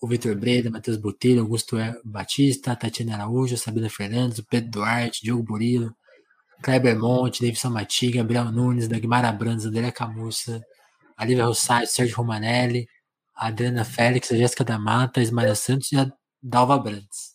o 0.01 0.07
Vitor 0.07 0.35
Breda, 0.35 0.69
Matheus 0.69 0.97
Botelho, 0.97 1.41
Augusto 1.41 1.77
Batista, 2.03 2.71
a 2.71 2.75
Tatiana 2.75 3.15
Araújo, 3.15 3.57
Sabina 3.57 3.89
Fernandes, 3.89 4.39
o 4.39 4.45
Pedro 4.45 4.71
Duarte, 4.71 5.23
Diogo 5.23 5.43
Burilo, 5.43 5.95
Kleber 6.61 6.97
Monte, 6.97 7.41
Davidson 7.41 7.69
Mati, 7.69 8.11
Gabriel 8.11 8.51
Nunes, 8.51 8.87
Dagmar 8.87 9.25
Abrantes, 9.25 9.65
André 9.65 9.91
Camussa, 9.91 10.63
a 11.17 11.25
Lívia 11.25 11.45
Rossati, 11.45 11.87
Sérgio 11.87 12.17
Romanelli, 12.17 12.87
a 13.35 13.47
Adriana 13.47 13.83
Félix, 13.83 14.31
a 14.31 14.37
Jéssica 14.37 14.63
da 14.63 14.79
Mata, 14.79 15.19
a 15.19 15.23
Ismael 15.23 15.55
Santos 15.55 15.91
e 15.91 15.97
a 15.97 16.11
Dalva 16.41 16.77
Brandes. 16.77 17.34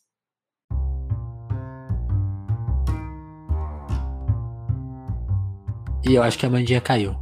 E 6.06 6.14
eu 6.14 6.22
acho 6.22 6.38
que 6.38 6.46
a 6.46 6.50
Mandinha 6.50 6.80
caiu. 6.80 7.16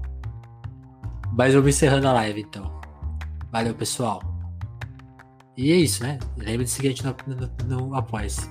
Mas 1.33 1.55
eu 1.55 1.61
vou 1.61 1.69
encerrando 1.69 2.09
a 2.09 2.13
live 2.13 2.41
então. 2.41 2.81
Valeu, 3.51 3.75
pessoal. 3.75 4.23
E 5.57 5.73
é 5.73 5.77
isso, 5.77 6.03
né? 6.03 6.19
Lembra 6.37 6.65
de 6.65 6.71
seguir 6.71 6.89
a 6.89 6.91
gente 6.91 7.05
no, 7.05 7.17
no, 7.67 7.87
no 7.87 7.95
Apoia-se. 7.95 8.49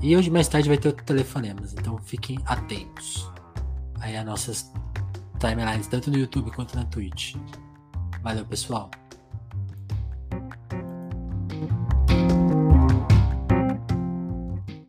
E 0.00 0.16
hoje 0.16 0.30
mais 0.30 0.48
tarde 0.48 0.68
vai 0.68 0.78
ter 0.78 0.92
telefonemas, 0.92 1.72
então 1.72 1.98
fiquem 1.98 2.38
atentos 2.46 3.28
aí 4.00 4.16
as 4.16 4.24
nossas 4.24 4.72
timelines, 5.38 5.86
tanto 5.86 6.10
no 6.10 6.18
YouTube 6.18 6.50
quanto 6.52 6.76
na 6.76 6.84
Twitch. 6.84 7.36
Valeu, 8.22 8.44
pessoal. 8.44 8.90